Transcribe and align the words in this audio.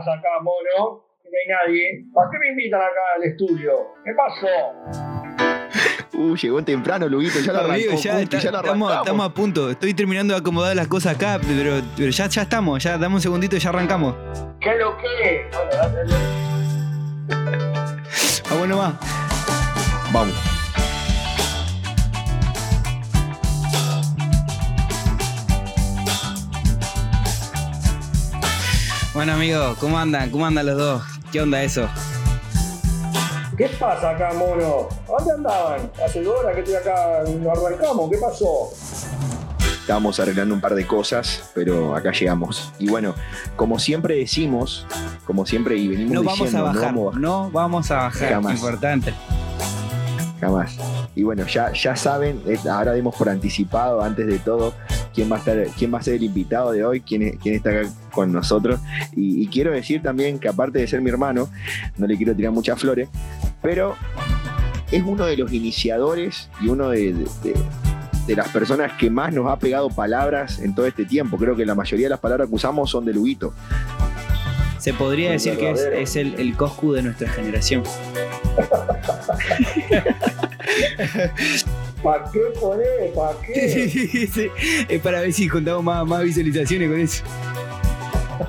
pasa 0.00 0.18
acá, 0.18 0.28
mono? 0.42 1.04
Que 1.22 1.28
no 1.28 1.36
hay 1.36 1.68
nadie. 1.68 2.04
¿Para 2.14 2.30
qué 2.30 2.38
me 2.38 2.48
invitan 2.50 2.80
acá 2.80 3.00
al 3.16 3.24
estudio? 3.24 3.72
¿Qué 4.04 4.12
pasó? 4.16 4.46
Uh, 6.12 6.36
llegó 6.36 6.62
temprano, 6.62 7.08
Luguito, 7.08 7.40
ya 7.40 7.52
lo 7.52 7.60
arrancó. 7.60 7.96
ya, 7.96 8.20
estamos, 8.20 8.96
estamos, 8.96 9.26
a 9.26 9.34
punto. 9.34 9.70
Estoy 9.70 9.94
terminando 9.94 10.34
de 10.34 10.40
acomodar 10.40 10.76
las 10.76 10.88
cosas 10.88 11.16
acá, 11.16 11.40
pero, 11.46 11.80
pero 11.96 12.10
ya, 12.10 12.26
ya 12.26 12.42
estamos. 12.42 12.82
Ya 12.82 12.98
dame 12.98 13.14
un 13.14 13.20
segundito 13.20 13.56
y 13.56 13.58
ya 13.58 13.70
arrancamos. 13.70 14.14
¿Qué 14.60 14.74
lo 14.76 14.96
que? 14.98 15.48
Ah, 18.50 18.54
bueno, 18.58 18.78
va. 18.78 18.98
Vamos. 20.12 20.59
Bueno, 29.20 29.34
amigos, 29.34 29.76
¿cómo 29.76 29.98
andan? 29.98 30.30
¿Cómo 30.30 30.46
andan 30.46 30.64
los 30.64 30.78
dos? 30.78 31.02
¿Qué 31.30 31.42
onda 31.42 31.62
eso? 31.62 31.86
¿Qué 33.54 33.68
pasa 33.78 34.12
acá, 34.12 34.32
mono? 34.32 34.88
¿Dónde 35.06 35.32
andaban? 35.34 35.92
Hace 36.02 36.22
dos 36.22 36.40
horas 36.40 36.54
que 36.54 36.60
estoy 36.60 36.76
acá, 36.76 37.22
nos 37.38 37.58
arrancamos. 37.58 38.10
¿Qué 38.10 38.16
pasó? 38.16 38.70
Estábamos 39.82 40.18
arreglando 40.20 40.54
un 40.54 40.62
par 40.62 40.74
de 40.74 40.86
cosas, 40.86 41.50
pero 41.54 41.94
acá 41.94 42.12
llegamos. 42.12 42.72
Y 42.78 42.88
bueno, 42.88 43.14
como 43.56 43.78
siempre 43.78 44.16
decimos, 44.16 44.86
como 45.26 45.44
siempre 45.44 45.76
y 45.76 45.88
venimos 45.88 46.14
no 46.14 46.22
diciendo, 46.22 46.64
vamos 46.64 46.82
a 46.82 46.90
bajar, 46.90 47.20
no 47.20 47.50
vamos 47.50 47.90
a 47.90 47.96
bajar, 47.96 48.30
Jamás. 48.30 48.54
importante. 48.54 49.12
Jamás. 50.40 50.78
Y 51.14 51.22
bueno, 51.22 51.46
ya, 51.46 51.72
ya 51.72 51.94
saben, 51.96 52.40
eh, 52.46 52.56
ahora 52.70 52.92
demos 52.92 53.14
por 53.14 53.28
anticipado, 53.28 54.02
antes 54.02 54.26
de 54.26 54.38
todo, 54.38 54.72
quién 55.14 55.30
va 55.30 55.36
a 55.36 55.38
estar, 55.40 55.66
quién 55.78 55.92
va 55.92 55.98
a 55.98 56.02
ser 56.02 56.14
el 56.14 56.22
invitado 56.22 56.72
de 56.72 56.82
hoy, 56.84 57.02
quién, 57.02 57.22
es- 57.22 57.36
quién 57.42 57.56
está 57.56 57.70
acá 57.70 57.88
con 58.10 58.32
nosotros. 58.32 58.80
Y, 59.14 59.46
quiero 59.48 59.70
decir 59.72 60.02
también 60.02 60.38
que 60.38 60.48
aparte 60.48 60.78
de 60.78 60.86
ser 60.86 61.02
mi 61.02 61.10
hermano, 61.10 61.48
no 61.98 62.06
le 62.06 62.16
quiero 62.16 62.34
tirar 62.34 62.52
muchas 62.52 62.80
flores, 62.80 63.08
pero 63.60 63.96
es 64.90 65.02
uno 65.04 65.26
de 65.26 65.36
los 65.36 65.52
iniciadores 65.52 66.48
y 66.60 66.68
uno 66.68 66.88
de- 66.88 67.12
de 68.26 68.36
las 68.36 68.48
personas 68.48 68.92
que 68.98 69.10
más 69.10 69.32
nos 69.34 69.46
ha 69.50 69.58
pegado 69.58 69.90
palabras 69.90 70.60
en 70.60 70.74
todo 70.74 70.86
este 70.86 71.04
tiempo. 71.04 71.36
Creo 71.36 71.56
que 71.56 71.66
la 71.66 71.74
mayoría 71.74 72.06
de 72.06 72.10
las 72.10 72.20
palabras 72.20 72.48
que 72.48 72.54
usamos 72.54 72.88
son 72.90 73.04
de 73.04 73.12
Luguito. 73.12 73.52
Se 74.80 74.94
podría 74.94 75.32
decir 75.32 75.58
que 75.58 75.72
es, 76.00 76.16
el, 76.16 76.40
el 76.40 76.56
Coscu 76.56 76.92
de 76.92 77.02
nuestra 77.02 77.28
generación. 77.28 77.82
¿Para 82.02 82.24
qué 82.32 82.40
poner? 82.58 83.12
¿Para 83.14 83.36
qué? 83.42 83.88
Sí, 84.32 84.48
Es 84.88 85.02
para 85.02 85.20
ver 85.20 85.34
si 85.34 85.48
contamos 85.48 85.84
más, 85.84 86.06
más 86.06 86.22
visualizaciones 86.22 86.88
con 86.88 86.98
eso. 86.98 87.22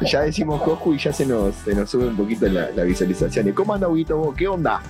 Ya 0.10 0.22
decimos 0.22 0.62
Coscu 0.62 0.94
y 0.94 1.00
ya 1.00 1.12
se 1.12 1.26
nos, 1.26 1.54
se 1.56 1.76
nos 1.76 1.90
sube 1.90 2.08
un 2.08 2.16
poquito 2.16 2.48
la, 2.48 2.72
la 2.72 2.84
visualización. 2.84 3.50
¿Y 3.50 3.52
¿Cómo 3.52 3.74
anda, 3.74 3.90
Huguito, 3.90 4.16
vos? 4.16 4.34
¿Qué 4.36 4.48
onda? 4.48 4.82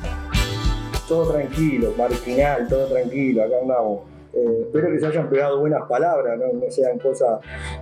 Todo 1.07 1.33
tranquilo, 1.33 1.95
marginal, 1.97 2.67
todo 2.69 2.85
tranquilo, 2.85 3.43
acá 3.43 3.55
andamos. 3.63 4.10
Eh, 4.33 4.61
espero 4.61 4.91
que 4.91 4.99
se 4.99 5.07
hayan 5.07 5.29
pegado 5.29 5.59
buenas 5.59 5.81
palabras, 5.89 6.39
no, 6.39 6.53
no 6.53 6.71
sean 6.71 6.97
cosas 6.99 7.39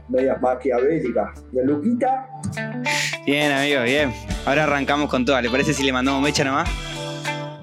medias 0.07 0.41
maquiavélicas. 0.41 1.43
¿Y 1.51 1.61
Luquita? 1.61 2.27
Bien, 3.25 3.51
amigos, 3.51 3.83
bien. 3.83 4.13
Ahora 4.45 4.63
arrancamos 4.63 5.09
con 5.09 5.25
todas. 5.25 5.43
¿Le 5.43 5.49
parece 5.49 5.73
si 5.73 5.83
le 5.83 5.93
mandamos 5.93 6.21
mecha 6.21 6.43
nomás? 6.43 6.69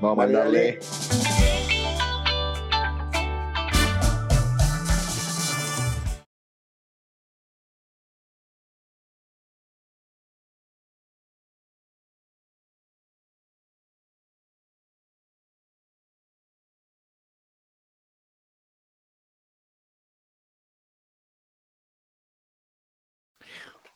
Vamos 0.01 0.25
a 0.25 0.29
Dale, 0.29 0.79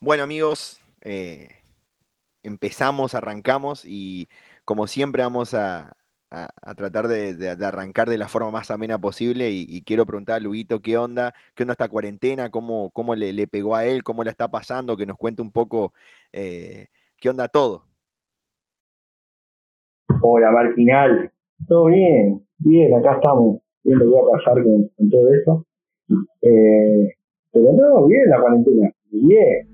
Bueno, 0.02 0.22
amigos, 0.22 0.80
eh, 1.02 1.48
empezamos, 2.42 3.14
arrancamos 3.14 3.84
y 3.84 4.28
como 4.64 4.86
siempre 4.86 5.22
vamos 5.22 5.52
a, 5.52 5.94
tratar 6.74 7.06
de, 7.08 7.50
arrancar 7.62 8.08
de 8.08 8.16
la 8.16 8.28
forma 8.28 8.50
más 8.50 8.70
amena 8.70 8.98
posible 8.98 9.50
y, 9.50 9.82
quiero 9.82 10.06
preguntar 10.06 10.36
a 10.36 10.40
Luguito 10.40 10.80
qué 10.80 10.96
onda, 10.96 11.34
qué 11.54 11.64
onda 11.64 11.72
esta 11.72 11.90
cuarentena, 11.90 12.50
cómo, 12.50 12.90
cómo 12.92 13.14
le, 13.14 13.46
pegó 13.46 13.76
a 13.76 13.84
él, 13.84 14.02
cómo 14.02 14.24
la 14.24 14.30
está 14.30 14.48
pasando, 14.48 14.96
que 14.96 15.04
nos 15.04 15.18
cuente 15.18 15.42
un 15.42 15.52
poco 15.52 15.92
eh, 16.32 16.86
qué 17.18 17.28
onda 17.28 17.48
todo. 17.48 17.84
Hola, 20.22 20.50
marginal. 20.50 21.30
Todo 21.68 21.86
bien, 21.86 22.42
bien, 22.56 22.94
acá 22.94 23.16
estamos. 23.16 23.60
Viendo 23.82 24.06
qué 24.06 24.12
va 24.12 24.20
a 24.20 24.38
pasar 24.38 24.64
con, 24.64 24.88
con 24.96 25.10
todo 25.10 25.34
eso. 25.34 25.66
Eh, 26.40 27.14
pero 27.52 27.72
no, 27.74 28.06
bien 28.06 28.30
la 28.30 28.40
cuarentena. 28.40 28.90
Bien. 29.10 29.69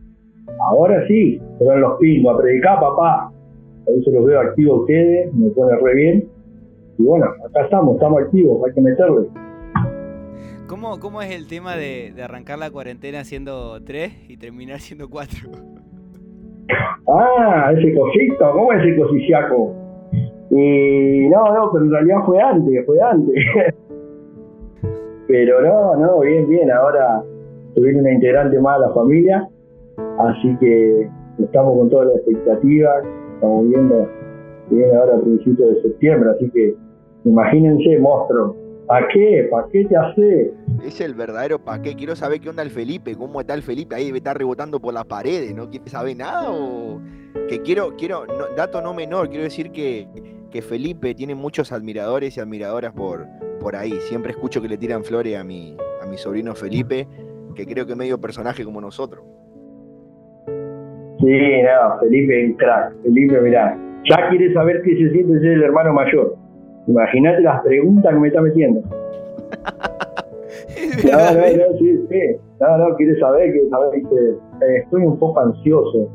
Ahora 0.68 1.06
sí, 1.06 1.40
se 1.58 1.64
van 1.64 1.80
los 1.80 1.98
pingos 1.98 2.34
a 2.34 2.38
predicar, 2.38 2.80
papá. 2.80 3.32
A 3.86 3.90
veces 3.90 4.12
los 4.12 4.24
veo 4.24 4.40
activos 4.40 4.80
ustedes, 4.80 5.32
me 5.34 5.50
pone 5.50 5.76
re 5.76 5.94
bien. 5.94 6.28
Y 6.98 7.02
bueno, 7.04 7.26
acá 7.46 7.64
estamos, 7.64 7.94
estamos 7.94 8.22
activos, 8.22 8.66
hay 8.66 8.74
que 8.74 8.80
meterle. 8.80 9.28
¿Cómo, 10.66 10.98
cómo 10.98 11.22
es 11.22 11.30
el 11.30 11.46
tema 11.46 11.76
de, 11.76 12.12
de 12.14 12.22
arrancar 12.22 12.58
la 12.58 12.70
cuarentena 12.70 13.22
siendo 13.24 13.80
tres 13.84 14.12
y 14.28 14.36
terminar 14.36 14.80
siendo 14.80 15.08
cuatro? 15.08 15.50
Ah, 17.08 17.72
ese 17.76 17.94
cosito, 17.94 18.50
¿cómo 18.52 18.72
es 18.72 18.84
ese 18.84 19.00
cosiciaco? 19.00 19.74
Y 20.50 21.28
no, 21.28 21.54
no, 21.54 21.70
pero 21.72 21.84
en 21.84 21.90
realidad 21.92 22.18
fue 22.24 22.40
antes, 22.40 22.86
fue 22.86 23.00
antes. 23.00 23.34
pero 25.28 25.60
no, 25.60 25.96
no, 25.96 26.20
bien, 26.20 26.48
bien, 26.48 26.70
ahora 26.70 27.22
tuvieron 27.74 28.00
una 28.00 28.12
integrante 28.12 28.58
más 28.58 28.76
a 28.76 28.88
la 28.88 28.94
familia, 28.94 29.48
así 30.18 30.56
que 30.60 31.08
estamos 31.38 31.76
con 31.78 31.90
todas 31.90 32.08
las 32.08 32.16
expectativas, 32.18 33.04
estamos 33.34 33.68
viendo 33.68 34.08
que 34.68 34.74
viene 34.74 34.94
ahora 34.96 35.16
a 35.16 35.20
principios 35.20 35.74
de 35.74 35.82
septiembre, 35.82 36.30
así 36.30 36.50
que 36.50 36.74
imagínense, 37.24 37.98
monstruo, 37.98 38.56
¿para 38.86 39.06
qué? 39.12 39.48
¿Para 39.50 39.66
qué 39.68 39.84
te 39.84 39.96
hace? 39.96 40.52
Es 40.84 41.00
el 41.00 41.14
verdadero 41.14 41.58
pa' 41.58 41.80
qué. 41.82 41.94
Quiero 41.94 42.14
saber 42.16 42.40
qué 42.40 42.50
onda 42.50 42.62
el 42.62 42.70
Felipe, 42.70 43.14
cómo 43.16 43.40
está 43.40 43.54
el 43.54 43.62
Felipe, 43.62 43.94
ahí 43.94 44.06
debe 44.06 44.18
estar 44.18 44.36
rebotando 44.36 44.80
por 44.80 44.94
las 44.94 45.04
paredes, 45.04 45.54
¿no 45.54 45.68
quiere 45.68 45.88
saber 45.88 46.16
nada? 46.16 46.50
O 46.50 47.00
que 47.48 47.60
quiero, 47.62 47.94
quiero, 47.96 48.26
no- 48.26 48.54
dato 48.56 48.80
no 48.80 48.94
menor, 48.94 49.28
quiero 49.28 49.44
decir 49.44 49.70
que, 49.70 50.08
que 50.50 50.62
Felipe 50.62 51.14
tiene 51.14 51.34
muchos 51.34 51.72
admiradores 51.72 52.36
y 52.36 52.40
admiradoras 52.40 52.92
por, 52.92 53.26
por 53.60 53.76
ahí. 53.76 53.92
Siempre 54.08 54.32
escucho 54.32 54.60
que 54.62 54.68
le 54.68 54.78
tiran 54.78 55.04
flores 55.04 55.36
a 55.36 55.44
mi, 55.44 55.76
a 56.02 56.06
mi 56.06 56.16
sobrino 56.16 56.54
Felipe, 56.54 57.06
que 57.54 57.66
creo 57.66 57.86
que 57.86 57.92
es 57.92 57.98
medio 57.98 58.20
personaje 58.20 58.64
como 58.64 58.80
nosotros. 58.80 59.24
Sí, 61.20 61.62
no, 61.62 61.98
Felipe 62.00 62.46
un 62.46 62.52
crack. 62.54 62.92
Felipe, 63.02 63.40
mirá, 63.40 63.78
ya 64.04 64.28
quiere 64.28 64.52
saber 64.52 64.82
qué 64.82 64.96
se 64.96 65.10
siente 65.10 65.40
ser 65.40 65.52
el 65.52 65.62
hermano 65.62 65.92
mayor. 65.92 66.36
Imagínate 66.86 67.42
las 67.42 67.62
preguntas 67.62 68.12
que 68.12 68.20
me 68.20 68.28
está 68.28 68.40
metiendo. 68.40 68.82
No, 71.04 71.18
no, 71.18 71.40
no, 71.40 71.78
sí, 71.78 72.06
sí. 72.08 72.36
No, 72.60 72.78
no, 72.78 72.96
quiere 72.96 73.18
saber, 73.18 73.52
quiere 73.52 73.68
saber. 73.68 74.00
Dice, 74.00 74.30
eh, 74.62 74.76
estoy 74.82 75.02
un 75.02 75.18
poco 75.18 75.40
ansioso, 75.40 76.08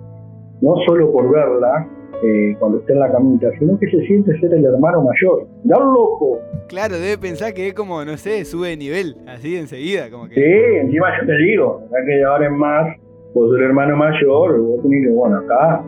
no 0.62 0.76
solo 0.86 1.12
por 1.12 1.32
verla 1.32 1.88
eh, 2.24 2.56
cuando 2.60 2.80
esté 2.80 2.94
en 2.94 3.00
la 3.00 3.12
camita, 3.12 3.48
sino 3.60 3.78
que 3.80 3.90
se 3.90 4.02
siente 4.06 4.38
ser 4.40 4.54
el 4.54 4.66
hermano 4.66 5.04
mayor. 5.04 5.48
¡Ya 5.64 5.78
loco! 5.78 6.40
Claro, 6.68 6.96
debe 6.96 7.18
pensar 7.18 7.54
que 7.54 7.68
es 7.68 7.74
como, 7.74 8.04
no 8.06 8.18
sé, 8.18 8.46
sube 8.46 8.70
de 8.70 8.78
nivel, 8.78 9.18
así 9.28 9.58
enseguida, 9.58 10.10
como 10.10 10.28
que. 10.28 10.36
Sí, 10.36 10.78
encima 10.78 11.08
yo 11.20 11.28
te 11.28 11.38
digo, 11.38 11.82
ya 11.92 12.06
que 12.06 12.24
ahora 12.24 12.48
en 12.48 12.58
más, 12.58 12.98
vos 13.34 13.50
sos 13.50 13.58
el 13.58 13.64
hermano 13.66 13.96
mayor, 13.98 14.60
vos 14.60 14.82
tenés 14.84 15.06
que, 15.06 15.12
bueno, 15.14 15.38
acá, 15.38 15.84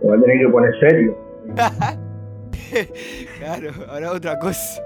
te 0.00 0.06
vas 0.08 0.18
a 0.18 0.22
tener 0.22 0.38
que 0.46 0.48
poner 0.52 0.74
serio. 0.80 1.16
claro, 3.38 3.70
ahora 3.88 4.12
otra 4.12 4.38
cosa. 4.38 4.82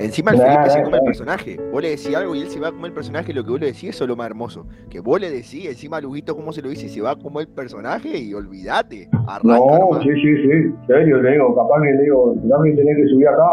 Encima 0.00 0.32
el 0.32 0.38
Nah, 0.38 0.44
Felipe 0.44 0.70
se 0.70 0.78
nah, 0.78 0.84
come 0.84 0.96
el 0.98 1.04
personaje. 1.04 1.56
Vos 1.70 1.80
le 1.80 1.90
decís 1.90 2.14
algo 2.16 2.34
y 2.34 2.40
él 2.40 2.48
se 2.48 2.58
va 2.58 2.68
a 2.68 2.72
comer 2.72 2.86
el 2.86 2.94
personaje, 2.94 3.32
lo 3.32 3.44
que 3.44 3.50
vos 3.50 3.60
le 3.60 3.66
decís, 3.66 3.90
eso 3.90 4.04
es 4.04 4.08
lo 4.08 4.16
más 4.16 4.26
hermoso. 4.26 4.66
Que 4.90 4.98
vos 4.98 5.20
le 5.20 5.30
decís, 5.30 5.66
encima 5.66 5.98
a 5.98 6.00
Luguito 6.00 6.34
cómo 6.34 6.52
se 6.52 6.62
lo 6.62 6.68
dice, 6.68 6.88
se 6.88 7.00
va 7.00 7.12
a 7.12 7.16
comer 7.16 7.46
el 7.46 7.54
personaje 7.54 8.18
y 8.18 8.34
olvídate. 8.34 9.08
Arranca 9.28 9.42
No, 9.44 9.66
nomás. 9.66 10.02
sí, 10.02 10.08
sí, 10.14 10.36
sí, 10.42 10.74
serio, 10.88 11.22
le 11.22 11.32
digo, 11.32 11.54
capaz 11.54 11.80
que 11.82 11.92
le 11.92 12.02
digo, 12.02 12.34
ya 12.44 12.58
me 12.58 12.72
tenés 12.72 12.96
que 12.96 13.06
subir 13.08 13.28
acá, 13.28 13.46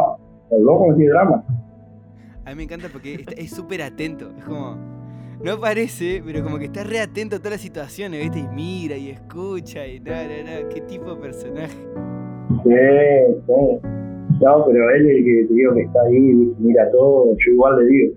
el 0.49 0.63
loco 0.63 0.87
no 0.89 0.95
tiene 0.95 1.11
drama. 1.11 1.43
A 2.45 2.49
mí 2.49 2.55
me 2.55 2.63
encanta 2.63 2.87
porque 2.91 3.23
es 3.37 3.51
súper 3.51 3.83
atento. 3.83 4.31
Es 4.35 4.43
como. 4.43 4.75
No 5.43 5.59
parece, 5.59 6.21
pero 6.23 6.43
como 6.43 6.59
que 6.59 6.65
está 6.65 6.83
re 6.83 6.99
atento 6.99 7.35
a 7.35 7.39
todas 7.39 7.53
las 7.53 7.61
situaciones, 7.61 8.21
¿viste? 8.21 8.39
Y 8.39 8.47
mira 8.53 8.95
y 8.95 9.09
escucha 9.09 9.87
y 9.87 9.99
nada, 9.99 10.27
nada, 10.45 10.69
qué 10.69 10.81
tipo 10.81 11.15
de 11.15 11.21
personaje. 11.21 11.77
Sí, 12.63 12.69
sí. 13.47 13.87
No, 14.39 14.65
pero 14.65 14.89
él 14.91 15.09
es 15.09 15.17
el 15.17 15.23
que 15.25 15.45
te 15.47 15.53
digo 15.53 15.73
que 15.73 15.81
está 15.81 16.01
ahí, 16.03 16.33
¿viste? 16.35 16.55
mira 16.59 16.91
todo, 16.91 17.35
yo 17.37 17.51
igual 17.53 17.75
le 17.79 17.85
digo, 17.85 18.15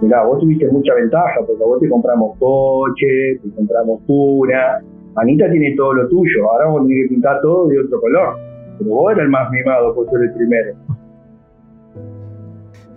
mira, 0.00 0.24
vos 0.24 0.40
tuviste 0.40 0.66
mucha 0.68 0.94
ventaja, 0.94 1.40
porque 1.46 1.62
a 1.62 1.66
vos 1.66 1.80
te 1.80 1.88
compramos 1.88 2.38
coche, 2.38 3.38
te 3.42 3.50
compramos 3.54 4.00
cuna, 4.06 4.82
Anita 5.16 5.50
tiene 5.50 5.74
todo 5.76 5.92
lo 5.92 6.08
tuyo, 6.08 6.50
ahora 6.50 6.68
vos 6.68 6.86
tenés 6.86 7.04
que 7.04 7.08
pintar 7.10 7.40
todo 7.42 7.68
de 7.68 7.78
otro 7.78 8.00
color. 8.00 8.38
Pero 8.78 8.90
vos 8.90 9.12
eras 9.12 9.24
el 9.24 9.30
más 9.30 9.50
mimado 9.50 9.94
por 9.94 10.10
ser 10.10 10.22
el 10.22 10.34
primero. 10.34 10.74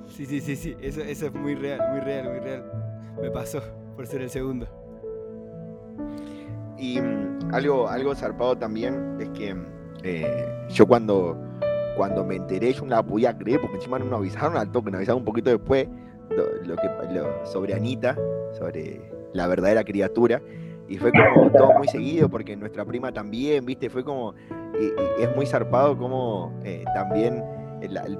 Sí, 0.08 0.25
sí, 0.25 0.40
sí, 0.40 0.56
sí, 0.56 0.75
eso, 0.81 1.02
eso 1.02 1.25
es 1.28 1.34
muy 1.36 1.54
real, 1.54 1.80
muy 1.92 2.00
real, 2.00 2.30
muy 2.30 2.40
real. 2.40 2.87
Me 3.22 3.31
pasó 3.31 3.62
por 3.96 4.08
ser 4.08 4.22
el 4.22 4.30
segundo. 4.30 4.68
Y 6.78 7.02
mm, 7.02 7.54
algo, 7.54 7.88
algo 7.88 8.16
zarpado 8.16 8.56
también 8.56 9.18
es 9.19 9.30
que 9.30 9.56
eh, 10.04 10.68
yo 10.69 10.88
cuando, 10.88 11.38
cuando 11.96 12.24
me 12.24 12.36
enteré, 12.36 12.74
yo 12.74 12.84
no 12.84 12.90
la 12.90 13.04
podía 13.04 13.38
creer, 13.38 13.60
porque 13.60 13.78
encima 13.78 13.98
no 14.00 14.06
nos 14.06 14.19
avisaron 14.19 14.58
al 14.58 14.72
toque, 14.72 14.92
nos 14.92 15.00
avisaron 15.00 15.22
un 15.22 15.25
poquito 15.25 15.50
después 15.50 15.88
lo, 16.30 16.75
que, 16.75 16.90
sobre 17.46 17.74
Anita, 17.74 18.16
sobre 18.58 19.02
la 19.34 19.48
verdadera 19.48 19.84
criatura. 19.84 20.42
Y 20.88 20.98
fue 20.98 21.12
como 21.12 21.52
todo 21.52 21.74
muy 21.74 21.88
seguido, 21.88 22.30
porque 22.30 22.56
nuestra 22.56 22.86
prima 22.86 23.12
también, 23.12 23.66
viste, 23.66 23.90
fue 23.90 24.04
como, 24.04 24.36
y, 24.80 25.22
es 25.22 25.36
muy 25.36 25.46
zarpado 25.46 25.98
como 25.98 26.54
eh, 26.64 26.86
también 26.94 27.44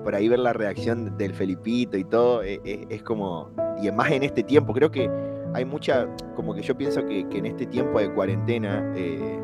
por 0.04 0.16
ahí 0.16 0.30
ver 0.30 0.40
la 0.40 0.54
reacción 0.54 1.18
del 1.18 1.34
Felipito 1.34 1.98
y 1.98 2.04
todo, 2.04 2.44
eh, 2.44 2.60
es 2.90 3.04
como, 3.04 3.50
y 3.82 3.92
más 3.92 4.12
en 4.12 4.24
este 4.24 4.44
tiempo, 4.44 4.74
creo 4.74 4.92
que 4.92 5.10
hay 5.54 5.66
mucha, 5.66 6.08
como 6.36 6.54
que 6.54 6.62
yo 6.62 6.78
pienso 6.78 7.06
que, 7.06 7.22
en 7.22 7.46
este 7.46 7.66
tiempo 7.66 8.00
de 8.00 8.14
cuarentena, 8.14 8.94
eh, 8.96 9.40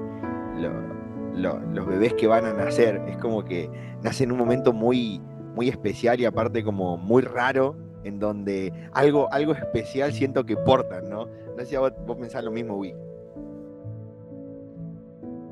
los 1.36 1.88
bebés 1.88 2.14
que 2.14 2.28
van 2.28 2.46
a 2.46 2.54
nacer, 2.54 3.02
es 3.08 3.18
como 3.18 3.44
que 3.44 3.70
nacen 4.04 4.30
en 4.30 4.34
un 4.34 4.38
momento 4.38 4.74
muy, 4.74 5.20
muy 5.56 5.70
especial 5.70 6.20
y 6.20 6.26
aparte 6.26 6.64
como 6.64 6.98
muy 6.98 7.22
raro, 7.24 7.76
en 8.04 8.20
donde 8.20 8.72
algo, 8.94 9.32
algo 9.32 9.54
especial 9.54 10.12
siento 10.12 10.46
que 10.46 10.58
portan, 10.58 11.10
¿no? 11.10 11.26
No 11.26 11.60
sé 11.60 11.66
si 11.66 11.78
vos, 11.78 11.94
pensás 12.20 12.44
lo 12.44 12.52
mismo, 12.52 12.76
Wii. 12.78 12.94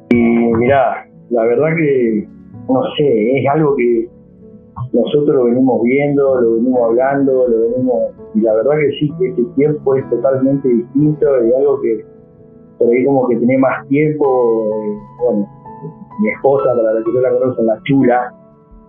Y 0.10 0.16
mirá, 0.16 1.08
la 1.30 1.44
verdad 1.44 1.70
que, 1.78 2.28
no 2.68 2.84
sé, 2.98 3.40
es 3.40 3.48
algo 3.48 3.76
que 3.78 4.10
nosotros 4.94 5.36
lo 5.36 5.46
venimos 5.46 5.82
viendo, 5.84 6.42
lo 6.42 6.56
venimos 6.56 6.82
hablando, 6.82 7.48
lo 7.48 7.62
venimos 7.62 8.12
y 8.34 8.42
la 8.42 8.54
verdad 8.54 8.72
que 8.80 8.92
sí 9.00 9.12
que 9.20 9.30
este 9.30 9.44
tiempo 9.56 9.96
es 9.96 10.10
totalmente 10.10 10.68
distinto 10.68 11.26
y 11.46 11.54
algo 11.54 11.82
que 11.82 12.06
por 12.78 12.90
ahí 12.90 13.06
como 13.06 13.28
que 13.28 13.38
tiene 13.38 13.58
más 13.58 13.88
tiempo 13.88 14.70
eh, 14.74 14.98
bueno 15.24 15.48
mi 16.20 16.30
esposa 16.30 16.70
para 16.76 16.94
la 16.94 17.04
que 17.04 17.14
yo 17.14 17.22
la 17.22 17.32
conozco 17.32 17.64
la 17.64 17.82
chula 17.84 18.34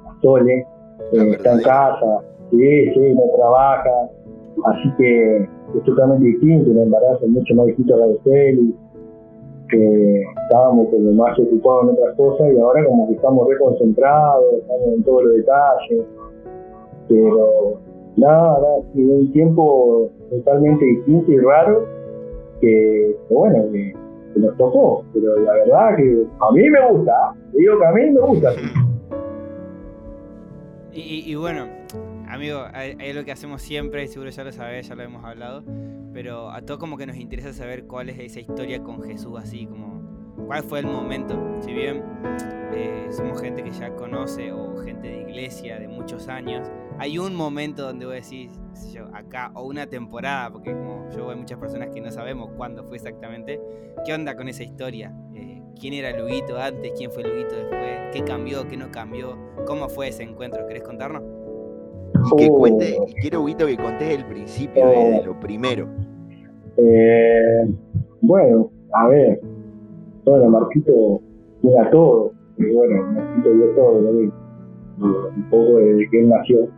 la 0.05 0.21
Sole 0.21 0.67
eh, 1.13 1.31
está 1.37 1.53
en 1.53 1.61
casa 1.63 2.21
sí 2.51 2.91
sí 2.95 3.15
no 3.15 3.23
trabaja 3.37 4.11
así 4.65 4.93
que 4.97 5.37
es 5.77 5.85
totalmente 5.85 6.25
distinto 6.25 6.71
un 6.71 6.79
embarazo 6.79 7.27
mucho 7.27 7.55
más 7.55 7.67
distinto 7.67 7.95
a 7.95 7.99
la 7.99 8.07
de 8.07 8.19
Feli 8.19 8.77
que 9.73 10.23
estábamos 10.45 10.89
como 10.91 11.13
más 11.13 11.37
ocupados 11.39 11.85
en 11.85 11.91
otras 11.91 12.17
cosas 12.17 12.53
y 12.53 12.59
ahora 12.61 12.85
como 12.85 13.09
que 13.09 13.15
estamos 13.15 13.49
reconcentrados 13.49 14.55
estamos 14.61 14.95
en 14.95 15.03
todos 15.03 15.25
los 15.25 15.37
detalles 15.37 16.05
pero 17.09 17.81
Nada, 18.17 18.59
nada, 18.61 18.77
un 18.95 19.33
tiempo 19.33 20.11
totalmente 20.29 20.85
distinto 20.85 21.33
y 21.33 21.39
raro 21.39 21.87
que, 22.61 23.17
bueno, 23.31 23.65
que, 23.73 23.95
nos 24.37 24.57
tocó, 24.57 25.05
pero 25.13 25.39
la 25.41 25.53
verdad 25.53 25.97
que 25.97 26.27
a 26.41 26.53
mí 26.53 26.71
me 26.71 26.91
gusta, 26.91 27.35
digo 27.53 27.79
que 27.79 27.87
a 27.87 27.93
mí 27.93 28.11
me 28.11 28.21
gusta. 28.21 28.53
Y, 30.93 31.33
y, 31.33 31.35
bueno, 31.35 31.67
amigo, 32.33 32.67
es 32.75 33.15
lo 33.15 33.25
que 33.25 33.33
hacemos 33.33 33.63
siempre, 33.63 34.07
seguro 34.09 34.31
ya 34.31 34.45
lo 34.45 34.53
sabés, 34.53 34.89
ya 34.89 34.95
lo 34.95 35.03
hemos 35.03 35.25
hablado, 35.25 35.65
pero 36.13 36.51
a 36.51 36.63
todos 36.63 36.81
como 36.81 36.97
que 36.97 37.07
nos 37.07 37.17
interesa 37.17 37.53
saber 37.53 37.85
cuál 37.85 38.09
es 38.09 38.19
esa 38.19 38.41
historia 38.41 38.83
con 38.83 39.03
Jesús, 39.03 39.39
así 39.39 39.67
como 39.67 40.03
cuál 40.47 40.63
fue 40.63 40.81
el 40.81 40.87
momento. 40.87 41.39
Si 41.61 41.73
bien 41.73 42.03
eh, 42.73 43.09
somos 43.11 43.41
gente 43.41 43.63
que 43.63 43.71
ya 43.71 43.95
conoce 43.95 44.51
o 44.51 44.77
gente 44.79 45.09
de 45.09 45.21
iglesia 45.23 45.79
de 45.79 45.89
muchos 45.89 46.29
años, 46.29 46.71
hay 46.99 47.19
un 47.19 47.35
momento 47.35 47.83
donde 47.83 48.07
vos 48.07 48.15
decís, 48.15 48.51
yo, 48.93 49.09
acá, 49.15 49.51
o 49.55 49.65
una 49.65 49.87
temporada, 49.87 50.51
porque 50.51 50.73
como 50.73 51.11
yo 51.11 51.31
hay 51.31 51.37
muchas 51.37 51.59
personas 51.59 51.91
que 51.91 52.01
no 52.01 52.11
sabemos 52.11 52.51
cuándo 52.57 52.85
fue 52.85 52.97
exactamente, 52.97 53.61
¿qué 54.07 54.15
onda 54.15 54.37
con 54.37 54.49
esa 54.49 54.63
historia? 54.63 55.15
Eh, 55.35 55.63
¿Quién 55.79 55.95
era 55.95 56.17
Luguito 56.19 56.59
antes? 56.59 56.93
¿Quién 56.97 57.11
fue 57.11 57.25
Luguito 57.25 57.57
después? 57.57 58.11
¿Qué 58.13 58.23
cambió? 58.25 58.67
¿Qué 58.69 58.77
no 58.77 58.91
cambió? 58.91 59.39
¿Cómo 59.67 59.89
fue 59.89 60.09
ese 60.09 60.23
encuentro? 60.23 60.67
¿Querés 60.67 60.83
contarnos? 60.83 61.42
Y 62.25 62.37
que 62.37 62.49
cuente, 62.49 62.97
y 63.07 63.15
quiero 63.21 63.43
Huguito 63.43 63.67
que 63.67 63.77
contés 63.77 64.19
el 64.19 64.25
principio, 64.27 64.87
de 64.87 65.23
lo 65.25 65.39
primero. 65.41 65.89
Eh, 66.77 67.67
bueno, 68.21 68.71
a 68.93 69.09
ver, 69.09 69.41
bueno, 70.25 70.49
Marquito 70.49 71.21
mira 71.63 71.91
todo, 71.91 72.33
y 72.59 72.75
bueno, 72.75 73.03
Marquito 73.13 73.53
vio 73.53 73.67
todo, 73.75 74.01
lo 74.01 74.13
vi, 74.13 74.33
un 74.99 75.47
poco 75.51 75.79
desde 75.79 76.11
que 76.11 76.21
él 76.21 76.29
nació. 76.29 76.69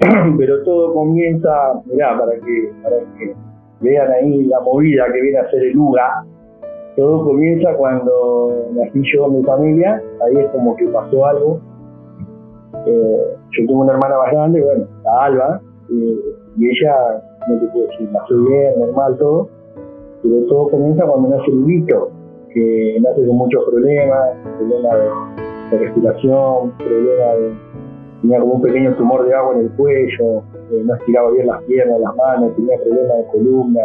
Pero 0.38 0.62
todo 0.64 0.94
comienza, 0.94 1.50
mirá, 1.86 2.18
para 2.18 2.32
que, 2.32 2.72
para 2.82 2.96
que 3.18 3.34
vean 3.80 4.10
ahí 4.10 4.44
la 4.44 4.60
movida 4.60 5.04
que 5.12 5.20
viene 5.20 5.38
a 5.38 5.50
ser 5.50 5.62
el 5.62 5.78
UGA, 5.78 6.24
todo 6.96 7.24
comienza 7.24 7.74
cuando 7.76 8.66
nací 8.72 9.02
yo 9.14 9.28
mi 9.28 9.42
familia, 9.44 10.02
ahí 10.26 10.36
es 10.36 10.50
como 10.50 10.74
que 10.76 10.86
pasó 10.88 11.26
algo. 11.26 11.60
Eh, 12.86 13.36
yo 13.50 13.66
tengo 13.66 13.80
una 13.80 13.92
hermana 13.92 14.18
más 14.18 14.32
grande, 14.32 14.60
bueno, 14.62 14.86
la 15.04 15.24
Alba, 15.24 15.60
y 15.88 16.68
ella, 16.68 17.22
no 17.48 17.58
te 17.58 17.66
puedo 17.66 17.86
decir, 17.88 18.08
nació 18.12 18.44
bien, 18.44 18.80
normal, 18.80 19.16
todo, 19.18 19.48
pero 20.22 20.46
todo 20.48 20.68
comienza 20.68 21.04
cuando 21.04 21.28
nace 21.30 21.50
el 21.50 21.70
hito, 21.70 22.10
que 22.52 22.98
nace 23.00 23.26
con 23.26 23.36
muchos 23.36 23.64
problemas, 23.64 24.30
problemas 24.58 24.98
de 25.70 25.78
respiración, 25.78 26.72
problemas 26.78 27.38
de 27.38 27.70
tenía 28.20 28.40
como 28.40 28.54
un 28.54 28.62
pequeño 28.62 28.94
tumor 28.96 29.24
de 29.24 29.34
agua 29.34 29.54
en 29.54 29.60
el 29.62 29.70
cuello, 29.70 30.42
eh, 30.70 30.82
no 30.84 30.94
estiraba 30.94 31.30
bien 31.30 31.46
las 31.46 31.62
piernas, 31.64 32.00
las 32.00 32.16
manos, 32.16 32.54
tenía 32.56 32.76
problemas 32.78 33.16
de 33.16 33.26
columna, 33.32 33.80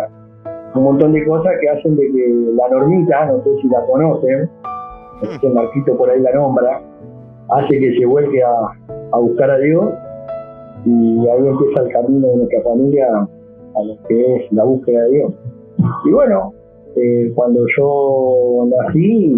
un 0.76 0.84
montón 0.84 1.14
de 1.14 1.26
cosas 1.26 1.54
que 1.62 1.70
hacen 1.70 1.96
de 1.96 2.12
que 2.12 2.52
la 2.54 2.70
normita, 2.70 3.26
no 3.28 3.44
sé 3.44 3.50
si 3.62 3.68
la 3.70 3.86
conocen, 3.86 4.50
el 5.42 5.54
Marquito 5.54 5.98
por 5.98 6.10
ahí 6.10 6.20
la 6.20 6.34
nombra, 6.34 6.82
hace 7.50 7.80
que 7.80 7.98
se 7.98 8.06
vuelque 8.06 8.42
a, 8.44 9.18
buscar 9.18 9.50
a 9.50 9.58
Dios 9.58 9.94
y 10.86 11.28
ahí 11.28 11.48
empieza 11.48 11.84
el 11.84 11.90
camino 11.92 12.28
de 12.28 12.36
nuestra 12.38 12.62
familia 12.64 13.08
a 13.76 13.84
lo 13.84 13.98
que 14.08 14.36
es 14.36 14.52
la 14.52 14.64
búsqueda 14.66 15.04
de 15.04 15.12
Dios. 15.12 15.34
Y 16.06 16.12
bueno, 16.12 16.54
eh, 16.98 17.32
cuando 17.34 17.66
yo 17.78 18.68
nací, 18.68 19.36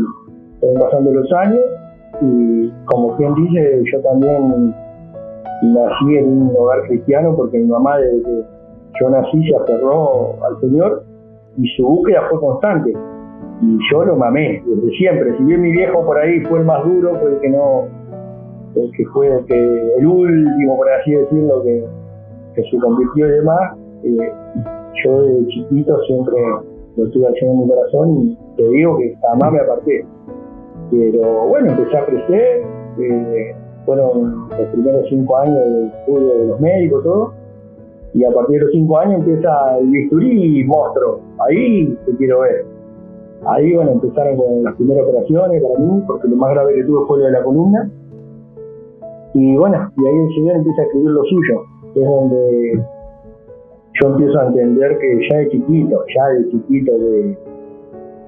pasando 0.79 1.13
los 1.13 1.31
años 1.33 1.63
y 2.21 2.71
como 2.85 3.15
quien 3.17 3.35
dice, 3.35 3.83
yo 3.91 4.01
también 4.01 4.73
nací 5.61 6.17
en 6.17 6.27
un 6.27 6.55
hogar 6.57 6.81
cristiano 6.87 7.35
porque 7.35 7.59
mi 7.59 7.67
mamá 7.67 7.97
desde 7.97 8.23
que 8.23 8.43
yo 8.99 9.09
nací 9.09 9.47
se 9.47 9.55
aferró 9.55 10.35
al 10.43 10.59
Señor 10.61 11.03
y 11.57 11.67
su 11.75 11.83
búsqueda 11.83 12.23
fue 12.29 12.39
constante. 12.39 12.93
Y 13.61 13.77
yo 13.91 14.05
lo 14.05 14.15
mamé 14.15 14.63
desde 14.65 14.97
siempre. 14.97 15.35
Si 15.37 15.43
bien 15.43 15.61
mi 15.61 15.71
viejo 15.71 16.05
por 16.05 16.17
ahí 16.17 16.41
fue 16.41 16.59
el 16.59 16.65
más 16.65 16.83
duro, 16.83 17.15
fue 17.19 17.33
el 17.33 17.39
que 17.39 17.49
no, 17.49 17.85
que 18.95 19.05
fue 19.13 19.27
el, 19.27 20.05
último, 20.05 20.77
por 20.77 20.89
así 20.89 21.11
decirlo, 21.11 21.63
que, 21.63 21.85
se 22.55 22.77
convirtió 22.79 23.27
y 23.27 23.31
demás, 23.31 23.77
eh, 24.03 24.31
yo 25.03 25.21
desde 25.21 25.47
chiquito 25.47 25.95
siempre 26.07 26.35
lo 26.95 27.09
tuve 27.11 27.27
haciendo 27.27 27.53
en 27.53 27.59
mi 27.61 27.69
corazón 27.69 28.17
y 28.23 28.37
te 28.57 28.67
digo 28.69 28.97
que 28.97 29.15
jamás 29.21 29.51
me 29.51 29.59
aparté. 29.59 30.05
Pero 30.89 31.47
bueno, 31.49 31.71
empecé 31.71 31.97
a 31.97 32.05
crecer. 32.05 32.63
Eh, 32.99 33.55
fueron 33.85 34.49
los 34.49 34.67
primeros 34.73 35.05
cinco 35.09 35.37
años 35.37 35.55
de 35.55 35.87
estudio 35.87 36.37
de 36.39 36.45
los 36.47 36.59
médicos, 36.59 37.03
todo. 37.03 37.33
Y 38.13 38.23
a 38.23 38.31
partir 38.31 38.57
de 38.59 38.65
los 38.65 38.71
cinco 38.71 38.97
años 38.97 39.19
empieza 39.19 39.77
el 39.77 39.87
bisturí 39.87 40.63
monstruo. 40.63 41.21
Ahí 41.47 41.97
te 42.05 42.15
quiero 42.17 42.39
ver. 42.41 42.65
Ahí, 43.45 43.73
bueno, 43.75 43.91
empezaron 43.91 44.35
con 44.35 44.63
las 44.63 44.75
primeras 44.75 45.07
operaciones 45.07 45.61
para 45.61 45.79
mí, 45.79 46.03
porque 46.07 46.27
lo 46.27 46.35
más 46.37 46.51
grave 46.51 46.73
que 46.73 46.83
tuve 46.83 47.05
fue 47.07 47.19
lo 47.19 47.25
de 47.25 47.31
la 47.31 47.43
columna. 47.43 47.91
Y 49.39 49.55
bueno, 49.55 49.91
y 49.95 50.07
ahí 50.07 50.17
el 50.17 50.33
Señor 50.33 50.55
empieza 50.55 50.81
a 50.81 50.85
escribir 50.85 51.11
lo 51.11 51.23
suyo, 51.25 51.61
es 51.93 52.03
donde 52.03 52.83
yo 54.01 54.07
empiezo 54.09 54.39
a 54.39 54.47
entender 54.47 54.97
que 54.97 55.29
ya 55.29 55.37
de 55.37 55.49
chiquito, 55.49 56.03
ya 56.15 56.27
de 56.29 56.49
chiquito, 56.49 56.97
de, 56.97 57.37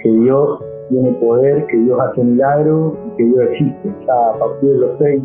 que 0.03 0.11
Dios 0.11 0.63
tiene 0.89 1.11
poder, 1.13 1.65
que 1.65 1.77
Dios 1.77 1.99
hace 1.99 2.23
milagros 2.23 2.93
y 3.07 3.17
que 3.17 3.23
Dios 3.23 3.41
existe. 3.41 3.89
Ya 4.05 4.29
a 4.29 4.37
partir 4.37 4.69
de 4.69 4.77
los 4.77 4.91
seis 4.99 5.23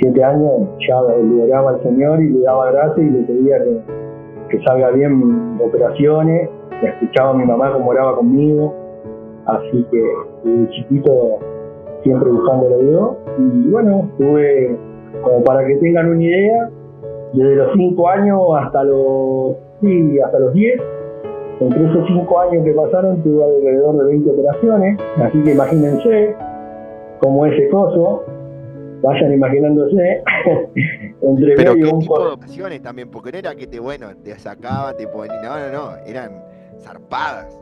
siete 0.00 0.22
años 0.22 0.68
ya 0.88 1.00
lo 1.00 1.44
oraba 1.46 1.70
al 1.70 1.82
Señor 1.82 2.22
y 2.22 2.28
le 2.28 2.40
daba 2.42 2.70
gracias 2.70 3.04
y 3.04 3.10
le 3.10 3.22
pedía 3.24 3.58
que, 4.50 4.62
salga 4.64 4.92
bien 4.92 5.58
operaciones, 5.60 6.48
me 6.80 6.88
escuchaba 6.90 7.34
mi 7.34 7.44
mamá 7.44 7.72
como 7.72 7.90
oraba 7.90 8.14
conmigo, 8.14 8.72
así 9.46 9.84
que 9.90 10.04
desde 10.44 10.70
chiquito 10.70 11.40
siempre 12.04 12.30
buscándolo 12.30 12.82
yo 12.82 13.16
y 13.38 13.68
bueno, 13.68 14.08
tuve 14.16 14.91
como 15.20 15.44
para 15.44 15.66
que 15.66 15.76
tengan 15.76 16.08
una 16.08 16.22
idea, 16.22 16.70
desde 17.32 17.56
los 17.56 17.72
cinco 17.74 18.08
años 18.08 18.40
hasta 18.58 18.84
los, 18.84 19.56
sí, 19.80 20.20
hasta 20.20 20.38
los 20.38 20.52
10, 20.54 20.80
entre 21.60 21.90
esos 21.90 22.06
cinco 22.08 22.40
años 22.40 22.64
que 22.64 22.72
pasaron 22.72 23.22
tuve 23.22 23.44
alrededor 23.44 23.98
de 23.98 24.04
20 24.04 24.30
operaciones, 24.30 24.98
así 25.18 25.42
que 25.42 25.52
imagínense 25.52 26.36
cómo 27.20 27.46
ese 27.46 27.68
coso, 27.68 28.24
vayan 29.02 29.32
imaginándose, 29.32 30.22
entre 31.22 31.54
Pero 31.56 31.74
medio 31.74 31.86
qué 31.86 31.94
un 31.94 32.00
tipo 32.00 32.18
de 32.18 32.32
operaciones 32.32 32.82
también, 32.82 33.10
porque 33.10 33.32
no 33.32 33.38
era 33.38 33.54
que 33.54 33.66
te, 33.66 33.80
bueno, 33.80 34.08
te 34.22 34.38
sacaban, 34.38 34.96
te 34.96 35.06
ponían, 35.06 35.42
no, 35.42 35.58
no, 35.58 35.72
no, 35.72 35.96
eran 36.06 36.42
zarpadas. 36.80 37.58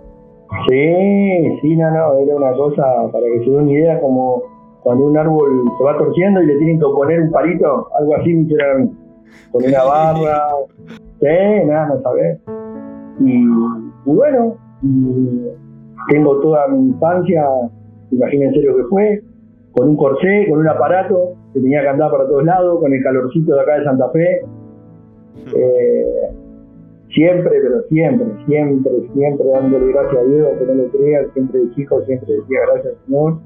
Sí, 0.69 1.59
sí, 1.63 1.77
no, 1.77 1.91
no, 1.91 2.19
era 2.19 2.35
una 2.35 2.53
cosa, 2.53 2.83
para 3.13 3.25
que 3.25 3.45
se 3.45 3.51
den 3.51 3.61
una 3.61 3.73
idea, 3.73 4.01
como 4.01 4.43
cuando 4.83 5.07
un 5.07 5.17
árbol 5.17 5.65
se 5.79 5.85
va 5.85 5.99
torciendo 5.99 6.43
y 6.43 6.47
le 6.47 6.57
tienen 6.57 6.79
que 6.79 6.87
poner 6.87 7.21
un 7.21 7.31
palito, 7.31 7.89
algo 7.99 8.17
así 8.17 8.35
me 8.35 8.43
hicieron 8.43 8.97
con 9.53 9.65
una 9.65 9.85
barra, 9.85 10.49
sí, 11.21 11.67
nada, 11.67 11.89
no 11.89 12.03
sabés. 12.03 12.39
Y, 13.21 13.43
y 13.43 14.15
bueno, 14.15 14.57
y 14.83 15.41
tengo 16.09 16.41
toda 16.41 16.69
mi 16.69 16.89
infancia, 16.89 17.45
imagínense 18.11 18.63
lo 18.63 18.77
que 18.77 18.85
fue, 18.85 19.23
con 19.73 19.89
un 19.91 19.97
corsé, 19.97 20.47
con 20.49 20.61
un 20.61 20.69
aparato 20.69 21.35
que 21.53 21.61
tenía 21.61 21.83
que 21.83 21.89
andar 21.89 22.11
para 22.11 22.27
todos 22.27 22.45
lados, 22.45 22.81
con 22.81 22.93
el 22.93 23.03
calorcito 23.03 23.55
de 23.55 23.61
acá 23.61 23.79
de 23.79 23.85
Santa 23.85 24.11
Fe. 24.11 24.41
Eh, 25.57 26.31
siempre, 27.15 27.51
pero 27.63 27.83
siempre, 27.89 28.27
siempre, 28.47 28.93
siempre 29.15 29.47
dándole 29.49 29.93
gracias 29.93 30.17
a 30.17 30.25
Dios, 30.25 30.49
que 30.59 30.67
no 30.67 30.75
lo 30.75 30.89
crea, 30.91 31.27
siempre 31.33 31.61
de 31.61 31.71
chico, 31.75 32.03
siempre 32.07 32.35
decía 32.35 32.59
gracias 32.67 32.95
al 32.95 33.07
Señor, 33.07 33.39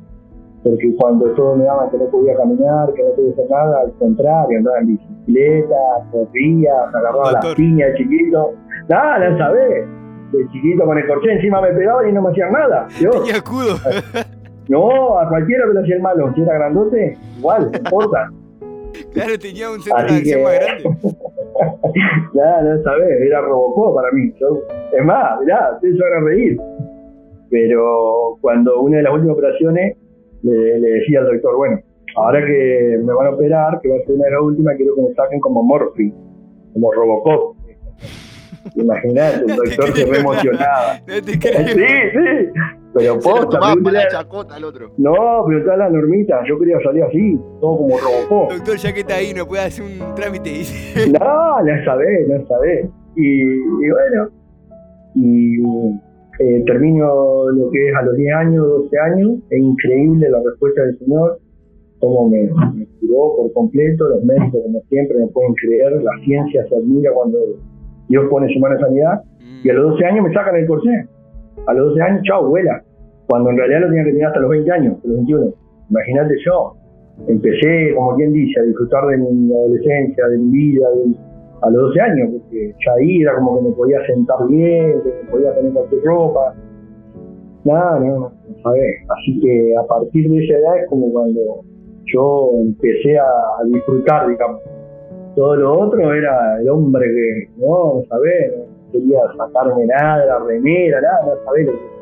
porque 0.64 0.94
cuando 0.98 1.26
todos 1.34 1.58
me 1.58 1.64
daban 1.64 1.90
que 1.90 1.98
no 1.98 2.06
podía 2.06 2.34
caminar, 2.36 2.92
que 2.94 3.02
no 3.02 3.10
podía 3.14 3.32
hacer 3.32 3.50
nada, 3.50 3.80
al 3.80 3.92
contrario, 3.98 4.58
andaba 4.58 4.78
en 4.80 4.86
bicicleta, 4.96 5.76
corría, 6.10 6.72
agarraba 6.88 7.32
las 7.32 7.54
piñas 7.54 7.92
de 7.92 7.98
chiquito, 7.98 8.52
nada, 8.88 9.28
no 9.28 9.38
sabés, 9.38 9.86
de 10.32 10.48
chiquito 10.52 10.84
con 10.86 10.96
el 10.98 11.06
corsé 11.06 11.32
encima 11.32 11.60
me 11.60 11.68
pegaban 11.68 12.08
y 12.08 12.12
no 12.12 12.22
me 12.22 12.30
hacían 12.30 12.50
nada, 12.52 12.86
Tenía 12.98 13.34
escudo. 13.34 13.76
no, 14.68 15.18
a 15.18 15.28
cualquiera 15.28 15.66
me 15.66 15.74
lo 15.74 15.80
hacía 15.80 15.96
el 15.96 16.02
malo, 16.02 16.32
si 16.34 16.40
era 16.40 16.54
grandote, 16.54 17.18
igual, 17.38 17.70
no 17.70 17.76
importa. 17.78 18.30
Claro, 19.12 19.38
tenía 19.38 19.70
un 19.70 19.80
centro 19.82 20.06
de 20.06 20.16
acción 20.16 20.38
que- 20.38 20.44
más 20.44 20.54
grande. 20.54 20.98
Nada, 22.34 22.62
no 22.62 22.82
sabés, 22.82 23.20
era 23.20 23.40
Robocop 23.42 23.94
para 23.96 24.10
mí. 24.12 24.32
Yo- 24.40 24.62
es 24.96 25.04
más, 25.04 25.40
mirá, 25.40 25.72
ustedes 25.74 25.98
van 25.98 26.22
a 26.22 26.26
reír. 26.26 26.56
Pero 27.50 28.38
cuando 28.40 28.80
una 28.80 28.96
de 28.98 29.02
las 29.04 29.12
últimas 29.12 29.36
operaciones 29.36 29.96
le, 30.44 30.78
le 30.78 30.88
decía 30.92 31.20
al 31.20 31.26
doctor, 31.26 31.56
bueno, 31.56 31.80
ahora 32.16 32.44
que 32.44 32.98
me 33.02 33.12
van 33.12 33.26
a 33.26 33.30
operar, 33.30 33.80
que 33.82 33.88
va 33.88 33.96
a 33.96 34.06
ser 34.06 34.14
una 34.14 34.24
de 34.26 34.30
las 34.30 34.40
últimas, 34.42 34.76
quiero 34.76 34.94
que 34.94 35.02
me 35.02 35.14
saquen 35.14 35.40
como 35.40 35.62
Morphy, 35.62 36.12
como 36.72 36.92
Robocop. 36.92 37.56
Imagínate, 38.76 39.40
el 39.40 39.46
No 39.46 39.56
doctor 39.56 39.92
se 39.96 40.06
re 40.06 40.18
emocionaba. 40.20 41.00
No 41.06 41.14
Sí, 41.14 41.74
sí, 41.74 42.50
pero 42.94 43.18
posta, 43.18 43.58
la 43.90 44.08
chacota 44.08 44.54
al 44.54 44.64
otro. 44.64 44.92
no, 44.98 45.44
pero 45.48 45.64
toda 45.64 45.76
la 45.76 45.90
normita, 45.90 46.40
yo 46.48 46.56
quería 46.60 46.78
salir 46.84 47.02
así, 47.02 47.36
todo 47.60 47.76
como 47.78 47.98
Robocop. 47.98 48.52
Doctor, 48.52 48.76
ya 48.76 48.92
que 48.94 49.00
está 49.00 49.16
ahí, 49.16 49.34
no 49.34 49.46
puede 49.46 49.64
hacer 49.64 49.84
un 49.84 50.14
trámite. 50.14 50.48
Dice. 50.50 51.10
No, 51.10 51.60
no 51.60 51.84
sabés, 51.84 52.28
no 52.28 52.46
sabés. 52.46 52.86
Y, 53.16 53.42
y 53.42 53.90
bueno, 53.90 54.28
y 55.16 55.58
eh, 56.40 56.62
termino 56.66 57.48
lo 57.50 57.70
que 57.70 57.88
es 57.88 57.94
a 57.96 58.02
los 58.02 58.16
10 58.16 58.34
años, 58.34 58.66
12 58.66 58.98
años. 58.98 59.30
Es 59.50 59.58
increíble 59.60 60.28
la 60.30 60.38
respuesta 60.44 60.82
del 60.82 60.98
Señor, 60.98 61.38
cómo 62.00 62.28
me, 62.28 62.42
me 62.74 62.86
curó 63.00 63.36
por 63.36 63.52
completo. 63.52 64.08
Los 64.08 64.24
médicos, 64.24 64.60
como 64.64 64.80
siempre, 64.88 65.18
no 65.20 65.28
pueden 65.28 65.54
creer. 65.54 65.92
La 66.02 66.12
ciencia 66.24 66.66
se 66.68 66.76
admira 66.76 67.12
cuando 67.14 67.38
Dios 68.08 68.26
pone 68.30 68.52
su 68.52 68.58
mano 68.60 68.74
en 68.74 68.80
sanidad. 68.80 69.22
Y 69.62 69.70
a 69.70 69.74
los 69.74 69.92
12 69.92 70.04
años 70.04 70.24
me 70.28 70.34
sacan 70.34 70.56
el 70.56 70.66
corsé. 70.66 71.06
A 71.66 71.72
los 71.74 71.90
12 71.90 72.02
años, 72.02 72.22
chao, 72.24 72.48
vuela. 72.48 72.82
Cuando 73.28 73.50
en 73.50 73.56
realidad 73.56 73.80
lo 73.80 73.86
tenía 73.88 74.04
que 74.04 74.10
tener 74.12 74.26
hasta 74.26 74.40
los 74.40 74.50
20 74.50 74.70
años, 74.72 74.96
los 75.04 75.16
21. 75.16 75.54
Imagínate 75.90 76.34
yo. 76.44 76.74
Empecé, 77.28 77.94
como 77.94 78.16
quien 78.16 78.32
dice, 78.32 78.58
a 78.60 78.64
disfrutar 78.64 79.06
de 79.06 79.16
mi 79.18 79.52
adolescencia, 79.54 80.26
de 80.28 80.38
mi 80.38 80.50
vida, 80.50 80.86
de- 80.90 81.33
a 81.66 81.70
los 81.70 81.82
12 81.88 82.00
años, 82.00 82.28
porque 82.32 82.72
ya 82.84 82.92
ahí 82.98 83.22
era 83.22 83.34
como 83.36 83.58
que 83.58 83.68
me 83.68 83.74
podía 83.74 83.98
sentar 84.06 84.46
bien, 84.48 85.00
que 85.02 85.08
me 85.24 85.30
podía 85.30 85.54
poner 85.54 85.72
cualquier 85.72 86.02
ropa. 86.04 86.54
Nada, 87.64 87.98
no, 88.00 88.06
no, 88.06 88.18
no 88.20 88.62
sabés. 88.62 88.96
Así 89.08 89.40
que 89.40 89.74
a 89.76 89.86
partir 89.86 90.30
de 90.30 90.44
esa 90.44 90.58
edad 90.58 90.78
es 90.82 90.88
como 90.88 91.10
cuando 91.12 91.40
yo 92.12 92.50
empecé 92.60 93.18
a, 93.18 93.24
a 93.24 93.64
disfrutar, 93.66 94.28
digamos. 94.28 94.60
Todo 95.34 95.56
lo 95.56 95.80
otro 95.80 96.12
era 96.12 96.60
el 96.60 96.68
hombre 96.68 97.06
que, 97.06 97.48
no, 97.56 97.94
no 97.94 98.02
sabés, 98.08 98.52
no 98.56 98.92
quería 98.92 99.18
sacarme 99.36 99.86
nada, 99.86 100.24
la 100.26 100.38
remera, 100.40 101.00
nada, 101.00 101.18
no 101.26 101.44
sabés 101.44 101.66
lo 101.66 101.72
que 101.72 101.94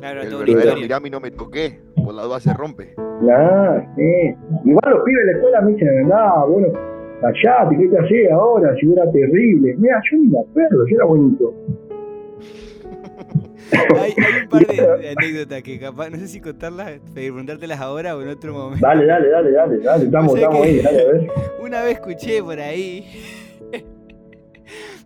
Claro, 0.00 0.22
El 0.22 0.28
verdadero 0.30 0.58
historia. 0.58 0.82
mirá, 0.82 0.96
a 0.96 1.00
mí 1.00 1.10
no 1.10 1.20
me 1.20 1.30
toqué, 1.30 1.78
por 2.02 2.14
la 2.14 2.22
duda 2.22 2.40
se 2.40 2.54
rompe. 2.54 2.94
Nada, 3.20 3.86
sí. 3.96 4.34
Igual 4.64 4.94
los 4.94 5.04
pibes 5.04 5.26
de 5.26 5.32
la 5.32 5.38
escuela 5.38 5.60
me 5.60 5.72
dicen, 5.72 6.08
nada, 6.08 6.44
bueno, 6.46 6.68
callate, 7.20 7.76
¿qué 7.76 7.88
te 7.88 7.98
haces 7.98 8.30
ahora? 8.32 8.74
Si 8.80 8.90
era 8.90 9.10
terrible. 9.12 9.74
Mira, 9.78 10.00
yo 10.10 10.18
ni 10.18 10.26
me 10.28 10.40
acuerdo, 10.40 10.86
yo 10.86 10.96
era 10.96 11.04
bonito. 11.04 11.54
Hay, 13.72 14.12
hay 14.16 14.42
un 14.42 14.48
par 14.48 14.66
de, 14.66 14.74
de 15.00 15.10
anécdotas 15.10 15.62
que 15.62 15.78
capaz, 15.78 16.10
no 16.10 16.16
sé 16.16 16.26
si 16.26 16.40
contarlas, 16.40 16.98
preguntártelas 17.14 17.80
ahora 17.80 18.16
o 18.16 18.22
en 18.22 18.28
otro 18.28 18.52
momento. 18.52 18.84
Dale, 18.84 19.06
dale, 19.06 19.28
dale, 19.28 19.52
dale, 19.52 19.78
dale, 19.78 20.04
estamos, 20.06 20.32
O 20.32 20.36
sea 20.36 20.44
estamos 20.46 20.66
ahí, 20.66 20.80
dale, 20.80 21.00
a 21.00 21.04
ver. 21.04 21.28
Una 21.62 21.82
vez 21.82 21.92
escuché 21.94 22.42
por 22.42 22.58
ahí, 22.58 23.06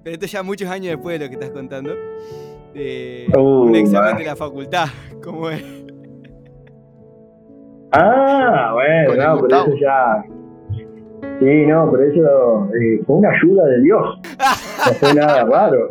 pero 0.02 0.14
esto 0.14 0.26
ya 0.26 0.42
muchos 0.42 0.68
años 0.68 0.88
después 0.88 1.18
de 1.18 1.24
lo 1.24 1.28
que 1.30 1.34
estás 1.34 1.50
contando, 1.50 1.94
de 2.74 3.26
Uh, 3.36 3.40
un 3.40 3.76
examen 3.76 4.16
de 4.16 4.24
la 4.24 4.36
facultad. 4.36 4.86
¿Cómo 5.22 5.50
es? 5.50 5.62
Ah, 7.92 8.72
bueno, 8.74 9.14
no, 9.14 9.42
pero 9.42 9.62
eso 9.62 9.76
ya. 9.80 10.24
Sí, 11.40 11.66
no, 11.66 11.90
pero 11.90 12.04
eso 12.04 12.70
eh, 12.80 13.02
fue 13.06 13.16
una 13.16 13.30
ayuda 13.30 13.64
de 13.66 13.80
Dios. 13.82 14.20
No 14.86 14.92
fue 14.94 15.14
nada 15.20 15.44
raro. 15.44 15.88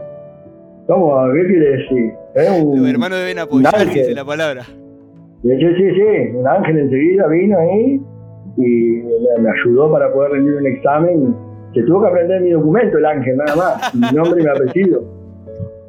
¿Cómo? 0.87 1.23
¿Qué 1.33 1.47
quiere 1.47 1.77
decir? 1.77 2.13
Es 2.35 2.49
un, 2.49 2.79
Los 2.79 2.89
hermanos 2.89 3.19
deben 3.19 3.39
apoyar, 3.39 3.85
dice 3.85 4.13
la 4.13 4.25
palabra. 4.25 4.63
Sí, 4.63 5.49
sí, 5.59 5.91
sí, 5.93 6.35
un 6.35 6.47
ángel 6.47 6.79
enseguida 6.79 7.27
vino 7.27 7.57
ahí 7.59 8.01
y 8.57 8.61
me, 8.61 9.43
me 9.43 9.49
ayudó 9.49 9.91
para 9.91 10.11
poder 10.13 10.31
rendir 10.31 10.55
un 10.55 10.67
examen. 10.67 11.35
Se 11.73 11.83
tuvo 11.83 12.01
que 12.01 12.07
aprender 12.07 12.41
mi 12.41 12.51
documento, 12.51 12.97
el 12.97 13.05
ángel, 13.05 13.37
nada 13.37 13.55
más, 13.55 13.95
mi 13.95 14.17
nombre 14.17 14.41
y 14.41 14.43
mi 14.43 14.49
apellido. 14.49 15.03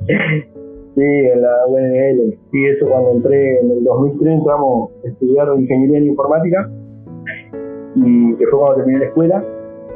Sí, 0.95 1.03
en 1.03 1.43
la 1.43 1.67
UNL. 1.67 2.39
Sí, 2.53 2.67
eso 2.67 2.87
cuando 2.87 3.11
entré 3.15 3.59
en 3.59 3.69
el 3.69 3.83
2003 3.83 4.33
entramos 4.33 4.93
a 5.05 5.09
estudiar 5.09 5.49
ingeniería 5.59 5.99
en 5.99 6.07
informática 6.07 6.71
y 7.95 8.35
que 8.37 8.47
fue 8.47 8.59
cuando 8.59 8.77
terminé 8.77 8.99
la 9.01 9.07
escuela. 9.07 9.45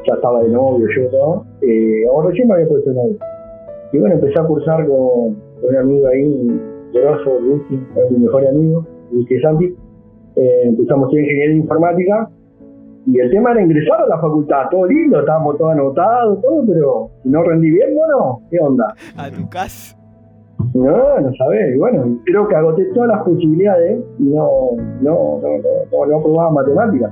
Ya 0.07 0.15
estaba 0.15 0.41
de 0.41 0.49
novio, 0.49 0.87
yo 0.95 1.09
todo. 1.09 1.45
Eh, 1.61 2.05
ahora 2.09 2.29
recién 2.29 2.47
me 2.47 2.55
había 2.55 2.67
puesto 2.67 2.89
de 2.89 2.95
novio. 2.95 3.17
Y 3.91 3.97
bueno, 3.97 4.15
empecé 4.15 4.39
a 4.39 4.43
cursar 4.43 4.87
con, 4.87 5.35
con 5.61 5.69
un 5.69 5.75
amigo 5.75 6.07
ahí, 6.07 6.61
grosso, 6.93 7.39
Lucy, 7.39 7.79
es 7.95 8.11
mi 8.11 8.19
mejor 8.19 8.47
amigo, 8.47 8.85
Lucy 9.11 9.39
Santi. 9.41 9.75
Eh, 10.35 10.61
empezamos 10.63 11.13
a 11.13 11.19
ingeniería 11.19 11.55
informática 11.55 12.29
y 13.05 13.19
el 13.19 13.31
tema 13.31 13.51
era 13.51 13.61
ingresar 13.61 14.01
a 14.01 14.07
la 14.07 14.19
facultad, 14.19 14.69
todo 14.69 14.85
lindo, 14.85 15.19
estábamos 15.19 15.57
todo 15.57 15.69
anotado, 15.69 16.37
todo, 16.37 16.63
pero 16.67 17.09
si 17.23 17.29
no 17.29 17.43
rendí 17.43 17.71
bien, 17.71 17.95
bueno, 17.95 18.41
¿qué 18.49 18.59
onda? 18.59 18.93
A 19.17 19.31
tu 19.31 19.49
casa. 19.49 19.97
No, 20.73 21.19
no 21.19 21.31
sabés, 21.37 21.75
y 21.75 21.79
bueno, 21.79 22.19
creo 22.25 22.47
que 22.47 22.55
agoté 22.55 22.85
todas 22.93 23.09
las 23.09 23.23
posibilidades 23.23 23.99
y 24.19 24.23
no, 24.23 24.47
no, 25.01 25.39
no, 25.41 25.57
no, 25.57 25.57
no, 25.91 26.05
no 26.05 26.17
aprobaba 26.17 26.51
matemáticas. 26.51 27.11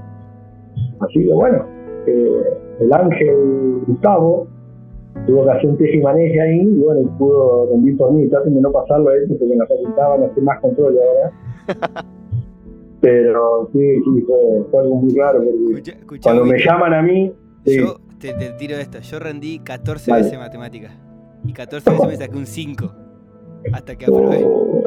Así 1.00 1.20
que 1.26 1.34
bueno, 1.34 1.66
eh, 2.06 2.58
el 2.80 2.94
ángel 2.94 3.84
Gustavo 3.88 4.48
tuvo 5.26 5.44
que 5.46 5.52
hacer 5.52 5.70
un 5.70 5.78
teje 5.78 5.98
y 5.98 6.02
maneje 6.02 6.42
ahí 6.42 6.62
y 6.62 6.80
bueno, 6.80 7.02
y 7.02 7.06
pudo 7.18 7.70
rendir 7.72 7.98
por 7.98 8.14
mí, 8.14 8.28
traten 8.28 8.54
de 8.54 8.62
no 8.62 8.72
pasarlo 8.72 9.10
a 9.10 9.16
este 9.16 9.36
porque 9.36 9.54
en 9.54 9.60
la 9.60 9.68
facultad 9.68 10.10
van 10.10 10.24
a 10.24 10.26
hacer 10.28 10.44
más 10.44 10.60
control 10.60 10.96
ahora. 10.98 11.32
Pero 13.02 13.70
sí, 13.74 13.80
sí, 13.80 14.22
fue, 14.26 14.38
fue 14.72 14.82
algo 14.82 14.96
muy 14.96 15.16
raro 15.16 15.40
porque 15.40 15.52
Escucha, 15.52 15.92
escucha, 15.92 16.22
cuando 16.24 16.46
me 16.46 16.58
llaman 16.58 16.94
a 16.94 17.02
mí, 17.02 17.34
sí. 17.66 17.80
Yo 17.80 17.98
te, 18.20 18.34
te 18.34 18.52
tiro 18.54 18.76
esto. 18.76 19.00
Yo 19.00 19.20
rendí 19.20 19.60
14 19.60 20.10
Dale. 20.10 20.24
veces 20.24 20.40
matemáticas. 20.40 20.92
Y 21.46 21.54
14 21.54 21.92
veces 21.92 22.08
me 22.08 22.16
saqué 22.18 22.38
un 22.38 22.46
5. 22.46 22.92
Hasta 23.74 23.96
que 23.96 24.06
aprobé. 24.06 24.44
Oh. 24.44 24.82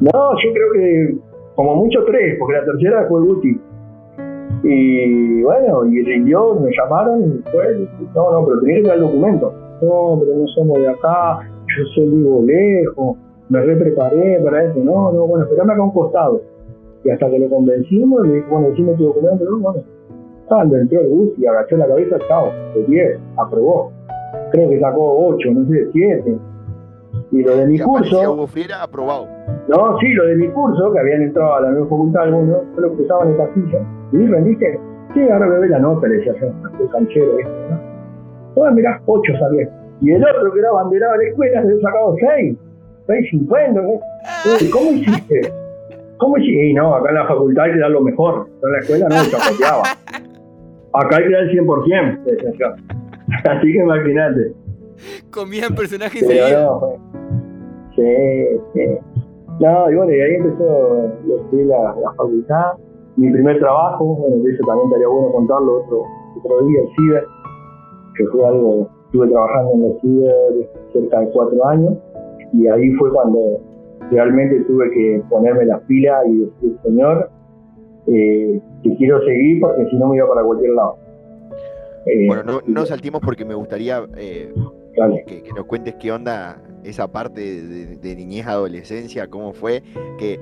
No, 0.00 0.30
yo 0.42 0.52
creo 0.52 0.72
que 0.74 1.16
como 1.54 1.76
mucho 1.76 2.04
tres, 2.04 2.36
porque 2.38 2.54
la 2.54 2.64
tercera 2.64 3.06
fue 3.08 3.20
Guti. 3.20 3.60
Y 4.64 5.42
bueno, 5.42 5.84
y 5.84 6.02
rindió, 6.02 6.54
me 6.54 6.70
llamaron 6.74 7.22
y 7.22 7.50
fue, 7.50 7.86
no, 8.14 8.32
no, 8.32 8.46
pero 8.46 8.60
tenía 8.60 8.76
que 8.76 8.82
traer 8.84 8.98
el 8.98 9.04
documento. 9.04 9.52
No, 9.82 10.18
pero 10.20 10.38
no 10.38 10.46
somos 10.54 10.78
de 10.78 10.88
acá, 10.88 11.40
yo 11.76 11.84
soy 11.94 12.08
vivo 12.08 12.42
lejos, 12.42 13.18
me 13.50 13.60
re 13.60 13.76
preparé 13.76 14.40
para 14.42 14.64
eso. 14.64 14.80
No, 14.82 15.12
no, 15.12 15.26
bueno, 15.26 15.44
esperame 15.44 15.74
acá 15.74 15.82
un 15.82 15.92
costado. 15.92 16.40
Y 17.04 17.10
hasta 17.10 17.30
que 17.30 17.38
lo 17.38 17.50
convencimos, 17.50 18.26
le 18.26 18.36
dije, 18.36 18.46
bueno, 18.50 18.70
decime 18.70 18.94
tu 18.94 19.04
documento, 19.04 19.44
no, 19.44 19.58
bueno. 19.58 19.82
Cuando 20.46 20.76
entró 20.76 21.00
el 21.00 21.08
Guti, 21.08 21.46
agachó 21.46 21.76
la 21.76 21.86
cabeza, 21.86 22.16
chao, 22.28 22.48
de 22.74 22.84
10, 22.84 23.18
aprobó. 23.36 23.92
Creo 24.50 24.70
que 24.70 24.80
sacó 24.80 25.26
8, 25.28 25.50
no 25.52 25.66
sé, 25.68 25.88
7. 25.92 26.38
Y 27.34 27.42
lo 27.42 27.56
de 27.56 27.66
mi 27.66 27.80
aparecía 27.80 27.84
curso, 27.84 28.32
Hugo 28.32 28.46
Friera 28.46 28.82
aprobado. 28.84 29.26
no, 29.66 29.98
sí, 29.98 30.06
lo 30.12 30.24
de 30.26 30.36
mi 30.36 30.46
curso, 30.50 30.92
que 30.92 31.00
habían 31.00 31.22
entrado 31.22 31.56
a 31.56 31.60
la 31.62 31.70
misma 31.70 31.86
facultad 31.86 32.22
algunos, 32.22 32.58
solo 32.76 32.94
cruzaban 32.94 33.28
el 33.30 33.36
castillo. 33.36 33.78
¿Y 34.12 34.26
rendiste? 34.26 34.80
Sí, 35.14 35.20
ahora 35.28 35.46
me 35.46 35.58
ve 35.58 35.68
la 35.68 35.80
nota, 35.80 36.06
le 36.06 36.18
decía 36.18 36.32
yo, 36.40 36.46
el 36.46 36.90
canchero, 36.90 37.36
¿viste? 37.36 37.52
¿no? 37.70 38.64
Ah, 38.64 38.70
mirá, 38.70 39.02
ocho 39.06 39.32
saqué. 39.32 39.68
Y 40.00 40.12
el 40.12 40.22
otro 40.22 40.52
que 40.52 40.60
era 40.60 40.68
abanderado 40.68 41.12
de 41.14 41.18
la 41.18 41.30
escuela 41.30 41.62
se 41.62 41.68
había 41.68 41.80
sacado 41.82 42.16
seis, 42.20 42.56
seis 43.08 43.30
cincuenta. 43.30 43.80
¿no? 43.82 43.88
Uy, 43.90 44.70
¿Cómo 44.70 44.90
hiciste? 44.92 45.52
¿Cómo 46.18 46.38
hiciste? 46.38 46.66
Y 46.66 46.74
no, 46.74 46.94
acá 46.94 47.08
en 47.08 47.14
la 47.16 47.26
facultad 47.26 47.64
hay 47.64 47.72
que 47.72 47.78
dar 47.80 47.90
lo 47.90 48.00
mejor. 48.00 48.46
En 48.62 48.72
la 48.72 48.78
escuela 48.78 49.08
no, 49.08 49.16
chapoteaba. 49.16 49.82
Acá 50.92 51.16
hay 51.16 51.24
que 51.24 51.30
dar 51.30 51.42
el 51.42 51.50
100%, 51.50 52.22
decía 52.22 52.52
yo. 52.60 52.66
Así 53.50 53.72
que 53.72 53.78
imagínate. 53.78 54.52
Comían 55.30 55.74
personajes 55.74 56.24
fue. 56.24 56.40
Sí, 57.96 58.60
sí. 58.72 58.98
No, 59.60 59.90
y 59.90 59.94
bueno, 59.94 60.12
y 60.12 60.20
ahí 60.20 60.34
empezó 60.34 61.12
la, 61.52 61.94
la 62.02 62.12
facultad. 62.16 62.72
Mi 63.16 63.30
primer 63.30 63.58
trabajo, 63.60 64.04
bueno, 64.16 64.42
de 64.42 64.52
eso 64.52 64.64
también 64.66 64.88
estaría 64.88 65.06
bueno 65.08 65.30
contarlo 65.32 65.84
otro, 65.84 66.02
otro 66.42 66.66
día, 66.66 66.80
el 66.80 66.88
ciber, 66.96 67.24
que 68.16 68.26
fue 68.26 68.46
algo, 68.46 68.88
estuve 69.06 69.28
trabajando 69.28 69.72
en 69.74 69.84
el 69.84 70.00
ciber 70.00 70.70
cerca 70.92 71.20
de 71.20 71.30
cuatro 71.30 71.66
años, 71.66 71.94
y 72.52 72.66
ahí 72.66 72.90
fue 72.94 73.12
cuando 73.12 73.38
realmente 74.10 74.60
tuve 74.64 74.90
que 74.90 75.22
ponerme 75.30 75.64
las 75.66 75.80
pilas 75.82 76.26
y 76.26 76.38
decir, 76.38 76.76
señor, 76.82 77.30
eh, 78.08 78.60
que 78.82 78.96
quiero 78.96 79.20
seguir 79.24 79.60
porque 79.60 79.86
si 79.88 79.96
no 79.96 80.08
me 80.08 80.16
iba 80.16 80.28
para 80.28 80.42
cualquier 80.44 80.72
lado. 80.72 80.96
Eh, 82.06 82.26
Bueno, 82.26 82.42
no, 82.42 82.60
no 82.66 82.84
saltimos 82.84 83.20
porque 83.24 83.44
me 83.44 83.54
gustaría 83.54 84.04
eh, 84.16 84.52
que 85.26 85.52
nos 85.56 85.64
cuentes 85.66 85.94
qué 85.94 86.10
onda 86.10 86.60
esa 86.84 87.10
parte 87.10 87.40
de, 87.40 87.96
de 87.96 88.16
niñez, 88.16 88.46
adolescencia, 88.46 89.28
cómo 89.28 89.52
fue, 89.52 89.82
que 90.18 90.38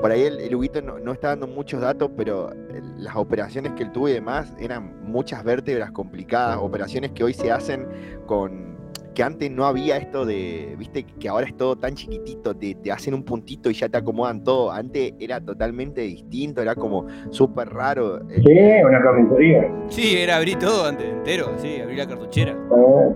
por 0.00 0.10
ahí 0.10 0.22
el, 0.22 0.40
el 0.40 0.54
Huguito 0.54 0.80
no, 0.82 0.98
no 0.98 1.12
está 1.12 1.28
dando 1.28 1.46
muchos 1.46 1.80
datos, 1.80 2.10
pero 2.16 2.50
las 2.98 3.16
operaciones 3.16 3.72
que 3.72 3.82
él 3.84 3.92
tuvo 3.92 4.08
y 4.08 4.12
demás 4.12 4.54
eran 4.58 5.02
muchas 5.04 5.44
vértebras 5.44 5.90
complicadas, 5.92 6.58
operaciones 6.60 7.12
que 7.12 7.24
hoy 7.24 7.34
se 7.34 7.50
hacen 7.52 7.86
con 8.26 8.74
que 9.14 9.22
antes 9.22 9.48
no 9.48 9.64
había 9.64 9.96
esto 9.96 10.26
de, 10.26 10.74
viste, 10.76 11.04
que 11.04 11.28
ahora 11.28 11.46
es 11.46 11.56
todo 11.56 11.76
tan 11.76 11.94
chiquitito, 11.94 12.52
te, 12.56 12.74
te 12.74 12.90
hacen 12.90 13.14
un 13.14 13.22
puntito 13.22 13.70
y 13.70 13.74
ya 13.74 13.88
te 13.88 13.96
acomodan 13.96 14.42
todo. 14.42 14.72
Antes 14.72 15.12
era 15.20 15.40
totalmente 15.40 16.00
distinto, 16.00 16.60
era 16.60 16.74
como 16.74 17.06
súper 17.30 17.68
raro. 17.68 18.18
eh, 18.28 18.42
Sí, 18.44 18.84
una 18.84 19.00
carnicería. 19.00 19.72
Sí, 19.88 20.16
era 20.16 20.36
abrir 20.36 20.58
todo 20.58 20.86
antes, 20.86 21.06
entero, 21.06 21.52
sí, 21.58 21.80
abrir 21.80 21.98
la 21.98 22.08
cartuchera. 22.08 22.52
Eh. 22.52 23.14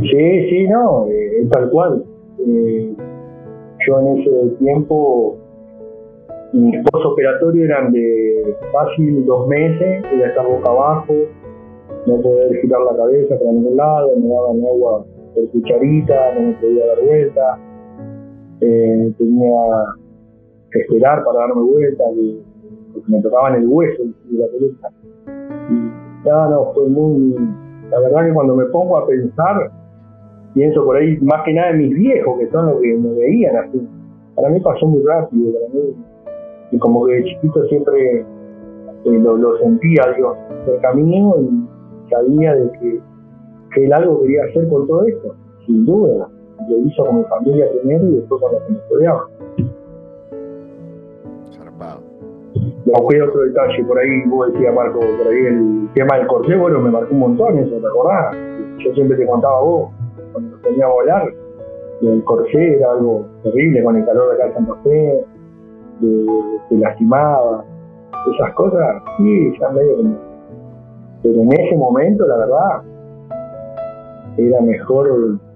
Sí, 0.00 0.48
sí, 0.50 0.68
no, 0.68 1.06
eh, 1.08 1.46
tal 1.50 1.70
cual. 1.70 2.04
Eh, 2.46 2.94
yo 3.86 4.00
en 4.00 4.18
ese 4.18 4.56
tiempo, 4.58 5.36
mis 6.52 6.82
postoperatorio 6.90 7.64
eran 7.64 7.92
de 7.92 8.54
fácil 8.72 9.24
dos 9.26 9.48
meses, 9.48 10.04
era 10.12 10.28
estar 10.28 10.46
boca 10.46 10.70
abajo, 10.70 11.14
no 12.06 12.20
poder 12.20 12.60
girar 12.60 12.80
la 12.82 12.96
cabeza 12.96 13.38
para 13.38 13.52
ningún 13.52 13.76
lado, 13.76 14.08
me 14.16 14.28
daban 14.28 14.56
agua 14.64 15.04
por 15.34 15.48
cucharita, 15.50 16.34
no 16.34 16.40
me 16.48 16.52
podía 16.54 16.86
dar 16.86 17.04
vuelta, 17.04 17.58
eh, 18.60 19.12
tenía 19.18 19.60
que 20.70 20.80
esperar 20.80 21.24
para 21.24 21.40
darme 21.40 21.62
vuelta, 21.62 22.04
que- 22.14 22.38
porque 22.92 23.12
me 23.12 23.20
tocaban 23.22 23.54
el 23.56 23.66
hueso 23.68 24.02
de 24.04 24.38
la 24.38 24.46
pelota. 24.46 24.90
Y 25.70 26.28
no, 26.28 26.50
no, 26.50 26.72
fue 26.72 26.88
muy. 26.88 27.34
La 27.90 28.00
verdad 28.00 28.26
que 28.26 28.34
cuando 28.34 28.54
me 28.54 28.64
pongo 28.66 28.98
a 28.98 29.06
pensar, 29.06 29.70
pienso 30.58 30.84
por 30.84 30.96
ahí 30.96 31.16
más 31.20 31.44
que 31.44 31.54
nada 31.54 31.70
en 31.70 31.78
mis 31.78 31.94
viejos, 31.94 32.36
que 32.40 32.50
son 32.50 32.66
los 32.66 32.80
que 32.80 32.96
me 32.96 33.14
veían 33.14 33.56
así. 33.56 33.80
Para 34.34 34.48
mí 34.48 34.58
pasó 34.58 34.86
muy 34.86 35.02
rápido, 35.04 35.52
para 35.52 35.72
mí. 35.72 35.94
Y 36.72 36.78
como 36.78 37.06
que 37.06 37.14
de 37.14 37.24
chiquito 37.24 37.64
siempre 37.66 38.20
eh, 38.20 38.24
lo, 39.04 39.36
lo 39.36 39.56
sentía, 39.58 40.02
Dios, 40.16 40.36
cerca 40.66 40.92
mío 40.94 41.36
y 41.40 42.10
sabía 42.10 42.54
de 42.56 42.72
que, 42.72 43.00
que 43.72 43.84
él 43.84 43.92
algo 43.92 44.20
quería 44.22 44.46
hacer 44.50 44.68
con 44.68 44.88
todo 44.88 45.06
esto, 45.06 45.36
sin 45.64 45.86
duda. 45.86 46.28
Lo 46.68 46.78
hizo 46.78 47.04
con 47.04 47.18
mi 47.18 47.24
familia 47.24 47.66
primero 47.80 48.08
y 48.08 48.16
después 48.16 48.42
con 48.42 48.52
los 48.52 48.62
que 48.62 48.72
me 48.72 48.78
rodeaban. 48.90 49.26
Aunque 52.96 53.22
otro 53.22 53.42
detalle, 53.42 53.84
por 53.84 53.98
ahí 53.98 54.22
vos 54.26 54.52
decías, 54.52 54.74
Marco, 54.74 54.98
por 54.98 55.28
ahí 55.28 55.46
el 55.46 55.88
tema 55.94 56.16
del 56.16 56.26
corsé, 56.26 56.56
bueno, 56.56 56.80
me 56.80 56.90
marcó 56.90 57.14
un 57.14 57.20
montón 57.20 57.58
eso, 57.58 57.76
¿te 57.76 57.86
acordás? 57.86 58.36
Yo 58.78 58.94
siempre 58.94 59.16
te 59.18 59.26
contaba 59.26 59.58
a 59.58 59.60
vos, 59.60 59.90
poníamos 60.68 60.92
a 60.92 60.94
volar, 60.94 61.32
del 62.00 62.24
corsé 62.24 62.76
era 62.76 62.90
algo 62.92 63.26
terrible 63.42 63.82
con 63.82 63.96
el 63.96 64.04
calor 64.04 64.28
de 64.28 64.34
acá 64.34 64.46
de 64.46 64.54
Santa 64.54 64.74
Fe, 64.84 65.24
te 66.68 66.76
lastimaba, 66.76 67.64
esas 68.34 68.54
cosas, 68.54 69.02
sí, 69.16 69.52
ya 69.60 69.70
medio 69.70 69.96
como... 69.96 70.16
Pero 71.22 71.42
en 71.42 71.52
ese 71.52 71.76
momento, 71.76 72.26
la 72.26 72.36
verdad, 72.36 72.82
era 74.36 74.60
mejor, 74.60 75.08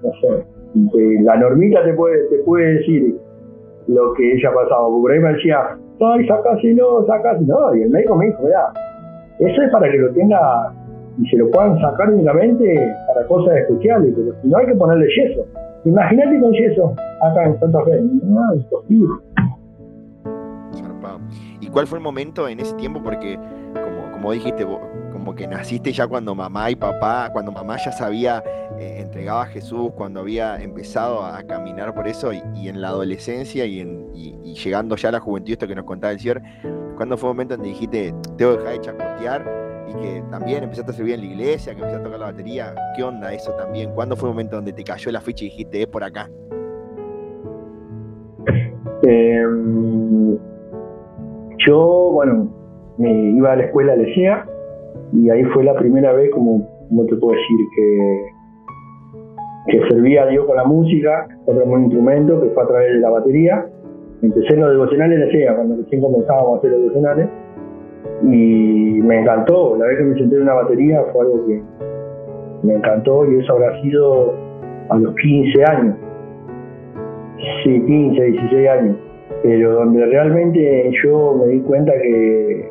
no 0.03 0.11
sé, 0.21 0.45
que 0.93 1.19
la 1.23 1.37
normita 1.37 1.85
te 1.85 1.93
puede, 1.95 2.29
te 2.29 2.39
puede 2.39 2.75
decir 2.75 3.17
lo 3.87 4.13
que 4.15 4.33
ella 4.33 4.51
pasaba, 4.53 4.89
porque 4.89 5.03
por 5.03 5.13
ahí 5.13 5.21
me 5.21 5.33
decía, 5.35 5.79
ay, 6.01 6.27
sacáselo, 6.27 7.07
sacáselo. 7.07 7.61
No, 7.61 7.77
y 7.77 7.83
el 7.83 7.91
médico 7.91 8.17
me 8.17 8.27
dijo, 8.27 8.43
mira, 8.43 8.73
eso 9.39 9.63
es 9.63 9.71
para 9.71 9.91
que 9.91 9.99
lo 9.99 10.13
tenga 10.13 10.73
y 11.19 11.29
se 11.29 11.37
lo 11.37 11.51
puedan 11.51 11.79
sacar 11.81 12.11
únicamente 12.11 12.97
para 13.09 13.27
cosas 13.27 13.57
especiales, 13.57 14.13
pero 14.17 14.35
si 14.41 14.49
no 14.49 14.59
hay 14.59 14.67
que 14.67 14.75
ponerle 14.75 15.07
yeso. 15.07 15.47
Imagínate 15.85 16.41
con 16.41 16.53
yeso 16.53 16.95
acá 17.23 17.47
en 17.47 17.59
Santa 17.61 17.85
Fe. 17.85 18.01
No. 18.23 18.55
¿Y 21.61 21.69
cuál 21.69 21.87
fue 21.87 21.99
el 21.99 22.05
momento 22.05 22.49
en 22.49 22.61
ese 22.61 22.75
tiempo? 22.75 23.03
Porque, 23.03 23.39
como, 23.75 24.13
como 24.13 24.33
dijiste, 24.33 24.65
vos, 24.65 24.81
como 25.13 25.35
que 25.35 25.47
naciste 25.47 25.93
ya 25.93 26.07
cuando 26.07 26.35
mamá 26.35 26.71
y 26.71 26.77
papá, 26.77 27.31
cuando 27.33 27.53
mamá 27.53 27.77
ya 27.77 27.93
sabía, 27.93 28.43
eh, 28.79 28.99
entregaba 29.01 29.43
a 29.43 29.47
Jesús, 29.47 29.91
cuando 29.95 30.21
había 30.21 30.57
empezado 30.57 31.25
a 31.25 31.43
caminar 31.45 31.95
por 31.95 32.09
eso, 32.09 32.33
y, 32.33 32.69
en 32.69 32.81
la 32.81 32.89
adolescencia 32.89 33.65
y, 33.65 33.81
en, 33.81 34.09
y, 34.15 34.37
y 34.43 34.55
llegando 34.55 34.97
ya 34.97 35.11
a 35.11 35.13
la 35.13 35.21
juventud, 35.21 35.53
esto 35.53 35.67
que 35.69 35.75
nos 35.75 35.85
contaba 35.85 36.13
el 36.13 36.21
cierre, 36.21 36.43
¿cuándo 36.97 37.17
fue 37.17 37.31
el 37.31 37.35
momento 37.35 37.57
donde 37.57 37.71
dijiste, 37.71 38.15
tengo 38.37 38.53
que 38.53 38.59
dejar 38.59 38.73
de 38.73 38.81
chacotear? 38.81 39.72
Que 40.01 40.23
también 40.31 40.65
empezaste 40.65 40.91
a 40.91 40.95
servir 40.95 41.15
en 41.15 41.21
la 41.21 41.27
iglesia, 41.27 41.75
que 41.75 41.81
empezaste 41.81 42.01
a 42.01 42.05
tocar 42.05 42.21
la 42.21 42.27
batería. 42.27 42.75
¿Qué 42.97 43.03
onda 43.03 43.33
eso 43.33 43.53
también? 43.53 43.93
¿Cuándo 43.95 44.17
fue 44.17 44.29
el 44.29 44.35
momento 44.35 44.57
donde 44.57 44.73
te 44.73 44.83
cayó 44.85 45.13
la 45.13 45.21
ficha 45.21 45.45
y 45.45 45.49
dijiste, 45.49 45.83
es 45.83 45.87
por 45.87 46.03
acá? 46.03 46.31
Eh, 49.03 49.45
yo, 51.67 52.11
bueno, 52.13 52.49
me 52.99 53.31
iba 53.31 53.53
a 53.53 53.57
la 53.57 53.65
escuela 53.65 53.97
Lecea 53.97 54.47
y 55.13 55.29
ahí 55.29 55.45
fue 55.47 55.65
la 55.65 55.77
primera 55.77 56.13
vez, 56.13 56.31
como, 56.31 56.67
te 57.09 57.17
puedo 57.17 57.33
decir, 57.33 57.59
que, 57.77 58.27
que 59.73 59.89
servía 59.91 60.23
a 60.23 60.27
Dios 60.27 60.47
con 60.47 60.57
la 60.57 60.65
música, 60.65 61.29
tocamos 61.45 61.75
un 61.75 61.85
instrumento 61.85 62.41
que 62.41 62.49
fue 62.51 62.63
a 62.63 62.67
través 62.67 62.93
de 62.95 63.01
la 63.01 63.11
batería. 63.11 63.67
Empecé 64.23 64.55
en 64.55 64.61
los 64.61 64.71
devocionales 64.71 65.19
Lecea, 65.19 65.57
cuando 65.57 65.77
recién 65.77 66.01
comenzábamos 66.01 66.55
a 66.55 66.59
hacer 66.59 66.71
los 66.71 66.81
devocionales 66.81 67.42
y 68.23 69.01
me 69.03 69.21
encantó. 69.21 69.77
La 69.77 69.87
vez 69.87 69.99
que 69.99 70.05
me 70.05 70.19
senté 70.19 70.37
en 70.37 70.43
una 70.43 70.55
batería 70.55 71.03
fue 71.13 71.23
algo 71.23 71.47
que 71.47 71.63
me 72.63 72.75
encantó 72.75 73.31
y 73.31 73.39
eso 73.39 73.53
habrá 73.55 73.81
sido 73.83 74.35
a 74.89 74.99
los 74.99 75.15
15 75.17 75.65
años. 75.65 75.97
Sí, 77.65 77.81
15, 77.81 78.23
16 78.23 78.69
años. 78.69 78.97
Pero 79.43 79.73
donde 79.73 80.07
realmente 80.07 80.93
yo 81.03 81.35
me 81.35 81.53
di 81.53 81.61
cuenta 81.61 81.93
que, 81.93 82.69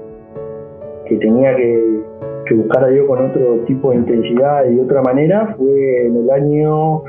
que 1.08 1.18
tenía 1.18 1.56
que, 1.56 2.02
que 2.46 2.54
buscar 2.56 2.86
a 2.86 2.88
Dios 2.88 3.08
con 3.08 3.30
otro 3.30 3.60
tipo 3.66 3.92
de 3.92 3.98
intensidad 3.98 4.66
y 4.70 4.76
de 4.76 4.82
otra 4.82 5.02
manera 5.02 5.54
fue 5.58 6.06
en 6.06 6.16
el 6.16 6.30
año 6.30 7.04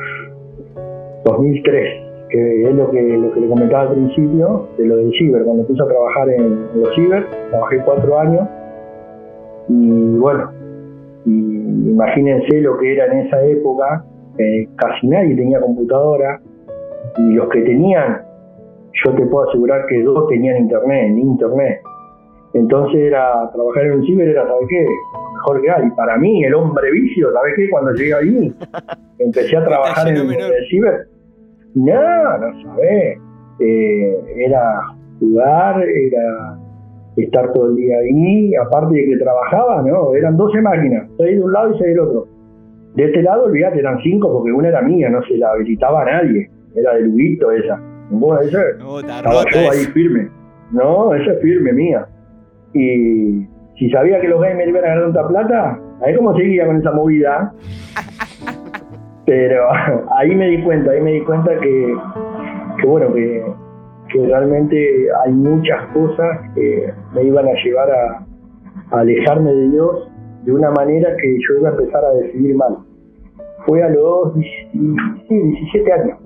2003, 1.25 2.02
que 2.33 2.69
es 2.69 2.75
lo 2.75 2.91
que, 2.91 3.03
lo 3.03 3.33
que 3.33 3.41
le 3.41 3.49
comentaba 3.49 3.83
al 3.83 3.95
principio, 3.95 4.69
de 4.79 4.87
lo 4.87 4.97
del 4.97 5.13
ciber. 5.13 5.45
Cuando 5.45 5.63
empecé 5.63 5.83
a 5.83 5.87
trabajar 5.87 6.31
en, 6.31 6.67
en 6.75 6.81
los 6.81 6.95
ciber, 6.95 7.27
trabajé 7.51 7.83
cuatro 7.85 8.19
años 8.19 8.49
y 9.69 10.17
bueno, 10.17 10.51
y 11.25 11.91
imagínense 11.91 12.61
lo 12.61 12.79
que 12.79 12.95
era 12.95 13.07
en 13.07 13.27
esa 13.27 13.43
época, 13.45 14.05
eh, 14.39 14.69
casi 14.77 15.07
nadie 15.09 15.37
tenía 15.37 15.61
computadora 15.61 16.41
y 17.19 17.35
los 17.35 17.49
que 17.51 17.61
tenían, 17.61 18.23
yo 19.05 19.15
te 19.15 19.27
puedo 19.27 19.49
asegurar 19.49 19.87
que 19.87 20.03
dos 20.03 20.29
tenían 20.29 20.57
internet, 20.59 21.11
ni 21.11 21.23
internet. 21.23 21.81
Entonces 22.55 23.01
era 23.01 23.51
trabajar 23.53 23.87
en 23.87 23.93
un 23.93 24.07
ciber 24.07 24.29
era, 24.29 24.47
¿sabes 24.47 24.67
qué? 24.69 24.87
Mejor 25.35 25.63
que 25.63 25.71
hay. 25.71 25.91
Para 25.97 26.19
mí, 26.19 26.45
el 26.45 26.55
hombre 26.55 26.91
vicio, 26.91 27.33
¿sabes 27.33 27.55
qué? 27.57 27.71
Cuando 27.71 27.93
llegué 27.93 28.15
ahí, 28.15 28.55
empecé 29.19 29.57
a 29.57 29.65
trabajar 29.65 30.09
en, 30.09 30.17
el 30.17 30.69
ciber. 30.69 31.07
No, 31.75 32.39
no 32.39 32.63
sabés. 32.63 33.19
Eh, 33.61 34.17
era 34.37 34.83
jugar, 35.19 35.83
era 35.83 36.59
estar 37.17 37.53
todo 37.53 37.71
el 37.71 37.77
día 37.77 37.99
ahí, 37.99 38.55
aparte 38.57 38.95
de 38.95 39.05
que 39.05 39.17
trabajaba, 39.17 39.83
¿no? 39.83 40.15
Eran 40.15 40.37
12 40.37 40.61
máquinas, 40.63 41.09
6 41.19 41.39
de 41.39 41.45
un 41.45 41.53
lado 41.53 41.75
y 41.75 41.79
6 41.79 41.85
del 41.85 42.01
otro. 42.01 42.27
De 42.95 43.05
este 43.05 43.23
lado, 43.23 43.45
olvídate, 43.45 43.79
eran 43.79 43.99
cinco 44.03 44.31
porque 44.33 44.53
una 44.53 44.69
era 44.69 44.83
mía, 44.83 45.09
no 45.09 45.23
se 45.23 45.37
la 45.39 45.51
habilitaba 45.53 46.03
a 46.03 46.05
nadie. 46.05 46.51
Era 46.75 46.95
de 46.95 47.03
Luguito 47.03 47.51
esa. 47.51 47.81
Bueno, 48.11 48.41
esa 48.43 48.63
estaba 48.71 49.45
yo 49.51 49.71
ahí 49.71 49.85
firme. 49.95 50.29
No, 50.73 51.15
esa 51.15 51.33
es 51.33 51.41
firme 51.41 51.73
mía. 51.73 52.07
Y 52.75 53.47
si 53.79 53.91
sabía 53.91 54.21
que 54.21 54.29
los 54.29 54.41
gamers 54.41 54.69
iban 54.69 54.85
a 54.85 54.89
ganar 54.89 55.05
tanta 55.05 55.29
plata, 55.29 55.81
ahí 56.05 56.15
como 56.17 56.37
seguía 56.37 56.67
con 56.67 56.77
esa 56.77 56.93
movida. 56.93 57.53
Pero 59.27 59.69
ahí 60.17 60.35
me 60.35 60.49
di 60.49 60.63
cuenta, 60.63 60.91
ahí 60.91 61.01
me 61.01 61.13
di 61.13 61.21
cuenta 61.23 61.57
que, 61.59 61.95
que 62.81 62.87
bueno, 62.87 63.13
que, 63.13 63.45
realmente 64.15 65.09
hay 65.25 65.33
muchas 65.33 65.87
cosas 65.95 66.39
que 66.55 66.93
me 67.15 67.25
iban 67.25 67.49
a 67.49 67.55
llevar 67.65 67.91
a, 67.91 68.27
alejarme 68.91 69.51
de 69.55 69.69
Dios 69.71 70.11
de 70.45 70.53
una 70.53 70.71
manera 70.71 71.17
que 71.17 71.39
yo 71.39 71.61
iba 71.61 71.71
a 71.71 71.73
empezar 71.73 72.05
a 72.05 72.11
decidir 72.15 72.55
mal. 72.57 72.77
Fue 73.65 73.83
a 73.83 73.89
los 73.89 74.35
17 74.35 75.93
años, 75.93 76.19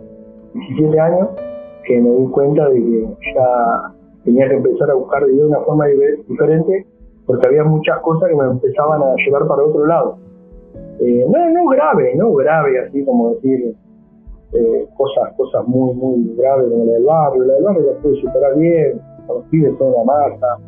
17 0.55 0.99
años 0.99 1.29
que 1.85 2.01
me 2.01 2.11
di 2.11 2.27
cuenta 2.33 2.69
de 2.71 2.81
que 2.81 3.07
ya 3.35 3.95
tenía 4.25 4.49
que 4.49 4.57
empezar 4.57 4.91
a 4.91 4.95
buscar 4.95 5.25
de 5.25 5.33
Dios 5.33 5.49
de 5.49 5.57
una 5.57 5.65
forma 5.65 5.87
diferente 5.87 6.87
porque 7.27 7.47
había 7.47 7.65
muchas 7.65 7.99
cosas 8.01 8.29
que 8.29 8.37
me 8.37 8.45
empezaban 8.45 9.03
a 9.03 9.15
llevar 9.17 9.47
para 9.47 9.63
otro 9.63 9.87
lado. 9.87 10.19
Eh, 11.01 11.27
no, 11.29 11.51
no 11.51 11.67
grave, 11.69 12.15
no 12.17 12.33
grave, 12.35 12.81
así 12.81 13.05
como 13.05 13.35
decir 13.35 13.75
eh, 14.53 14.87
cosas 14.97 15.35
cosas 15.37 15.67
muy, 15.67 15.95
muy 15.95 16.35
graves 16.37 16.69
como 16.71 16.85
la 16.85 16.93
del 16.93 17.05
barrio. 17.05 17.45
La 17.45 17.55
del 17.55 17.65
barrio 17.65 17.93
la 17.93 17.99
pude 18.01 18.21
superar 18.21 18.57
bien, 18.57 19.01
los 19.29 19.45
pibes 19.51 19.77
toda 19.79 19.99
la 19.99 20.05
masa, 20.05 20.59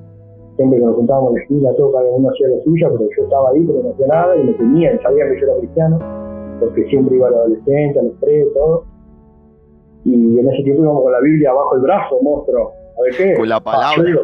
siempre 0.57 0.79
que 0.81 0.85
nos 0.85 0.97
juntábamos 0.97 1.31
en 1.31 1.35
la 1.37 1.43
esquina, 1.43 1.73
todo 1.77 1.93
cada 1.93 2.11
uno 2.11 2.29
hacía 2.31 2.49
lo 2.49 2.61
suya, 2.63 2.89
pero 2.91 3.09
yo 3.17 3.23
estaba 3.23 3.51
ahí, 3.51 3.65
pero 3.65 3.83
no 3.83 3.91
hacía 3.91 4.07
nada 4.09 4.37
y 4.37 4.45
me 4.45 4.53
tenía, 4.55 4.95
y 4.95 4.99
sabía 4.99 5.25
que 5.29 5.41
yo 5.41 5.47
era 5.47 5.59
cristiano, 5.59 5.99
porque 6.61 6.85
siempre 6.89 7.17
iba 7.17 7.29
a 7.29 7.31
la 7.31 7.37
adolescente, 7.39 7.99
a 7.99 8.03
los 8.03 8.21
tres, 8.21 8.47
todo. 8.55 8.85
Y 10.05 10.39
en 10.39 10.49
ese 10.49 10.63
tiempo 10.65 10.83
íbamos 10.83 11.03
con 11.05 11.13
la 11.13 11.21
Biblia 11.21 11.53
bajo 11.53 11.77
el 11.77 11.83
brazo, 11.83 12.19
monstruo. 12.23 12.73
A 12.99 13.03
ver 13.03 13.13
qué. 13.17 13.35
Con 13.39 13.49
la 13.49 13.61
palabra. 13.61 13.97
yo, 13.99 14.05
digo, 14.05 14.21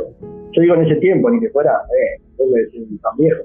yo 0.53 0.63
digo 0.63 0.75
en 0.75 0.83
ese 0.83 0.97
tiempo, 0.97 1.31
ni 1.31 1.41
que 1.41 1.51
fuera, 1.51 1.71
eh, 1.71 2.23
yo 2.39 2.47
me 2.47 2.61
decía 2.61 2.81
tan 3.03 3.17
viejo. 3.17 3.45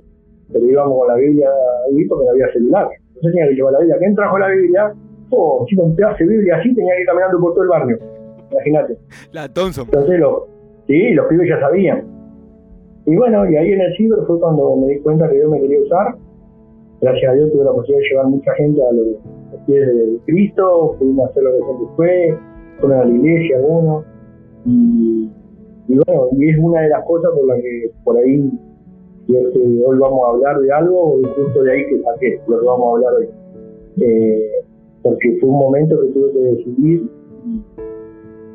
Pero 0.52 0.66
íbamos 0.66 1.00
con 1.00 1.08
la 1.08 1.16
Biblia 1.16 1.50
ahí 1.88 2.06
porque 2.08 2.26
no 2.26 2.32
había 2.32 2.52
celular. 2.54 2.90
Entonces 3.08 3.32
tenía 3.32 3.48
que 3.50 3.56
llevar 3.56 3.74
la 3.74 3.80
Biblia. 3.80 3.98
¿Quién 4.00 4.16
trajo 4.16 4.40
la 4.40 4.48
Biblia? 4.48 4.94
Oh, 5.32 5.66
si 5.70 5.76
un 5.76 5.96
pedazo 5.96 6.18
de 6.20 6.26
Biblia 6.26 6.58
así, 6.58 6.74
tenía 6.74 6.96
que 6.96 7.02
ir 7.02 7.08
caminando 7.08 7.40
por 7.40 7.54
todo 7.54 7.64
el 7.64 7.70
barrio. 7.70 8.00
Imagínate. 8.52 8.98
La 9.32 9.48
Thompson. 9.48 9.86
Entonces, 9.86 10.20
lo, 10.20 10.48
sí, 10.88 11.14
los 11.14 11.28
pibes 11.28 11.50
ya 11.50 11.60
sabían. 11.60 12.04
Y 13.06 13.16
bueno, 13.16 13.50
y 13.50 13.56
ahí 13.56 13.74
en 13.74 13.82
el 13.82 13.96
ciber 13.96 14.20
fue 14.28 14.40
cuando 14.40 14.76
me 14.76 14.94
di 14.94 15.00
cuenta 15.00 15.30
que 15.30 15.36
Dios 15.36 15.50
me 15.50 15.60
quería 15.60 15.80
usar. 15.82 16.16
Gracias 17.02 17.32
a 17.32 17.36
Dios 17.36 17.52
tuve 17.52 17.64
la 17.64 17.72
posibilidad 17.72 18.02
de 18.02 18.10
llevar 18.10 18.28
mucha 18.28 18.54
gente 18.56 18.82
a 18.84 18.92
los, 18.92 19.66
pies 19.66 19.88
de 19.88 20.20
Cristo, 20.26 20.96
pudimos 21.00 21.30
hacer 21.30 21.44
lo 21.44 21.52
que 21.52 21.58
siempre 21.58 21.88
fue, 21.96 22.38
fueron 22.80 23.00
a 23.00 23.06
la 23.06 23.12
iglesia 23.12 23.58
algunos. 23.58 24.06
Y, 24.66 25.30
y 25.88 25.98
bueno, 26.06 26.28
y 26.34 26.50
es 26.50 26.58
una 26.60 26.82
de 26.82 26.90
las 26.90 27.04
cosas 27.06 27.32
por 27.34 27.48
las 27.48 27.62
que 27.62 27.92
por 28.04 28.18
ahí 28.18 28.52
y 29.30 29.82
hoy 29.86 29.98
vamos 30.00 30.20
a 30.26 30.30
hablar 30.32 30.60
de 30.60 30.72
algo, 30.72 31.20
justo 31.36 31.62
de 31.62 31.72
ahí 31.72 31.86
que 31.88 32.02
saqué 32.02 32.42
lo 32.48 32.60
que 32.60 32.66
vamos 32.66 32.86
a 32.86 32.96
hablar 32.96 33.14
hoy. 33.14 33.30
Eh, 34.02 34.52
porque 35.04 35.38
fue 35.40 35.50
un 35.50 35.60
momento 35.60 36.02
que 36.02 36.08
tuve 36.08 36.32
que 36.32 36.40
decidir 36.40 37.10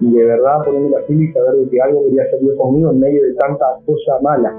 y, 0.01 0.15
de 0.15 0.25
verdad 0.25 0.65
ponerme 0.65 0.91
la 0.91 1.03
fila 1.03 1.23
y 1.23 1.33
saber 1.33 1.69
que 1.71 1.81
algo 1.81 2.05
quería 2.05 2.25
yo 2.43 2.57
conmigo 2.57 2.91
en 2.91 3.01
medio 3.01 3.23
de 3.23 3.35
tanta 3.35 3.65
cosa 3.87 4.21
mala. 4.21 4.53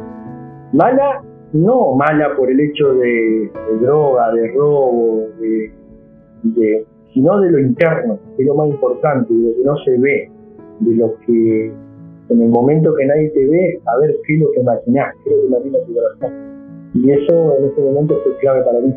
Mala, 0.72 1.22
no 1.54 1.96
mala 1.96 2.36
por 2.36 2.50
el 2.50 2.60
hecho 2.60 2.94
de, 2.94 3.52
droga, 3.82 4.32
de 4.34 4.48
robo, 4.54 5.28
de, 5.40 6.86
sino 7.14 7.40
de 7.42 7.52
lo 7.52 7.60
interno, 7.60 8.18
que 8.36 8.44
es 8.44 8.48
lo 8.48 8.56
más 8.56 8.70
importante, 8.70 9.34
de 9.34 9.50
lo 9.50 9.56
que 9.56 9.64
no 9.64 9.78
se 9.84 9.98
ve, 9.98 10.32
de 10.80 10.96
lo 10.96 11.14
que 11.26 11.74
en 12.30 12.42
el 12.42 12.50
momento 12.50 12.94
que 12.96 13.06
nadie 13.06 13.30
te 13.30 13.48
ve, 13.48 13.80
a 13.86 14.00
ver 14.00 14.16
qué 14.26 14.34
es 14.34 14.40
lo 14.40 14.52
que 14.52 14.62
imaginás, 14.62 15.14
qué 15.24 15.30
es 15.30 15.36
lo 15.36 15.42
que 15.42 15.48
imaginas 15.48 15.82
tu 15.86 15.94
corazón. 15.94 16.34
Y 16.96 17.12
eso 17.12 17.58
en 17.58 17.66
ese 17.66 17.82
momento 17.82 18.16
fue 18.24 18.38
clave 18.38 18.62
para 18.64 18.80
mí. 18.80 18.96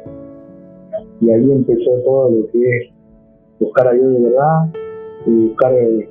Y 1.20 1.30
ahí 1.30 1.50
empezó 1.50 1.90
todo 2.04 2.30
lo 2.30 2.46
que 2.48 2.58
es 2.58 2.92
buscar 3.60 3.88
a 3.88 3.92
Dios 3.92 4.12
de 4.12 4.20
verdad, 4.20 4.70
y 5.26 5.48
buscar 5.48 5.72
de, 5.74 6.08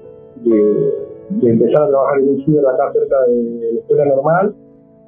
empezar 1.41 1.83
a 1.83 1.87
trabajar 1.87 2.19
en 2.19 2.29
un 2.29 2.45
ciber 2.45 2.65
acá 2.67 2.91
cerca 2.93 3.21
de 3.27 3.71
la 3.73 3.79
escuela 3.79 4.05
normal, 4.05 4.55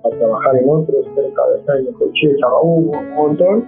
a 0.04 0.10
trabajar 0.10 0.58
en 0.58 0.70
otros 0.70 1.06
cerca 1.14 1.48
de 1.48 1.62
acá 1.62 1.80
en 1.80 1.88
el 1.88 1.94
coche, 1.94 2.36
Chabaú, 2.40 2.92
un 2.92 3.16
montón. 3.16 3.66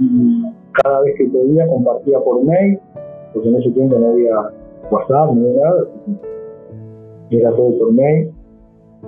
Y 0.00 0.44
cada 0.82 1.02
vez 1.02 1.14
que 1.18 1.26
podía 1.26 1.66
compartía 1.66 2.18
por 2.20 2.42
mail, 2.44 2.80
porque 3.32 3.48
en 3.48 3.56
ese 3.56 3.70
tiempo 3.70 3.98
no 3.98 4.10
había 4.10 4.34
WhatsApp, 4.90 5.32
no 5.34 5.48
había 5.48 5.60
nada 5.60 5.84
era 7.30 7.50
todo 7.50 7.78
por 7.78 7.92
mail. 7.92 8.30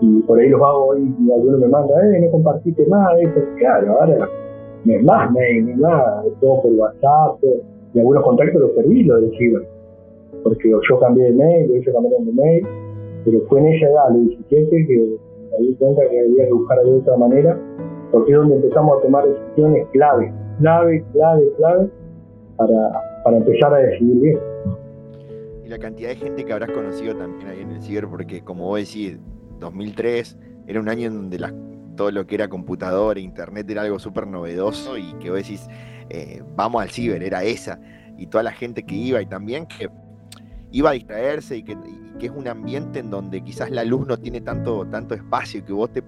Y 0.01 0.21
por 0.23 0.39
ahí 0.39 0.49
los 0.49 0.61
hago 0.61 0.89
hoy 0.89 1.15
y 1.19 1.33
alguno 1.33 1.59
me 1.59 1.69
manda, 1.69 1.95
eh, 2.07 2.21
no 2.21 2.31
compartiste 2.31 2.87
más, 2.87 3.19
eso. 3.19 3.41
Claro, 3.59 3.99
ahora 3.99 4.29
no 4.85 4.93
es 4.93 5.03
más 5.03 5.33
mail, 5.33 5.67
no 5.67 5.73
es 5.73 5.79
más, 5.79 6.25
todo 6.41 6.63
por 6.63 6.73
WhatsApp, 6.73 7.43
y 7.95 7.99
algunos 7.99 8.23
contactos 8.23 8.61
los 8.61 8.71
perdí, 8.73 9.05
lo 9.05 9.21
del. 9.21 9.33
Porque 10.43 10.69
yo 10.71 11.01
cambié 11.01 11.25
de 11.25 11.33
mail, 11.33 11.71
ellos 11.71 11.95
cambiaron 11.95 12.27
de 12.27 12.33
mail, 12.33 12.67
pero 13.25 13.41
fue 13.49 13.61
en 13.61 13.67
esa 13.69 13.87
edad, 13.87 14.11
los 14.11 14.29
17, 14.29 14.87
que 14.87 15.17
me 15.53 15.67
di 15.67 15.75
cuenta 15.77 16.03
que 16.11 16.21
había 16.21 16.45
que 16.45 16.53
buscar 16.53 16.85
de 16.85 16.93
otra 16.93 17.17
manera, 17.17 17.59
porque 18.13 18.33
es 18.33 18.39
donde 18.39 18.57
empezamos 18.57 18.99
a 18.99 19.03
tomar 19.03 19.27
decisiones 19.27 19.87
clave, 19.93 20.33
clave, 20.61 21.05
clave, 21.13 21.53
clave, 21.57 21.89
para, 22.57 23.03
para 23.25 23.37
empezar 23.39 23.73
a 23.73 23.79
decidir 23.79 24.21
bien 24.21 24.56
y 25.67 25.69
la 25.69 25.79
cantidad 25.79 26.11
de 26.11 26.17
gente 26.17 26.45
que 26.45 26.53
habrás 26.53 26.71
conocido 26.71 27.17
también 27.17 27.49
ahí 27.49 27.61
en 27.61 27.73
el 27.73 27.83
ciber, 27.83 28.07
porque 28.07 28.43
como 28.43 28.67
vos 28.67 28.79
decís, 28.79 29.19
2003 29.59 30.37
era 30.69 30.81
un 30.81 30.89
año 30.89 31.09
en 31.09 31.15
donde 31.15 31.53
todo 31.97 32.11
lo 32.13 32.25
que 32.27 32.37
era 32.37 32.49
computadora, 32.49 33.19
internet 33.19 33.69
era 33.69 33.83
algo 33.83 33.99
súper 33.99 34.29
novedoso 34.29 34.97
y 34.97 35.13
que 35.15 35.31
vos 35.31 35.39
decís, 35.41 35.67
eh, 36.09 36.43
vamos 36.55 36.83
al 36.83 36.91
ciber, 36.91 37.23
era 37.23 37.43
esa. 37.43 37.81
Y 38.17 38.29
toda 38.29 38.45
la 38.45 38.53
gente 38.53 38.85
que 38.85 38.95
iba 38.95 39.21
y 39.21 39.27
también 39.27 39.67
que 39.67 39.91
iba 40.71 40.91
a 40.91 40.93
distraerse 40.93 41.57
y 41.57 41.65
que, 41.65 41.77
es 42.21 42.31
un 42.31 42.49
ambiente 42.49 43.01
en 43.01 43.11
donde 43.11 43.43
quizás 43.43 43.71
la 43.71 43.85
luz 43.85 44.07
no 44.07 44.17
tiene 44.17 44.41
tanto, 44.41 44.87
tanto 44.87 45.15
espacio 45.15 45.61
y 45.61 45.63
que 45.63 45.73
vos 45.73 45.93
te 45.93 46.03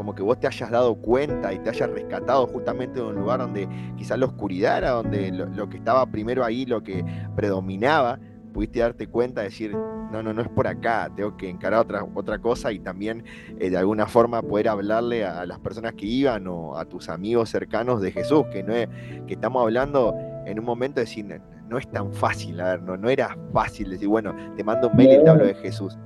como 0.00 0.14
que 0.14 0.22
vos 0.22 0.40
te 0.40 0.46
hayas 0.46 0.70
dado 0.70 0.94
cuenta 0.94 1.52
y 1.52 1.58
te 1.58 1.68
hayas 1.68 1.90
rescatado 1.90 2.46
justamente 2.46 3.00
de 3.00 3.06
un 3.06 3.16
lugar 3.16 3.40
donde 3.40 3.68
quizás 3.98 4.18
la 4.18 4.24
oscuridad 4.24 4.78
era 4.78 4.90
donde 4.92 5.30
lo, 5.30 5.68
que 5.68 5.76
estaba 5.76 6.06
primero 6.06 6.42
ahí, 6.42 6.64
lo 6.64 6.82
que 6.82 7.04
predominaba, 7.36 8.18
pudiste 8.52 8.80
darte 8.80 9.06
cuenta, 9.06 9.42
decir, 9.42 9.72
no, 9.72 10.22
no, 10.22 10.32
no 10.32 10.42
es 10.42 10.48
por 10.48 10.66
acá, 10.66 11.10
tengo 11.14 11.36
que 11.36 11.48
encarar 11.48 11.80
otra, 11.80 12.04
otra 12.14 12.38
cosa 12.38 12.72
y 12.72 12.78
también 12.78 13.24
eh, 13.58 13.70
de 13.70 13.76
alguna 13.76 14.06
forma 14.06 14.42
poder 14.42 14.68
hablarle 14.68 15.24
a, 15.24 15.46
las 15.46 15.58
personas 15.60 15.94
que 15.94 16.06
iban 16.06 16.46
o 16.46 16.76
a 16.76 16.84
tus 16.84 17.08
amigos 17.08 17.50
cercanos 17.50 18.00
de 18.00 18.12
Jesús, 18.12 18.44
que, 18.52 18.62
no 18.62 18.74
es, 18.74 18.88
que 19.26 19.34
estamos 19.34 19.62
hablando 19.62 20.14
en 20.46 20.58
un 20.58 20.64
momento 20.64 20.96
de 20.96 21.02
decir, 21.02 21.40
no, 21.68 21.78
es 21.78 21.88
tan 21.88 22.12
fácil, 22.12 22.60
a 22.60 22.70
ver, 22.70 22.82
no, 22.82 22.96
no 22.96 23.08
era 23.08 23.36
fácil 23.52 23.90
decir, 23.90 24.08
bueno, 24.08 24.34
te 24.56 24.64
mando 24.64 24.88
un 24.88 24.96
mail 24.96 25.20
y 25.20 25.24
te 25.24 25.30
hablo 25.30 25.46
de 25.46 25.54
Jesús. 25.54 25.96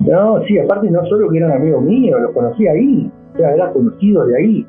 No, 0.00 0.42
sí, 0.46 0.58
aparte 0.58 0.90
no 0.90 1.04
solo 1.06 1.28
que 1.28 1.38
eran 1.38 1.52
amigos 1.52 1.82
míos, 1.82 2.20
los 2.20 2.32
conocí 2.32 2.66
ahí, 2.66 3.10
o 3.34 3.36
sea, 3.36 3.52
era 3.52 3.70
conocido 3.72 4.26
de 4.26 4.36
ahí. 4.36 4.66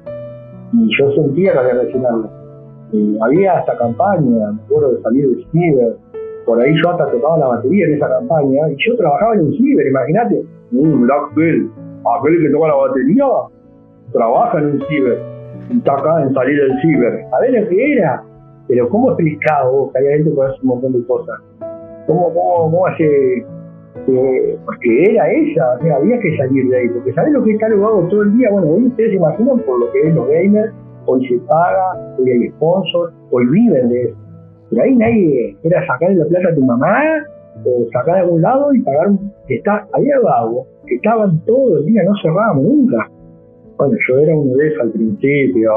Y 0.74 0.90
yo 1.00 1.12
sentía 1.14 1.54
que 1.54 1.60
había 1.60 1.76
había 3.22 3.60
hasta 3.60 3.78
campaña, 3.78 4.52
me 4.52 4.62
acuerdo 4.64 4.94
de 4.94 5.02
salir 5.02 5.30
de 5.30 5.46
ciber, 5.52 5.96
por 6.46 6.62
ahí 6.62 6.74
yo 6.82 6.90
hasta 6.90 7.12
tocaba 7.12 7.38
la 7.38 7.48
batería 7.48 7.86
en 7.86 7.94
esa 7.94 8.10
campaña, 8.10 8.70
y 8.70 8.76
yo 8.88 8.96
trabajaba 8.98 9.36
en 9.36 9.42
un 9.42 9.54
ciber, 9.54 9.88
imagínate, 9.88 10.44
un 10.72 11.02
Black 11.02 11.36
Bell, 11.36 11.70
aquel 12.20 12.42
que 12.42 12.50
toca 12.50 12.68
la 12.68 12.76
batería, 12.76 13.26
trabaja 14.12 14.58
en 14.60 14.66
un 14.66 14.82
ciber, 14.88 15.20
y 15.70 15.78
está 15.78 15.94
acá 15.94 16.24
en 16.24 16.34
salir 16.34 16.60
del 16.60 16.82
ciber, 16.82 17.26
a 17.32 17.40
ver 17.42 17.62
lo 17.62 17.70
que 17.70 17.94
era, 17.94 18.24
pero 18.68 18.90
¿cómo 18.90 19.12
explicaba 19.12 19.70
vos 19.70 19.92
que 19.92 20.00
había 20.00 20.18
gente 20.18 20.34
que 20.34 20.42
hace 20.42 20.62
un 20.62 20.68
montón 20.68 20.94
de 20.94 21.06
cosas? 21.06 21.40
¿Cómo, 22.08 22.34
cómo, 22.34 22.56
cómo 22.64 22.88
hace 22.88 23.46
porque 24.66 25.12
era 25.12 25.32
ella, 25.32 25.64
o 25.78 25.82
sea, 25.82 25.96
había 25.96 26.20
que 26.20 26.38
salir 26.38 26.70
de 26.70 26.78
ahí, 26.78 26.90
porque 26.90 27.14
¿sabés 27.14 27.34
lo 27.34 27.44
que 27.44 27.52
está 27.52 27.68
hago 27.68 28.08
todo 28.10 28.24
el 28.24 28.38
día? 28.38 28.50
Bueno, 28.52 28.70
hoy 28.70 28.88
ustedes 28.88 29.12
se 29.12 29.16
imaginan 29.18 29.60
por 29.60 29.80
lo 29.80 29.92
que 29.92 30.02
es 30.08 30.16
los 30.16 30.28
gamers, 30.28 30.74
hoy 31.06 31.28
se 31.28 31.38
paga, 31.48 32.16
hoy 32.18 32.30
hay 32.30 32.50
sponsors, 32.50 33.14
hoy 33.32 33.46
viven 33.48 33.90
de 33.90 34.04
eso. 34.04 34.18
Pero 34.70 34.84
ahí 34.84 34.96
nadie 34.96 35.58
era 35.64 35.86
sacar 35.88 36.12
la 36.14 36.26
plata 36.26 36.50
a 36.50 36.56
tu 36.56 36.62
mamá 36.62 37.04
o 37.66 37.86
sacar 37.92 38.16
de 38.16 38.22
algún 38.22 38.42
lado 38.42 38.74
y 38.74 38.82
pagar 38.82 39.10
un... 39.10 39.34
Está, 39.48 39.88
había 39.94 40.20
vago 40.20 40.68
que 40.86 40.96
estaban 40.96 41.40
todo 41.46 41.80
el 41.80 41.86
día, 41.86 42.04
no 42.04 42.14
cerrábamos 42.22 42.64
nunca. 42.64 43.10
Bueno, 43.78 43.96
yo 44.08 44.20
era 44.20 44.36
uno 44.36 44.56
de 44.56 44.68
esos 44.68 44.82
al 44.82 44.92
principio. 44.92 45.72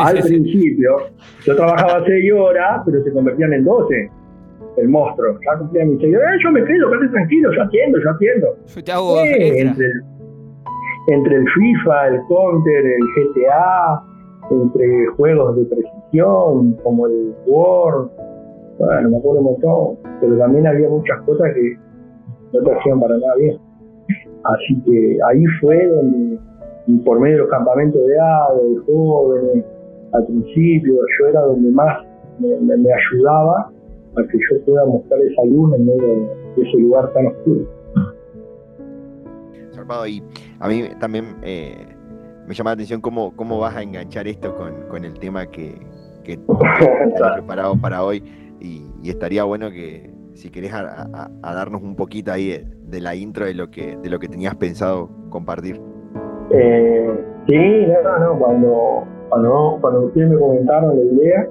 al 0.00 0.18
principio. 0.22 0.96
Yo 1.44 1.56
trabajaba 1.56 2.04
6 2.04 2.32
horas, 2.32 2.82
pero 2.84 3.02
se 3.04 3.12
convertían 3.12 3.52
en 3.52 3.64
12. 3.64 4.10
El 4.78 4.88
monstruo. 4.88 5.38
Ya 5.46 5.58
cumplía 5.58 5.84
mis 5.84 6.00
6 6.00 6.16
horas. 6.16 6.40
yo 6.42 6.50
me 6.50 6.64
quedo, 6.64 6.90
quédate 6.90 7.08
tranquilo, 7.08 7.52
yo 7.52 7.62
atiendo, 7.62 7.98
yo 8.02 8.10
atiendo. 8.10 8.56
Yo 8.66 8.84
te 8.84 8.92
hago 8.92 9.20
eh, 9.20 9.60
entre, 9.60 9.86
el, 9.86 10.02
entre 11.08 11.36
el 11.36 11.44
FIFA, 11.48 12.08
el 12.08 12.20
Counter, 12.26 12.86
el 12.86 13.04
GTA, 13.14 14.02
entre 14.52 15.06
juegos 15.16 15.56
de 15.56 15.64
precisión, 15.64 16.74
como 16.82 17.06
el 17.06 17.34
Word, 17.46 18.10
bueno, 18.78 19.10
me 19.10 19.16
acuerdo 19.18 19.40
un 19.40 19.44
montón, 19.44 19.96
pero 20.20 20.36
también 20.38 20.66
había 20.66 20.88
muchas 20.88 21.20
cosas 21.22 21.52
que 21.54 21.76
no 22.52 22.64
te 22.64 22.72
hacían 22.72 23.00
para 23.00 23.16
nada 23.16 23.34
bien. 23.36 23.58
Así 24.44 24.82
que 24.84 25.18
ahí 25.28 25.44
fue 25.60 25.86
donde, 25.86 26.38
por 27.04 27.20
medio 27.20 27.36
de 27.36 27.42
los 27.42 27.50
campamentos 27.50 28.06
de 28.06 28.18
ADO, 28.18 28.68
de 28.68 28.76
jóvenes, 28.86 29.64
al 30.12 30.26
principio, 30.26 30.94
yo 30.94 31.26
era 31.28 31.40
donde 31.42 31.70
más 31.70 32.04
me, 32.38 32.92
ayudaba 32.92 33.70
a 34.16 34.22
que 34.30 34.38
yo 34.50 34.64
pueda 34.64 34.84
mostrar 34.86 35.20
esa 35.20 35.44
luz 35.44 35.74
en 35.74 35.86
medio 35.86 36.06
de 36.06 36.62
ese 36.62 36.78
lugar 36.78 37.12
tan 37.12 37.26
oscuro. 37.28 37.66
Y 40.06 40.22
a 40.60 40.68
mí 40.68 40.84
también 41.00 41.36
eh, 41.42 41.74
me 42.52 42.56
llama 42.56 42.70
la 42.70 42.74
atención 42.74 43.00
cómo, 43.00 43.34
cómo 43.34 43.58
vas 43.58 43.74
a 43.76 43.82
enganchar 43.82 44.28
esto 44.28 44.54
con, 44.54 45.06
el 45.06 45.18
tema 45.18 45.46
que, 45.46 45.74
que, 46.22 46.38
preparado 47.34 47.80
para 47.80 48.04
hoy. 48.04 48.22
Y, 48.60 48.84
estaría 49.08 49.44
bueno 49.44 49.70
que, 49.70 50.10
si 50.34 50.50
querés, 50.50 50.74
a, 50.74 51.30
darnos 51.42 51.82
un 51.82 51.96
poquito 51.96 52.30
ahí 52.30 52.62
de, 52.84 53.00
la 53.00 53.14
intro 53.14 53.46
de 53.46 53.54
lo 53.54 53.70
que 53.70 53.96
de 53.96 54.10
lo 54.10 54.18
que 54.18 54.28
tenías 54.28 54.54
pensado 54.56 55.08
compartir. 55.30 55.80
Eh, 56.50 57.24
sí, 57.48 57.86
no, 58.04 58.18
no, 58.18 58.38
cuando, 58.38 59.04
cuando, 59.30 59.78
cuando 59.80 60.00
ustedes 60.08 60.28
me 60.28 60.38
comentaron 60.38 60.94
la 60.94 61.04
idea, 61.04 61.48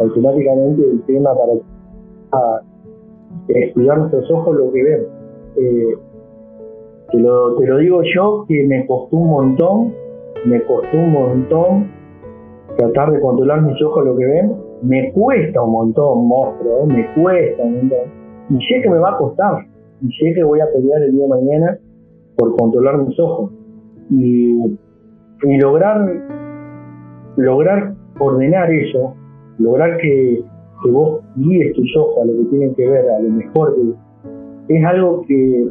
automáticamente 0.00 0.82
el 0.82 1.02
tema 1.02 1.34
para 1.34 2.62
estudiar 3.48 3.98
nuestros 3.98 4.30
ojos 4.30 4.56
lo 4.56 4.72
que 4.72 4.82
ven. 4.82 5.06
Eh, 5.58 5.94
te, 7.10 7.18
lo, 7.18 7.54
te 7.56 7.66
lo 7.66 7.76
digo 7.76 8.00
yo 8.14 8.46
que 8.48 8.66
me 8.66 8.86
costó 8.86 9.18
un 9.18 9.28
montón, 9.28 10.01
me 10.44 10.62
costó 10.62 10.96
un 10.96 11.12
montón 11.12 11.90
tratar 12.76 13.12
de 13.12 13.20
controlar 13.20 13.62
mis 13.62 13.80
ojos 13.82 14.04
lo 14.04 14.16
que 14.16 14.26
ven. 14.26 14.52
Me 14.82 15.12
cuesta 15.12 15.62
un 15.62 15.72
montón, 15.72 16.26
monstruo, 16.26 16.86
me 16.86 17.06
cuesta 17.14 17.62
un 17.62 17.76
montón. 17.76 17.98
Y 18.50 18.54
sé 18.66 18.82
que 18.82 18.90
me 18.90 18.98
va 18.98 19.12
a 19.12 19.18
costar, 19.18 19.66
y 20.00 20.08
sé 20.12 20.34
que 20.34 20.42
voy 20.42 20.60
a 20.60 20.66
pelear 20.72 21.02
el 21.02 21.12
día 21.12 21.22
de 21.22 21.28
mañana 21.28 21.78
por 22.36 22.56
controlar 22.56 22.98
mis 22.98 23.18
ojos. 23.20 23.52
Y, 24.10 24.76
y 25.44 25.58
lograr 25.58 26.06
lograr 27.36 27.94
ordenar 28.18 28.70
eso, 28.70 29.14
lograr 29.58 29.96
que, 29.98 30.44
vos 30.90 31.20
guíes 31.36 31.72
tus 31.74 31.96
ojos 31.96 32.22
a 32.22 32.24
lo 32.24 32.32
que 32.32 32.44
tienen 32.50 32.74
que 32.74 32.88
ver, 32.88 33.08
a 33.08 33.20
lo 33.20 33.30
mejor, 33.30 33.76
es 34.68 34.84
algo 34.84 35.22
que 35.26 35.68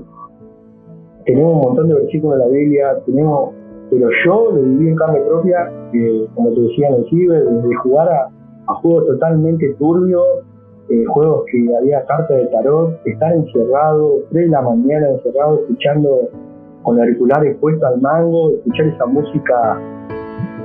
tenemos 1.26 1.54
un 1.54 1.62
montón 1.62 1.90
de 1.90 1.96
versículos 1.96 2.40
de 2.40 2.46
la 2.46 2.52
Biblia, 2.52 2.98
tenemos, 3.06 3.54
pero 3.91 4.10
yo 4.25 4.51
lo 4.54 4.62
viví 4.62 4.88
en 4.88 4.95
carne 4.95 5.19
propia, 5.27 5.69
como 6.34 6.54
te 6.54 6.62
decía 6.62 6.88
en 6.88 6.93
el 6.95 7.10
ciber, 7.10 7.43
de 7.43 7.75
jugar 7.75 8.10
a, 8.10 8.30
juegos 8.75 9.06
totalmente 9.06 9.75
turbios, 9.77 10.25
eh, 10.88 11.04
juegos 11.10 11.43
que 11.51 11.75
había 11.75 12.06
cartas 12.06 12.38
de 12.38 12.45
tarot, 12.47 13.06
estar 13.06 13.34
encerrado, 13.34 14.19
3 14.32 14.45
de 14.45 14.49
la 14.49 14.62
mañana 14.62 15.10
encerrado, 15.10 15.60
escuchando 15.60 16.30
con 16.84 16.97
auriculares 16.97 17.58
puestos 17.58 17.84
al 17.84 17.99
mango, 17.99 18.51
escuchar 18.51 18.86
esa 18.88 19.06
música 19.08 19.77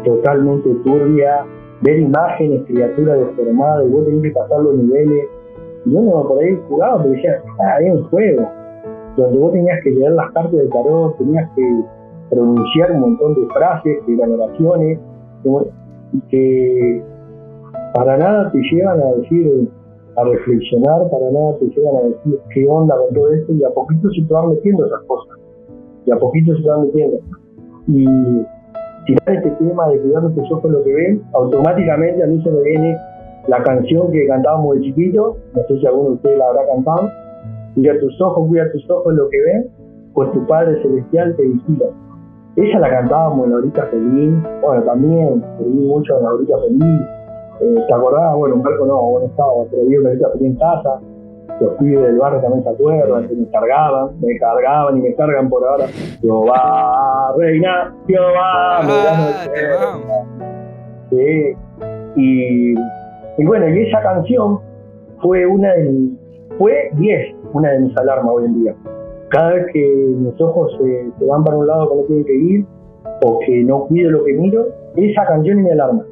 totalmente 0.04 0.70
turbia, 0.84 1.44
ver 1.82 1.98
imágenes, 1.98 2.62
criaturas 2.68 3.18
deformadas, 3.18 3.90
vos 3.90 4.04
tenés 4.04 4.22
que 4.22 4.30
pasar 4.30 4.60
los 4.60 4.76
niveles. 4.76 5.26
Y 5.84 5.96
uno 5.96 6.28
por 6.28 6.38
ahí 6.38 6.56
jugaba, 6.68 7.02
pero 7.02 7.10
decía, 7.10 7.42
ah, 7.58 7.78
un 7.92 8.04
juego, 8.04 8.48
donde 9.16 9.38
vos 9.38 9.52
tenías 9.52 9.82
que 9.82 9.90
leer 9.90 10.12
las 10.12 10.30
cartas 10.30 10.52
de 10.52 10.68
tarot, 10.68 11.18
tenías 11.18 11.50
que 11.56 11.62
pronunciar 12.30 12.92
un 12.92 13.00
montón 13.00 13.34
de 13.34 13.46
frases, 13.52 14.06
de 14.06 14.34
oraciones, 14.34 14.98
y 16.12 16.20
que 16.28 17.02
para 17.94 18.16
nada 18.16 18.50
te 18.52 18.58
llevan 18.58 19.00
a 19.00 19.12
decir, 19.20 19.68
a 20.16 20.24
reflexionar, 20.24 21.10
para 21.10 21.30
nada 21.30 21.56
te 21.58 21.66
llevan 21.66 21.96
a 21.96 22.00
decir 22.08 22.38
qué 22.52 22.66
onda 22.68 22.96
con 22.96 23.14
todo 23.14 23.32
esto, 23.32 23.52
y 23.52 23.64
a 23.64 23.70
poquito 23.70 24.08
se 24.10 24.22
te 24.22 24.32
van 24.32 24.50
metiendo 24.50 24.86
esas 24.86 25.02
cosas, 25.02 25.38
y 26.04 26.10
a 26.10 26.18
poquito 26.18 26.56
se 26.56 26.62
te 26.62 26.68
van 26.68 26.86
metiendo. 26.86 27.18
Y 27.88 28.04
tirar 29.06 29.36
este 29.36 29.50
tema 29.64 29.88
de 29.88 30.00
cuidar 30.00 30.22
nuestros 30.22 30.50
ojos 30.52 30.70
lo 30.70 30.82
que 30.82 30.92
ven, 30.92 31.22
automáticamente 31.32 32.22
a 32.22 32.26
mí 32.26 32.42
se 32.42 32.50
me 32.50 32.60
viene 32.62 32.96
la 33.48 33.62
canción 33.62 34.10
que 34.10 34.26
cantábamos 34.26 34.76
de 34.76 34.82
chiquito, 34.82 35.36
no 35.54 35.62
sé 35.68 35.78
si 35.78 35.86
alguno 35.86 36.08
de 36.08 36.14
ustedes 36.16 36.38
la 36.38 36.48
habrá 36.48 36.66
cantado, 36.66 37.10
cuida 37.74 37.98
tus 38.00 38.20
ojos, 38.20 38.48
cuida 38.48 38.72
tus 38.72 38.90
ojos 38.90 39.14
lo 39.14 39.28
que 39.28 39.40
ven, 39.42 39.70
pues 40.12 40.32
tu 40.32 40.44
Padre 40.46 40.82
Celestial 40.82 41.36
te 41.36 41.42
vigila. 41.44 41.86
Esa 42.56 42.78
la 42.78 42.88
cantábamos 42.88 43.44
en 43.44 43.50
la 43.52 43.56
horita 43.58 43.86
feliz, 43.86 44.34
bueno, 44.62 44.82
también 44.84 45.44
vi 45.60 45.86
mucho 45.86 46.16
en 46.16 46.24
la 46.24 46.32
horita 46.32 46.56
feliz, 46.58 47.00
eh, 47.60 47.84
¿te 47.86 47.94
acordás? 47.94 48.34
Bueno, 48.34 48.56
un 48.56 48.62
barco 48.62 48.86
no, 48.86 49.02
bueno, 49.02 49.26
estaba, 49.26 49.52
pero 49.70 49.84
vi 49.84 49.96
una 49.96 50.08
horita 50.08 50.30
feliz 50.30 50.46
en 50.52 50.56
casa, 50.56 51.00
los 51.60 51.74
pibes 51.74 52.02
del 52.02 52.18
barrio 52.18 52.40
también 52.40 52.64
se 52.64 52.70
acuerdan, 52.70 53.28
que 53.28 53.34
me 53.34 53.48
cargaban, 53.48 54.20
me 54.20 54.38
cargaban 54.38 54.96
y 54.96 55.00
me 55.00 55.14
cargan 55.14 55.48
por 55.48 55.66
ahora. 55.66 55.86
Jehová, 56.20 57.34
reina, 57.36 57.94
Jehová, 58.06 58.80
ah, 58.82 59.46
Sí. 61.10 61.56
Y, 62.16 62.74
y 63.38 63.44
bueno, 63.44 63.68
y 63.68 63.86
esa 63.86 64.02
canción 64.02 64.60
fue 65.20 65.46
una 65.46 65.72
de, 65.74 66.10
fue 66.58 66.90
y 66.98 67.10
es 67.10 67.34
una 67.52 67.70
de 67.70 67.80
mis 67.80 67.96
alarmas 67.96 68.32
hoy 68.34 68.44
en 68.46 68.62
día. 68.62 68.74
Cada 69.28 69.54
vez 69.54 69.66
que 69.72 70.14
mis 70.16 70.40
ojos 70.40 70.76
se, 70.78 71.26
van 71.26 71.44
para 71.44 71.56
un 71.56 71.66
lado 71.66 71.90
que 71.90 71.96
no 71.96 72.02
tienen 72.02 72.24
que 72.24 72.34
ir, 72.34 72.66
o 73.24 73.38
que 73.40 73.64
no 73.64 73.86
cuido 73.86 74.10
lo 74.10 74.24
que 74.24 74.32
miro, 74.34 74.66
esa 74.96 75.24
canción 75.26 75.62
mi 75.62 75.70
alarma. 75.70 76.04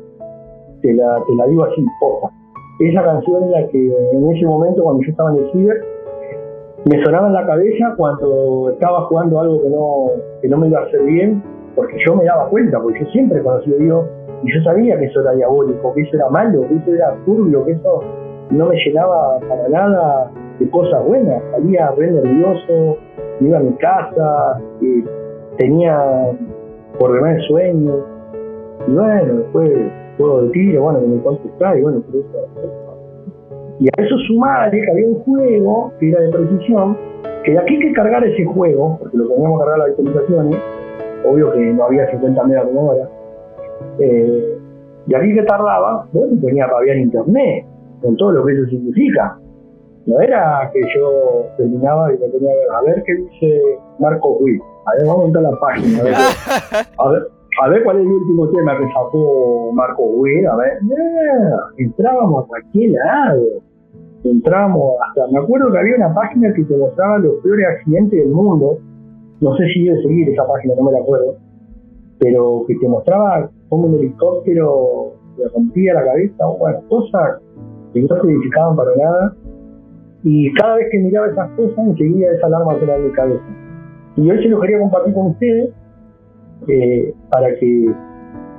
Te 0.83 0.93
la, 0.95 1.17
te 1.27 1.35
la 1.37 1.47
digo 1.47 1.65
así, 1.65 1.85
posta 2.01 2.31
esa 2.81 3.03
canción 3.05 3.45
es 3.45 3.51
la 3.51 3.69
que 3.69 3.79
en 4.13 4.31
ese 4.31 4.47
momento, 4.47 4.83
cuando 4.83 5.03
yo 5.03 5.11
estaba 5.11 5.31
en 5.33 5.45
el 5.45 5.53
ciber, 5.53 5.85
me 6.91 7.05
sonaba 7.05 7.29
en 7.29 7.35
la 7.35 7.47
cabeza 7.47 7.95
cuando 7.97 8.71
estaba 8.71 9.03
jugando 9.03 9.41
algo 9.41 9.63
que 9.63 9.69
no, 9.71 10.07
que 10.43 10.49
no 10.49 10.59
me 10.59 10.69
iba 10.69 10.81
a 10.81 10.85
hacer 10.85 11.03
bien, 11.05 11.43
porque 11.77 11.97
yo 12.05 12.17
me 12.17 12.25
daba 12.25 12.49
cuenta, 12.49 12.81
porque 12.81 13.01
yo 13.01 13.07
siempre 13.11 13.43
conocí 13.43 13.73
a 13.73 13.77
Dios 13.77 14.05
y 14.43 14.53
yo 14.53 14.63
sabía 14.65 14.99
que 14.99 15.07
eso 15.07 15.21
era 15.21 15.33
diabólico, 15.33 15.95
que 15.95 16.03
eso 16.03 16.17
era 16.17 16.29
malo, 16.31 16.63
que 16.69 16.75
eso 16.75 16.95
era 16.95 17.15
turbio, 17.25 17.65
que 17.65 17.73
eso 17.73 18.01
no 18.51 18.67
me 18.67 18.77
llenaba 18.77 19.39
para 19.49 19.69
nada 19.69 20.31
de 20.59 20.71
cosas 20.71 21.05
buenas. 21.07 21.43
Salía 21.53 21.91
re 21.97 22.11
nervioso, 22.11 22.99
iba 23.41 23.59
a 23.59 23.63
mi 23.63 23.73
casa, 23.75 24.61
tenía 25.59 25.99
por 26.99 27.13
demás 27.13 27.43
sueño. 27.49 27.95
Y 28.87 28.93
bueno, 28.93 29.35
después 29.39 29.71
juego 30.17 30.43
de 30.43 30.51
tiro, 30.51 30.83
bueno, 30.83 31.01
que 31.01 31.07
me 31.07 31.79
y 31.79 31.83
bueno, 31.83 32.01
por 32.01 32.17
eso. 32.17 32.49
Y 33.81 33.89
a 33.89 34.03
eso 34.03 34.17
sumarle 34.29 34.81
que 34.81 34.91
había 34.91 35.07
un 35.09 35.21
juego 35.21 35.93
que 35.99 36.11
era 36.11 36.21
de 36.21 36.31
precisión, 36.31 36.97
que 37.45 37.53
de 37.53 37.59
aquí 37.59 37.79
que 37.79 37.93
cargar 37.93 38.25
ese 38.25 38.45
juego, 38.45 38.97
porque 39.01 39.17
lo 39.17 39.29
teníamos 39.29 39.59
que 39.59 39.65
cargar 39.65 39.79
las 39.79 39.89
actualizaciones, 39.91 40.59
obvio 41.29 41.53
que 41.53 41.61
no 41.61 41.85
había 41.85 42.11
50 42.11 42.45
megas 42.45 42.65
por 42.67 42.95
hora, 42.95 43.09
eh, 43.99 44.59
y 45.07 45.15
aquí 45.15 45.35
que 45.35 45.43
tardaba, 45.43 46.07
bueno, 46.13 46.41
tenía 46.41 46.67
que 46.85 46.93
en 46.93 47.01
internet, 47.01 47.67
con 48.01 48.17
todo 48.17 48.33
lo 48.33 48.45
que 48.47 48.53
eso 48.53 48.67
significa. 48.67 49.39
No 50.07 50.21
era 50.21 50.71
que 50.73 50.81
yo 50.95 51.47
terminaba 51.57 52.13
y 52.13 52.19
me 52.19 52.29
tenía 52.29 52.51
que 52.51 52.59
ver, 52.59 52.71
a 52.73 52.83
ver 52.83 53.03
qué 53.05 53.15
dice 53.15 53.63
Marco 53.99 54.39
Ruiz. 54.41 54.61
A 54.87 54.97
ver, 54.97 55.07
vamos 55.07 55.25
a 55.25 55.27
entrar 55.27 55.47
a 55.47 55.51
la 55.51 55.59
página. 55.59 56.01
A 56.01 56.03
ver, 56.03 56.15
a 56.99 57.09
ver, 57.09 57.23
a 57.63 57.69
ver 57.69 57.85
cuál 57.85 57.99
es 57.99 58.03
el 58.03 58.13
último 58.13 58.49
tema 58.49 58.77
que 58.77 58.87
sacó 58.89 59.73
Marco 59.73 60.03
Güey, 60.03 60.45
a 60.45 60.57
ver, 60.57 60.79
entrábamos 61.79 62.45
a 62.45 62.49
cualquier 62.49 62.93
lado, 62.93 63.45
entramos 64.25 64.97
hasta, 65.07 65.29
me 65.31 65.39
acuerdo 65.39 65.71
que 65.71 65.79
había 65.79 65.97
una 65.97 66.15
página 66.15 66.53
que 66.53 66.65
te 66.65 66.77
mostraba 66.77 67.19
los 67.19 67.37
peores 67.43 67.67
accidentes 67.69 68.19
del 68.19 68.33
mundo, 68.33 68.79
no 69.41 69.57
sé 69.57 69.65
si 69.73 69.85
debe 69.85 70.03
seguir 70.03 70.31
esa 70.31 70.47
página, 70.47 70.75
no 70.75 70.85
me 70.85 70.93
la 70.93 70.99
acuerdo, 70.99 71.37
pero 72.19 72.65
que 72.67 72.75
te 72.77 72.89
mostraba 72.89 73.49
cómo 73.69 73.87
un 73.87 73.95
helicóptero 73.95 75.13
le 75.39 75.49
rompía 75.49 75.95
la 75.95 76.05
cabeza, 76.05 76.47
bueno, 76.59 76.81
cosas 76.89 77.41
que 77.93 78.03
no 78.03 78.21
se 78.21 78.31
edificaban 78.31 78.77
para 78.77 78.97
nada, 78.97 79.37
y 80.25 80.53
cada 80.55 80.77
vez 80.77 80.89
que 80.91 80.99
miraba 80.99 81.29
esas 81.29 81.51
cosas, 81.51 81.79
enseguida 81.79 82.33
esa 82.33 82.47
alarma 82.47 82.79
sonaba 82.81 82.99
en 82.99 83.07
mi 83.07 83.13
cabeza. 83.13 83.45
Y 84.17 84.31
hoy 84.31 84.43
se 84.43 84.49
lo 84.49 84.61
quería 84.61 84.79
compartir 84.79 85.15
con 85.15 85.27
ustedes, 85.27 85.71
eh, 86.67 87.15
para 87.31 87.55
que 87.57 87.95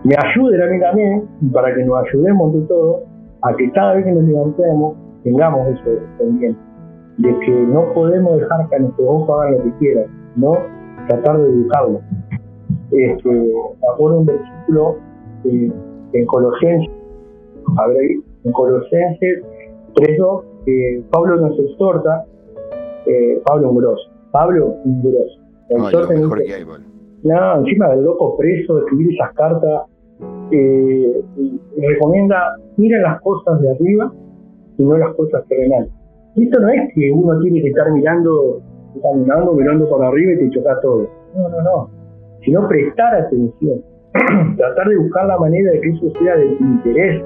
me 0.04 0.15
ayuden 0.15 0.62
a 0.62 0.65
mí 0.67 0.80
también 0.80 1.23
y 1.41 1.49
para 1.49 1.73
que 1.73 1.84
nos 1.84 2.06
ayudemos 2.08 2.54
de 2.54 2.62
todo 2.67 3.04
a 3.41 3.56
que 3.56 3.71
cada 3.71 3.95
vez 3.95 4.06
que 4.06 4.12
nos 4.12 4.23
levantemos 4.23 4.95
tengamos 5.23 5.67
eso 5.69 5.99
pendiente, 6.19 6.60
de 7.17 7.39
que 7.39 7.51
no 7.51 7.91
podemos 7.93 8.39
dejar 8.39 8.69
que 8.69 8.80
nuestros 8.80 9.08
ojos 9.08 9.41
hagan 9.41 9.58
lo 9.58 9.63
que 9.63 9.71
quieran, 9.80 10.06
no 10.36 10.51
tratar 11.08 11.39
de 11.39 11.49
educarlos. 11.49 12.01
Este, 12.91 13.30
me 13.30 13.88
acuerdo 13.91 14.19
un 14.19 14.25
versículo 14.28 14.97
eh, 15.45 15.71
en 16.13 16.25
Colosenses, 16.28 16.91
a 17.78 17.86
en 18.43 18.51
Colosenses 18.51 19.43
3.2, 19.95 20.43
Pablo 21.12 21.38
nos 21.38 21.60
exhorta, 21.60 22.25
eh, 23.06 23.41
Pablo 23.45 23.69
Umbroso, 23.69 24.10
Pablo 24.32 24.75
Umbroso, 24.84 25.45
no, 27.23 27.41
no, 27.41 27.60
encima 27.60 27.89
del 27.89 28.04
loco 28.04 28.38
preso, 28.38 28.75
de 28.75 28.82
escribir 28.82 29.13
esas 29.15 29.34
cartas, 29.34 29.84
eh, 30.51 31.23
recomienda, 31.78 32.56
mira 32.78 32.99
las 33.01 33.21
cosas 33.21 33.60
de 33.62 33.71
arriba 33.71 34.13
y 34.78 34.84
no 34.84 34.97
las 34.97 35.13
cosas 35.15 35.43
terrenales. 35.47 35.89
Y 36.36 36.45
esto 36.45 36.60
no 36.60 36.69
es 36.69 36.93
que 36.93 37.12
uno 37.12 37.39
tiene 37.41 37.62
que 37.62 37.69
estar 37.69 37.91
mirando, 37.91 38.62
caminando, 39.01 39.54
mirando 39.54 39.89
por 39.89 40.04
arriba 40.04 40.34
y 40.34 40.38
te 40.38 40.49
choca 40.51 40.80
todo. 40.82 41.10
No, 41.36 41.49
no, 41.49 41.62
no. 41.62 41.89
Sino 42.43 42.67
prestar 42.67 43.15
atención. 43.15 43.82
Tratar 44.58 44.88
de 44.89 44.97
buscar 44.97 45.25
la 45.25 45.39
manera 45.39 45.71
de 45.71 45.82
que 45.82 45.89
eso 45.89 46.12
sea 46.19 46.36
de 46.36 46.56
tu 46.58 46.63
interés. 46.63 47.23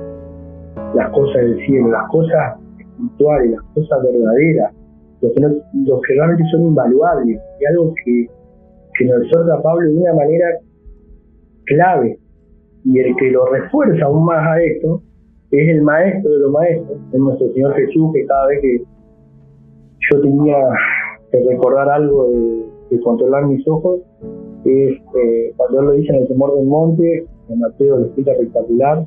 Las 0.94 1.10
cosas 1.10 1.42
del 1.42 1.58
cielo, 1.66 1.90
las 1.90 2.08
cosas 2.10 2.59
espirituales, 3.00 3.52
las 3.52 3.62
cosas 3.74 4.04
verdaderas, 4.04 4.74
lo 5.22 5.34
que, 5.34 5.42
no, 5.42 6.02
que 6.02 6.14
realmente 6.14 6.44
son 6.52 6.62
invaluables. 6.64 7.40
Y 7.60 7.66
algo 7.66 7.94
que, 8.04 8.28
que 8.98 9.06
nos 9.06 9.24
exhorta 9.24 9.62
Pablo 9.62 9.90
de 9.90 9.98
una 9.98 10.14
manera 10.14 10.48
clave. 11.66 12.20
Y 12.86 13.00
el 13.00 13.16
que 13.18 13.32
lo 13.32 13.46
refuerza 13.48 14.06
aún 14.06 14.26
más 14.26 14.46
a 14.48 14.62
esto 14.62 15.02
es 15.52 15.70
el 15.70 15.82
maestro 15.82 16.32
de 16.32 16.40
los 16.40 16.52
maestros, 16.52 16.98
es 17.12 17.20
nuestro 17.20 17.52
Señor 17.54 17.74
Jesús, 17.74 18.12
que 18.14 18.26
cada 18.26 18.48
vez 18.48 18.62
que 18.62 18.84
yo 20.12 20.22
tenía 20.22 20.58
que 21.32 21.44
recordar 21.50 21.90
algo 21.90 22.30
de, 22.30 23.00
controlar 23.02 23.46
mis 23.48 23.68
ojos, 23.68 24.02
es 24.66 24.98
eh, 24.98 25.54
cuando 25.58 25.80
él 25.80 25.86
lo 25.86 25.92
dice 25.94 26.14
en 26.14 26.22
el 26.22 26.28
temor 26.28 26.56
del 26.56 26.66
monte, 26.66 27.26
en 27.50 27.60
Mateo 27.60 27.98
lo 27.98 28.06
explica 28.06 28.32
espectacular, 28.32 29.06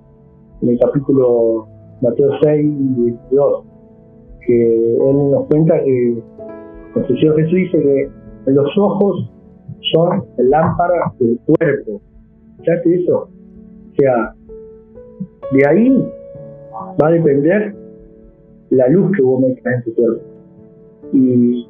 en 0.62 0.68
el 0.68 0.78
capítulo 0.78 1.66
Mateo 2.00 2.30
6, 2.42 2.70
22, 2.96 3.64
que 4.46 4.94
él 4.94 5.30
nos 5.30 5.46
cuenta 5.46 5.82
que 5.82 6.22
Señor 7.06 7.36
Jesús 7.36 7.54
dice 7.54 7.78
que 7.80 8.50
los 8.50 8.78
ojos 8.78 9.30
son 9.92 10.24
lámparas 10.38 11.18
del 11.18 11.38
cuerpo. 11.46 12.00
¿Sabes 12.64 12.86
eso? 12.86 13.28
O 13.28 13.94
sea, 13.96 14.34
de 15.52 15.66
ahí 15.66 16.08
va 17.02 17.08
a 17.08 17.12
depender 17.12 17.74
la 18.70 18.88
luz 18.88 19.16
que 19.16 19.22
vos 19.22 19.40
metas 19.40 19.74
en 19.74 19.82
tu 19.84 19.94
cuerpo. 19.94 20.22
Y, 21.12 21.68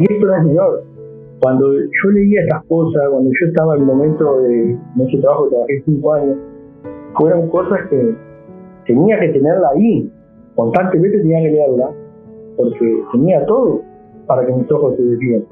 esto 0.00 0.26
no 0.26 0.36
es 0.36 0.44
menor. 0.44 0.84
Cuando 1.40 1.72
yo 1.72 2.10
leía 2.12 2.42
estas 2.42 2.64
cosas, 2.66 3.02
cuando 3.10 3.30
yo 3.30 3.46
estaba 3.46 3.74
en 3.74 3.80
el 3.80 3.86
momento 3.86 4.40
de 4.42 4.78
ese 4.98 5.18
trabajo, 5.18 5.48
trabajé 5.48 5.82
cinco 5.86 6.12
años, 6.12 6.38
fueron 7.18 7.48
cosas 7.48 7.88
que 7.88 8.14
tenía 8.86 9.18
que 9.20 9.28
tenerla 9.28 9.70
ahí, 9.74 10.12
constantemente 10.60 11.18
tenía 11.20 11.40
que 11.40 11.52
leerla, 11.52 11.90
porque 12.56 13.02
tenía 13.12 13.46
todo 13.46 13.80
para 14.26 14.44
que 14.46 14.52
mis 14.52 14.70
ojos 14.70 14.94
se 14.96 15.02
desvíen. 15.02 15.46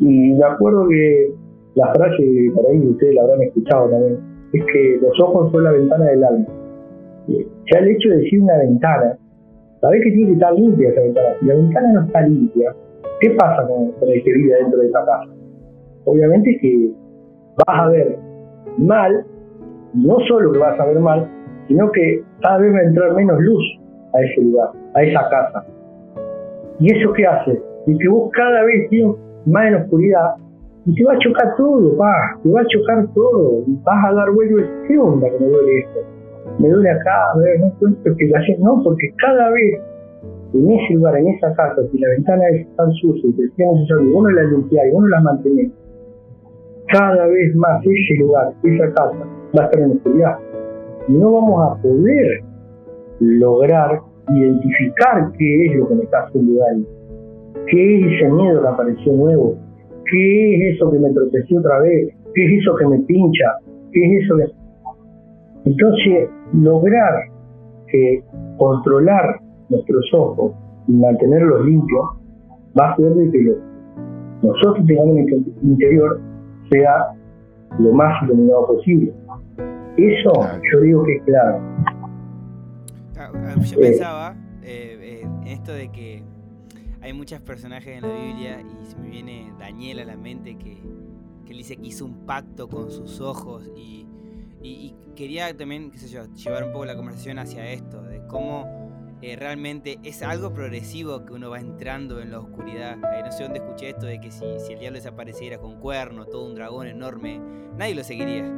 Y 0.00 0.34
me 0.34 0.44
acuerdo 0.44 0.86
que 0.88 1.32
la 1.74 1.90
frase, 1.94 2.50
por 2.54 2.66
ahí 2.66 2.86
ustedes 2.86 3.14
la 3.14 3.22
habrán 3.22 3.42
escuchado 3.42 3.88
también, 3.88 4.18
es 4.52 4.64
que 4.66 4.98
los 5.00 5.18
ojos 5.20 5.50
son 5.50 5.64
la 5.64 5.72
ventana 5.72 6.04
del 6.04 6.24
alma. 6.24 6.46
Ya 7.28 7.78
el 7.78 7.88
hecho 7.88 8.10
de 8.10 8.16
decir 8.18 8.42
una 8.42 8.58
ventana, 8.58 9.16
sabés 9.80 10.02
que 10.04 10.10
tiene 10.10 10.26
que 10.26 10.32
estar 10.34 10.52
limpia 10.52 10.90
esa 10.90 11.00
ventana. 11.00 11.28
Si 11.40 11.46
la 11.46 11.54
ventana 11.54 11.92
no 11.94 12.00
está 12.02 12.20
limpia, 12.28 12.74
¿qué 13.20 13.30
pasa 13.30 13.66
con, 13.66 14.08
el 14.08 14.22
que 14.22 14.32
vive 14.34 14.54
dentro 14.56 14.80
de 14.80 14.86
esa 14.88 15.04
casa? 15.06 15.32
Obviamente 16.04 16.58
que 16.60 16.90
vas 17.66 17.80
a 17.80 17.88
ver 17.88 18.18
mal, 18.76 19.24
no 19.94 20.18
solo 20.28 20.52
que 20.52 20.58
vas 20.58 20.78
a 20.78 20.84
ver 20.84 21.00
mal, 21.00 21.26
sino 21.68 21.90
que 21.90 22.22
cada 22.42 22.58
vez 22.58 22.74
va 22.74 22.78
a 22.80 22.82
entrar 22.82 23.14
menos 23.14 23.40
luz 23.40 23.80
a 24.14 24.20
ese 24.22 24.40
lugar, 24.40 24.70
a 24.94 25.02
esa 25.02 25.28
casa. 25.28 25.66
¿Y 26.80 26.92
eso 26.92 27.12
qué 27.12 27.26
hace? 27.26 27.62
Y 27.86 27.98
que 27.98 28.08
vos 28.08 28.30
cada 28.32 28.64
vez 28.64 28.88
tienes 28.88 29.16
más 29.46 29.66
en 29.66 29.74
oscuridad 29.74 30.34
y 30.86 30.94
te 30.94 31.04
va 31.04 31.12
a 31.12 31.18
chocar 31.18 31.56
todo, 31.56 31.96
pa, 31.96 32.38
te 32.42 32.50
va 32.50 32.60
a 32.60 32.66
chocar 32.66 33.06
todo, 33.14 33.62
y 33.66 33.78
vas 33.84 34.04
a 34.04 34.12
dar 34.14 34.30
vuelo, 34.32 34.62
¿qué 34.86 34.98
onda 34.98 35.28
que 35.30 35.44
me 35.44 35.50
duele 35.50 35.78
esto? 35.78 36.00
me 36.58 36.68
duele 36.68 36.90
acá, 36.90 37.32
no 37.36 37.66
encuentro 37.66 38.12
explicación, 38.12 38.60
no, 38.60 38.82
porque 38.84 39.12
cada 39.18 39.50
vez 39.50 39.80
en 40.52 40.70
ese 40.70 40.94
lugar, 40.94 41.16
en 41.16 41.28
esa 41.28 41.52
casa, 41.54 41.82
si 41.90 41.98
la 41.98 42.08
ventana 42.10 42.44
es 42.50 42.76
tan 42.76 42.92
sucia 42.92 43.28
y 43.28 43.32
te 43.32 43.44
es 43.44 43.72
necesario, 43.72 44.16
uno 44.16 44.30
la 44.30 44.42
limpia 44.44 44.86
y 44.86 44.92
uno 44.92 45.08
la 45.08 45.20
mantiene, 45.20 45.70
cada 46.88 47.26
vez 47.26 47.56
más 47.56 47.82
ese 47.84 48.14
lugar, 48.20 48.52
esa 48.62 48.92
casa, 48.92 49.26
va 49.56 49.62
a 49.62 49.64
estar 49.64 49.82
en 49.82 49.92
oscuridad. 49.92 50.36
Y 51.08 51.12
no 51.14 51.32
vamos 51.32 51.70
a 51.70 51.82
poder 51.82 52.44
lograr 53.20 54.00
identificar 54.28 55.30
qué 55.38 55.66
es 55.66 55.76
lo 55.76 55.88
que 55.88 55.94
me 55.94 56.04
está 56.04 56.24
haciendo 56.24 56.58
daño, 56.58 56.84
qué 57.66 57.96
es 57.98 58.12
ese 58.12 58.32
miedo 58.32 58.62
que 58.62 58.68
apareció 58.68 59.12
nuevo, 59.12 59.56
qué 60.10 60.54
es 60.54 60.76
eso 60.76 60.90
que 60.90 60.98
me 60.98 61.12
tropecé 61.12 61.58
otra 61.58 61.80
vez, 61.80 62.14
qué 62.34 62.44
es 62.44 62.62
eso 62.62 62.74
que 62.76 62.86
me 62.86 62.98
pincha, 63.00 63.58
qué 63.92 64.00
es 64.04 64.24
eso 64.24 64.36
que 64.36 64.64
entonces, 65.64 66.28
lograr 66.52 67.30
que 67.88 68.22
controlar 68.58 69.40
nuestros 69.70 70.04
ojos 70.12 70.52
y 70.86 70.92
mantenerlos 70.92 71.64
limpios 71.64 72.04
va 72.78 72.88
a 72.88 72.92
hacer 72.92 73.14
de 73.14 73.30
que 73.30 73.56
nosotros 74.42 74.86
tengamos 74.86 75.16
en 75.16 75.28
el 75.28 75.52
interior 75.62 76.20
sea 76.70 77.14
lo 77.78 77.92
más 77.92 78.22
iluminado 78.24 78.66
posible. 78.66 79.12
Eso 79.96 80.32
yo 80.70 80.80
digo 80.80 81.04
que 81.04 81.16
es 81.16 81.22
claro. 81.22 81.60
Yo 83.62 83.78
pensaba 83.78 84.36
eh, 84.62 84.98
eh, 85.00 85.22
en 85.22 85.48
esto 85.48 85.72
de 85.72 85.90
que 85.90 86.22
hay 87.00 87.12
muchos 87.12 87.40
personajes 87.40 87.96
en 87.96 88.02
la 88.02 88.14
Biblia 88.14 88.60
y 88.60 88.86
se 88.86 88.96
me 88.96 89.08
viene 89.08 89.52
Daniel 89.58 90.00
a 90.00 90.04
la 90.04 90.16
mente 90.16 90.56
que, 90.56 90.82
que 91.44 91.52
él 91.52 91.58
dice 91.58 91.76
que 91.76 91.86
hizo 91.88 92.04
un 92.04 92.26
pacto 92.26 92.68
con 92.68 92.90
sus 92.90 93.20
ojos 93.20 93.70
y 93.76 94.06
y, 94.64 94.94
quería 95.14 95.54
también, 95.56 95.90
qué 95.90 95.98
sé 95.98 96.08
yo, 96.08 96.24
llevar 96.34 96.64
un 96.64 96.72
poco 96.72 96.86
la 96.86 96.96
conversación 96.96 97.38
hacia 97.38 97.70
esto, 97.70 98.02
de 98.02 98.26
cómo 98.26 99.18
eh, 99.20 99.36
realmente 99.36 99.98
es 100.02 100.22
algo 100.22 100.52
progresivo 100.52 101.24
que 101.24 101.34
uno 101.34 101.50
va 101.50 101.60
entrando 101.60 102.20
en 102.20 102.30
la 102.30 102.40
oscuridad. 102.40 102.98
Eh, 103.14 103.22
no 103.24 103.30
sé 103.30 103.44
dónde 103.44 103.58
escuché 103.58 103.90
esto 103.90 104.06
de 104.06 104.20
que 104.20 104.30
si, 104.30 104.44
el 104.44 104.78
diablo 104.78 104.98
desapareciera 104.98 105.58
con 105.58 105.78
cuerno, 105.78 106.24
todo 106.24 106.46
un 106.46 106.54
dragón 106.54 106.86
enorme, 106.86 107.40
nadie 107.76 107.94
lo 107.94 108.02
seguiría. 108.02 108.50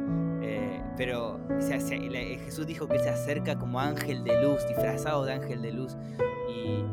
Eh, 0.47 0.81
pero 0.95 1.39
Jesús 1.59 2.65
dijo 2.65 2.87
que 2.87 2.99
se 2.99 3.09
acerca 3.09 3.57
como 3.57 3.79
ángel 3.79 4.23
de 4.23 4.41
luz, 4.41 4.65
disfrazado 4.67 5.25
de 5.25 5.33
ángel 5.33 5.61
de 5.61 5.71
luz. 5.71 5.97
¿Y, 6.49 6.85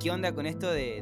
qué 0.00 0.10
onda 0.10 0.32
con 0.34 0.44
esto 0.44 0.70
de 0.70 1.00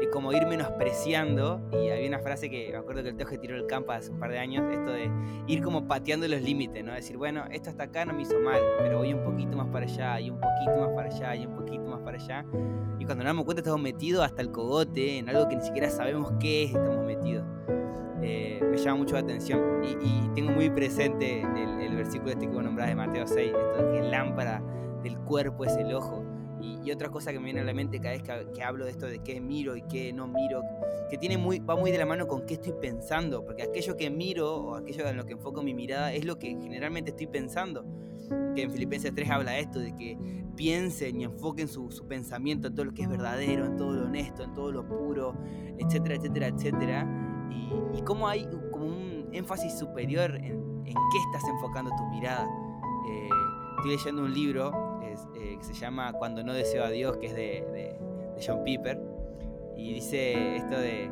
de 0.00 0.10
como 0.10 0.32
ir 0.32 0.46
menospreciando, 0.46 1.60
y 1.72 1.90
había 1.90 2.08
una 2.08 2.18
frase 2.18 2.48
que 2.48 2.70
me 2.70 2.76
acuerdo 2.78 3.02
que 3.02 3.10
el 3.10 3.16
Teoje 3.16 3.38
tiró 3.38 3.56
el 3.56 3.66
campo 3.66 3.92
hace 3.92 4.10
un 4.10 4.18
par 4.18 4.30
de 4.30 4.38
años, 4.38 4.64
esto 4.72 4.90
de 4.90 5.10
ir 5.46 5.62
como 5.62 5.86
pateando 5.86 6.26
los 6.28 6.40
límites, 6.42 6.84
¿no? 6.84 6.92
Decir, 6.92 7.16
bueno, 7.16 7.44
esto 7.50 7.70
hasta 7.70 7.84
acá 7.84 8.04
no 8.04 8.14
me 8.14 8.22
hizo 8.22 8.38
mal, 8.40 8.60
pero 8.78 8.98
voy 8.98 9.12
un 9.12 9.22
poquito 9.22 9.56
más 9.56 9.68
para 9.68 9.86
allá, 9.86 10.20
y 10.20 10.30
un 10.30 10.40
poquito 10.40 10.76
más 10.78 10.90
para 10.90 11.08
allá, 11.08 11.36
y 11.36 11.46
un 11.46 11.56
poquito 11.56 11.84
más 11.84 12.00
para 12.00 12.16
allá. 12.16 12.44
Y 12.98 13.04
cuando 13.04 13.24
nos 13.24 13.30
damos 13.30 13.44
cuenta 13.44 13.60
estamos 13.60 13.80
metidos 13.80 14.24
hasta 14.24 14.42
el 14.42 14.50
cogote 14.50 15.18
en 15.18 15.28
algo 15.28 15.48
que 15.48 15.56
ni 15.56 15.62
siquiera 15.62 15.90
sabemos 15.90 16.32
qué 16.40 16.64
es, 16.64 16.70
estamos 16.70 17.04
metidos. 17.04 17.44
Eh, 18.28 18.58
me 18.60 18.76
llama 18.76 18.96
mucho 18.96 19.14
la 19.14 19.20
atención 19.20 19.84
y, 19.84 20.28
tengo 20.34 20.50
muy 20.50 20.68
presente 20.68 21.42
el, 21.42 21.94
versículo 21.94 22.32
este 22.32 22.46
que 22.46 22.52
vos 22.52 22.62
nombrás 22.62 22.88
de 22.88 22.96
Mateo 22.96 23.26
6, 23.26 23.46
esto 23.46 23.86
de 23.86 23.92
que 23.92 24.06
lámpara 24.08 24.62
del 25.02 25.16
cuerpo 25.20 25.64
es 25.64 25.76
el 25.76 25.94
ojo. 25.94 26.24
Y, 26.60 26.90
otra 26.90 27.08
cosa 27.08 27.32
que 27.32 27.38
me 27.38 27.46
viene 27.46 27.60
a 27.60 27.64
la 27.64 27.72
mente 27.72 28.00
cada 28.00 28.14
vez 28.14 28.22
que, 28.22 28.62
hablo 28.62 28.84
de 28.84 28.90
esto 28.90 29.06
de 29.06 29.20
qué 29.20 29.40
miro 29.40 29.76
y 29.76 29.82
qué 29.82 30.12
no 30.12 30.26
miro, 30.26 30.62
que 31.08 31.16
tiene 31.18 31.38
muy, 31.38 31.60
va 31.60 31.76
muy 31.76 31.92
de 31.92 31.98
la 31.98 32.06
mano 32.06 32.26
con 32.26 32.46
qué 32.46 32.54
estoy 32.54 32.74
pensando, 32.80 33.44
porque 33.44 33.62
aquello 33.62 33.96
que 33.96 34.10
miro 34.10 34.56
o 34.56 34.74
aquello 34.74 35.06
en 35.06 35.16
lo 35.16 35.24
que 35.24 35.34
enfoco 35.34 35.62
mi 35.62 35.74
mirada 35.74 36.12
es 36.12 36.24
lo 36.24 36.38
que 36.38 36.48
generalmente 36.48 37.10
estoy 37.10 37.28
pensando. 37.28 37.84
Que 38.56 38.62
en 38.62 38.72
Filipenses 38.72 39.14
3 39.14 39.30
habla 39.30 39.58
esto, 39.58 39.78
de 39.78 39.94
que 39.94 40.18
piensen 40.56 41.20
y 41.20 41.24
enfoquen 41.24 41.68
su, 41.68 41.88
pensamiento 42.08 42.68
en 42.68 42.74
todo 42.74 42.86
lo 42.86 42.94
que 42.94 43.02
es 43.02 43.08
verdadero, 43.08 43.66
en 43.66 43.76
todo 43.76 43.92
lo 43.92 44.06
honesto, 44.06 44.42
en 44.42 44.52
todo 44.52 44.72
lo 44.72 44.86
puro, 44.86 45.34
etcétera, 45.78 46.16
etcétera, 46.16 46.48
etcétera. 46.48 47.25
Y, 47.50 47.98
y 47.98 48.02
cómo 48.02 48.28
hay 48.28 48.46
como 48.70 48.86
un 48.86 49.28
énfasis 49.32 49.78
superior 49.78 50.36
en, 50.36 50.66
en 50.86 50.94
qué 50.94 51.18
estás 51.18 51.48
enfocando 51.48 51.90
tu 51.96 52.04
mirada. 52.06 52.48
Eh, 53.08 53.28
estoy 53.76 53.90
leyendo 53.90 54.22
un 54.22 54.32
libro 54.32 54.96
eh, 55.34 55.56
que 55.58 55.64
se 55.64 55.74
llama 55.74 56.12
Cuando 56.12 56.42
no 56.42 56.52
deseo 56.52 56.84
a 56.84 56.90
Dios, 56.90 57.16
que 57.18 57.26
es 57.26 57.34
de, 57.34 57.96
John 58.44 58.64
Piper. 58.64 59.00
Y 59.76 59.94
dice 59.94 60.56
esto 60.56 60.78
de, 60.78 61.10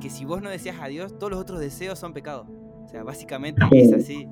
que 0.00 0.10
si 0.10 0.24
vos 0.24 0.42
no 0.42 0.50
deseas 0.50 0.80
a 0.80 0.86
Dios, 0.86 1.18
todos 1.18 1.30
los 1.30 1.40
otros 1.40 1.60
deseos 1.60 1.98
son 1.98 2.12
pecados. 2.12 2.46
O 2.84 2.88
sea, 2.88 3.02
básicamente 3.02 3.64
es 3.72 3.92
así. 3.92 4.28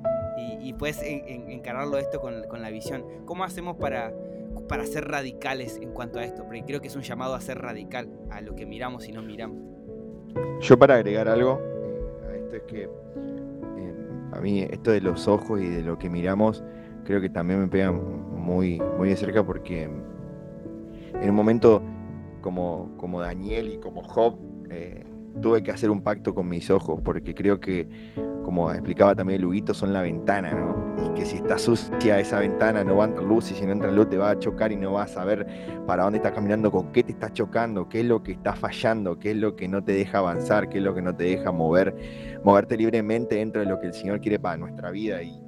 Y, 0.61 0.73
puedes 0.73 1.01
encararlo 1.03 1.97
esto 1.97 2.19
con, 2.19 2.61
la 2.61 2.69
visión. 2.69 3.05
¿Cómo 3.25 3.43
hacemos 3.43 3.77
para, 3.77 4.13
para 4.67 4.85
ser 4.85 5.07
radicales 5.07 5.77
en 5.81 5.91
cuanto 5.91 6.19
a 6.19 6.25
esto? 6.25 6.43
Porque 6.43 6.63
creo 6.63 6.81
que 6.81 6.87
es 6.87 6.95
un 6.95 7.01
llamado 7.01 7.35
a 7.35 7.41
ser 7.41 7.59
radical, 7.59 8.09
a 8.29 8.41
lo 8.41 8.55
que 8.55 8.65
miramos 8.65 9.07
y 9.07 9.11
no 9.11 9.21
miramos. 9.21 9.57
Yo 10.61 10.77
para 10.77 10.95
agregar 10.95 11.27
algo 11.27 11.59
eh, 11.61 12.29
a 12.29 12.35
esto 12.35 12.55
es 12.55 12.63
que 12.63 12.83
em, 12.83 14.33
a 14.33 14.39
mí 14.39 14.61
esto 14.61 14.91
de 14.91 15.01
los 15.01 15.27
ojos 15.27 15.61
y 15.61 15.67
de 15.67 15.81
lo 15.81 15.97
que 15.97 16.09
miramos 16.09 16.63
creo 17.03 17.21
que 17.21 17.29
también 17.29 17.59
me 17.59 17.67
pega 17.67 17.91
muy, 17.91 18.81
muy 18.97 19.09
de 19.09 19.15
cerca 19.15 19.45
porque 19.45 19.83
en 19.83 21.29
un 21.29 21.35
momento 21.35 21.81
como, 22.41 22.91
como 22.97 23.21
Daniel 23.21 23.71
y 23.73 23.77
como 23.77 24.03
Job 24.03 24.37
eh, 24.69 25.03
tuve 25.41 25.63
que 25.63 25.71
hacer 25.71 25.89
un 25.89 26.01
pacto 26.01 26.33
con 26.33 26.47
mis 26.47 26.69
ojos 26.69 26.99
porque 27.03 27.33
creo 27.33 27.59
que 27.59 27.87
como 28.43 28.71
explicaba 28.71 29.15
también 29.15 29.41
Luguito, 29.41 29.73
son 29.73 29.93
la 29.93 30.01
ventana, 30.01 30.51
¿no? 30.51 30.95
Y 31.05 31.13
que 31.15 31.25
si 31.25 31.37
está 31.37 31.57
sucia 31.57 32.19
esa 32.19 32.39
ventana 32.39 32.83
no 32.83 32.97
va 32.97 33.05
a 33.05 33.07
entrar 33.07 33.25
luz 33.25 33.51
y 33.51 33.55
si 33.55 33.65
no 33.65 33.71
entra 33.71 33.91
luz 33.91 34.09
te 34.09 34.17
va 34.17 34.31
a 34.31 34.39
chocar 34.39 34.71
y 34.71 34.75
no 34.75 34.93
vas 34.93 35.11
a 35.11 35.13
saber 35.15 35.47
para 35.87 36.03
dónde 36.03 36.17
estás 36.17 36.33
caminando, 36.33 36.71
con 36.71 36.91
qué 36.91 37.03
te 37.03 37.13
estás 37.13 37.33
chocando, 37.33 37.89
qué 37.89 38.01
es 38.01 38.05
lo 38.05 38.21
que 38.21 38.33
está 38.33 38.53
fallando, 38.53 39.17
qué 39.19 39.31
es 39.31 39.37
lo 39.37 39.55
que 39.55 39.67
no 39.67 39.83
te 39.83 39.93
deja 39.93 40.19
avanzar, 40.19 40.69
qué 40.69 40.77
es 40.77 40.83
lo 40.83 40.93
que 40.93 41.01
no 41.01 41.15
te 41.15 41.23
deja 41.23 41.51
mover, 41.51 41.95
moverte 42.43 42.77
libremente 42.77 43.35
dentro 43.35 43.61
de 43.61 43.67
lo 43.67 43.79
que 43.79 43.87
el 43.87 43.93
Señor 43.93 44.21
quiere 44.21 44.39
para 44.39 44.57
nuestra 44.57 44.91
vida. 44.91 45.21
Y 45.21 45.41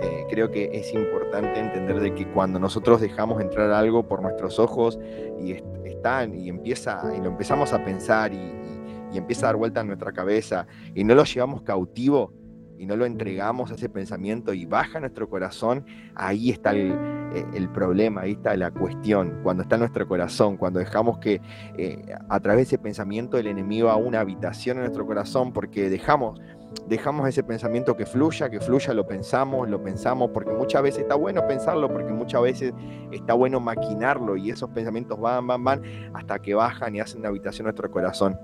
eh, 0.00 0.26
creo 0.30 0.50
que 0.50 0.70
es 0.72 0.92
importante 0.92 1.58
entender 1.58 2.00
de 2.00 2.14
que 2.14 2.26
cuando 2.30 2.58
nosotros 2.58 3.00
dejamos 3.00 3.40
entrar 3.40 3.70
algo 3.70 4.06
por 4.06 4.22
nuestros 4.22 4.58
ojos 4.58 4.98
y 5.40 5.52
están 5.84 6.34
y 6.34 6.48
empieza 6.48 7.02
y 7.16 7.20
lo 7.20 7.28
empezamos 7.28 7.72
a 7.72 7.84
pensar 7.84 8.32
y, 8.32 8.65
y 9.12 9.18
empieza 9.18 9.46
a 9.46 9.48
dar 9.48 9.56
vuelta 9.56 9.80
en 9.80 9.88
nuestra 9.88 10.12
cabeza 10.12 10.66
y 10.94 11.04
no 11.04 11.14
lo 11.14 11.24
llevamos 11.24 11.62
cautivo 11.62 12.32
y 12.78 12.86
no 12.86 12.96
lo 12.96 13.06
entregamos 13.06 13.70
a 13.70 13.74
ese 13.74 13.88
pensamiento 13.88 14.52
y 14.52 14.66
baja 14.66 15.00
nuestro 15.00 15.28
corazón, 15.28 15.84
ahí 16.14 16.50
está 16.50 16.70
el, 16.70 16.92
eh, 17.34 17.68
problema, 17.72 18.22
ahí 18.22 18.32
está 18.32 18.56
la 18.56 18.70
cuestión, 18.70 19.40
cuando 19.42 19.62
está 19.62 19.76
en 19.76 19.80
nuestro 19.80 20.06
corazón, 20.06 20.56
cuando 20.56 20.78
dejamos 20.78 21.18
que 21.18 21.40
eh, 21.76 22.04
a 22.28 22.40
través 22.40 22.68
de 22.68 22.74
ese 22.74 22.78
pensamiento 22.78 23.38
el 23.38 23.46
enemigo 23.46 23.90
haga 23.90 23.98
una 23.98 24.20
habitación 24.20 24.78
en 24.78 24.84
nuestro 24.84 25.06
corazón, 25.06 25.52
porque 25.52 25.88
dejamos, 25.88 26.40
dejamos 26.86 27.28
ese 27.28 27.42
pensamiento 27.42 27.96
que 27.96 28.06
fluya, 28.06 28.50
que 28.50 28.60
fluya, 28.60 28.94
lo 28.94 29.06
pensamos, 29.06 29.68
lo 29.68 29.82
pensamos, 29.82 30.30
porque 30.32 30.52
muchas 30.52 30.82
veces 30.82 31.02
está 31.02 31.14
bueno 31.14 31.46
pensarlo, 31.46 31.88
porque 31.88 32.12
muchas 32.12 32.42
veces 32.42 32.74
está 33.10 33.34
bueno 33.34 33.60
maquinarlo 33.60 34.36
y 34.36 34.50
esos 34.50 34.70
pensamientos 34.70 35.18
van, 35.18 35.46
van, 35.46 35.64
van, 35.64 35.82
hasta 36.14 36.38
que 36.38 36.54
bajan 36.54 36.94
y 36.94 37.00
hacen 37.00 37.20
una 37.20 37.28
habitación 37.28 37.64
en 37.64 37.66
nuestro 37.66 37.90
corazón. 37.90 38.38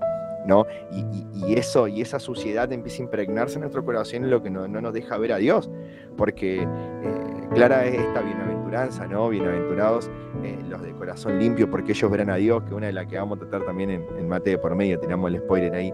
¿No? 0.45 0.65
Y, 0.91 1.53
eso, 1.55 1.87
y 1.87 2.01
esa 2.01 2.19
suciedad 2.19 2.71
empieza 2.71 3.01
a 3.01 3.05
impregnarse 3.05 3.55
en 3.55 3.61
nuestro 3.61 3.83
corazón 3.83 4.23
en 4.23 4.31
lo 4.31 4.41
que 4.41 4.49
no, 4.49 4.67
nos 4.67 4.93
deja 4.93 5.17
ver 5.17 5.33
a 5.33 5.37
Dios, 5.37 5.69
porque 6.17 6.61
eh, 6.61 7.47
clara 7.53 7.85
es 7.85 7.99
esta 7.99 8.21
bienaventuranza, 8.21 9.07
¿no? 9.07 9.29
Bienaventurados 9.29 10.09
eh, 10.43 10.57
los 10.67 10.81
de 10.81 10.93
corazón 10.93 11.39
limpio, 11.39 11.69
porque 11.69 11.91
ellos 11.91 12.09
verán 12.09 12.29
a 12.29 12.35
Dios, 12.35 12.63
que 12.63 12.73
una 12.73 12.87
de 12.87 12.93
las 12.93 13.07
que 13.07 13.17
vamos 13.17 13.37
a 13.37 13.41
tratar 13.41 13.65
también 13.65 13.89
en, 13.89 14.05
en 14.17 14.27
Mate 14.27 14.51
de 14.51 14.57
por 14.57 14.75
medio, 14.75 14.99
tenemos 14.99 15.29
el 15.31 15.39
spoiler 15.39 15.73
ahí. 15.73 15.93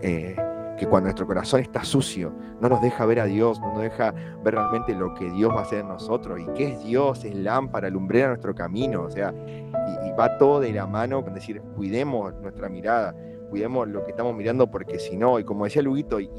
Eh, 0.00 0.36
que 0.80 0.86
cuando 0.86 1.08
nuestro 1.08 1.26
corazón 1.26 1.60
está 1.60 1.84
sucio, 1.84 2.32
no 2.58 2.70
nos 2.70 2.80
deja 2.80 3.04
ver 3.04 3.20
a 3.20 3.26
Dios, 3.26 3.60
no 3.60 3.74
nos 3.74 3.82
deja 3.82 4.12
ver 4.42 4.54
realmente 4.54 4.94
lo 4.94 5.12
que 5.12 5.30
Dios 5.30 5.50
va 5.50 5.58
a 5.58 5.62
hacer 5.62 5.80
en 5.80 5.88
nosotros. 5.88 6.40
¿Y 6.40 6.46
qué 6.54 6.72
es 6.72 6.82
Dios? 6.82 7.22
Es 7.22 7.34
lámpara, 7.34 7.88
alumbrera 7.88 8.28
nuestro 8.28 8.54
camino. 8.54 9.02
O 9.02 9.10
sea, 9.10 9.34
y, 9.46 10.08
y 10.08 10.12
va 10.18 10.38
todo 10.38 10.58
de 10.58 10.72
la 10.72 10.86
mano 10.86 11.22
con 11.22 11.34
decir, 11.34 11.60
cuidemos 11.76 12.32
nuestra 12.40 12.70
mirada, 12.70 13.14
cuidemos 13.50 13.88
lo 13.88 14.04
que 14.04 14.12
estamos 14.12 14.34
mirando 14.34 14.70
porque 14.70 14.98
si 14.98 15.16
no, 15.16 15.38
y 15.38 15.44
como 15.44 15.64
decía 15.64 15.82
Luguito, 15.82 16.20
y, 16.20 16.30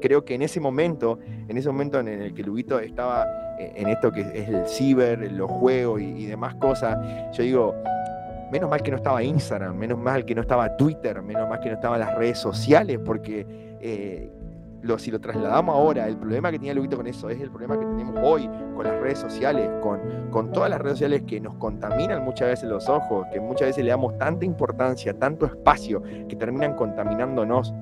creo 0.00 0.24
que 0.24 0.34
en 0.34 0.42
ese 0.42 0.60
momento, 0.60 1.18
en 1.48 1.56
ese 1.56 1.68
momento 1.68 1.98
en 2.00 2.08
el 2.08 2.34
que 2.34 2.42
Luguito 2.42 2.78
estaba 2.78 3.26
eh, 3.58 3.72
en 3.76 3.88
esto 3.88 4.12
que 4.12 4.20
es 4.20 4.48
el 4.48 4.66
ciber, 4.66 5.32
los 5.32 5.50
juegos 5.50 6.00
y, 6.00 6.26
demás 6.26 6.54
cosas, 6.56 6.96
yo 7.36 7.42
digo, 7.42 7.74
menos 8.52 8.70
mal 8.70 8.82
que 8.82 8.90
no 8.90 8.98
estaba 8.98 9.22
Instagram, 9.22 9.76
menos 9.76 9.98
mal 9.98 10.24
que 10.24 10.34
no 10.34 10.42
estaba 10.42 10.76
Twitter, 10.76 11.20
menos 11.22 11.48
mal 11.48 11.60
que 11.60 11.68
no 11.68 11.74
estaban 11.74 11.98
las 12.00 12.14
redes 12.16 12.38
sociales, 12.38 12.98
porque 13.04 13.46
eh, 13.80 14.30
si 14.98 15.10
lo 15.10 15.20
trasladamos 15.20 15.74
ahora, 15.74 16.08
el 16.08 16.16
problema 16.16 16.50
que 16.50 16.58
tenía 16.58 16.74
Luguito 16.74 16.96
con 16.96 17.06
eso 17.06 17.28
es 17.30 17.40
el 17.40 17.50
problema 17.50 17.78
que 17.78 17.86
tenemos 17.86 18.14
hoy 18.22 18.48
con 18.74 18.84
las 18.84 18.98
redes 19.00 19.18
sociales, 19.18 19.70
con, 19.82 20.00
con 20.30 20.52
todas 20.52 20.70
las 20.70 20.80
redes 20.80 20.98
sociales 20.98 21.22
que 21.26 21.40
nos 21.40 21.54
contaminan 21.54 22.24
muchas 22.24 22.48
veces 22.48 22.68
los 22.68 22.88
ojos, 22.88 23.26
que 23.32 23.40
muchas 23.40 23.68
veces 23.68 23.84
le 23.84 23.90
damos 23.90 24.16
tanta 24.18 24.44
importancia, 24.44 25.18
tanto 25.18 25.46
espacio, 25.46 26.02
que 26.28 26.36
terminan 26.36 26.74
contaminándonos 26.74 27.74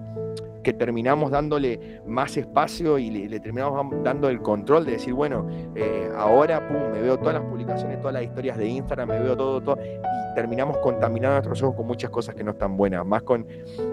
que 0.62 0.72
terminamos 0.72 1.30
dándole 1.30 2.00
más 2.06 2.36
espacio 2.36 2.98
y 2.98 3.10
le, 3.10 3.40
terminamos 3.40 4.02
dando 4.02 4.28
el 4.28 4.40
control 4.40 4.84
de 4.84 4.92
decir, 4.92 5.14
bueno, 5.14 5.46
eh, 5.74 6.10
ahora 6.16 6.66
pum, 6.68 6.90
me 6.92 7.00
veo 7.00 7.18
todas 7.18 7.34
las 7.34 7.44
publicaciones, 7.44 7.98
todas 8.00 8.14
las 8.14 8.24
historias 8.24 8.56
de 8.56 8.66
Instagram, 8.66 9.08
me 9.08 9.20
veo 9.20 9.36
todo, 9.36 9.60
todo, 9.60 9.78
y 9.82 10.34
terminamos 10.34 10.78
contaminando 10.78 11.36
nuestros 11.36 11.62
ojos 11.62 11.76
con 11.76 11.86
muchas 11.86 12.10
cosas 12.10 12.34
que 12.34 12.44
no 12.44 12.52
están 12.52 12.76
buenas, 12.76 13.04
más 13.06 13.22
con 13.22 13.46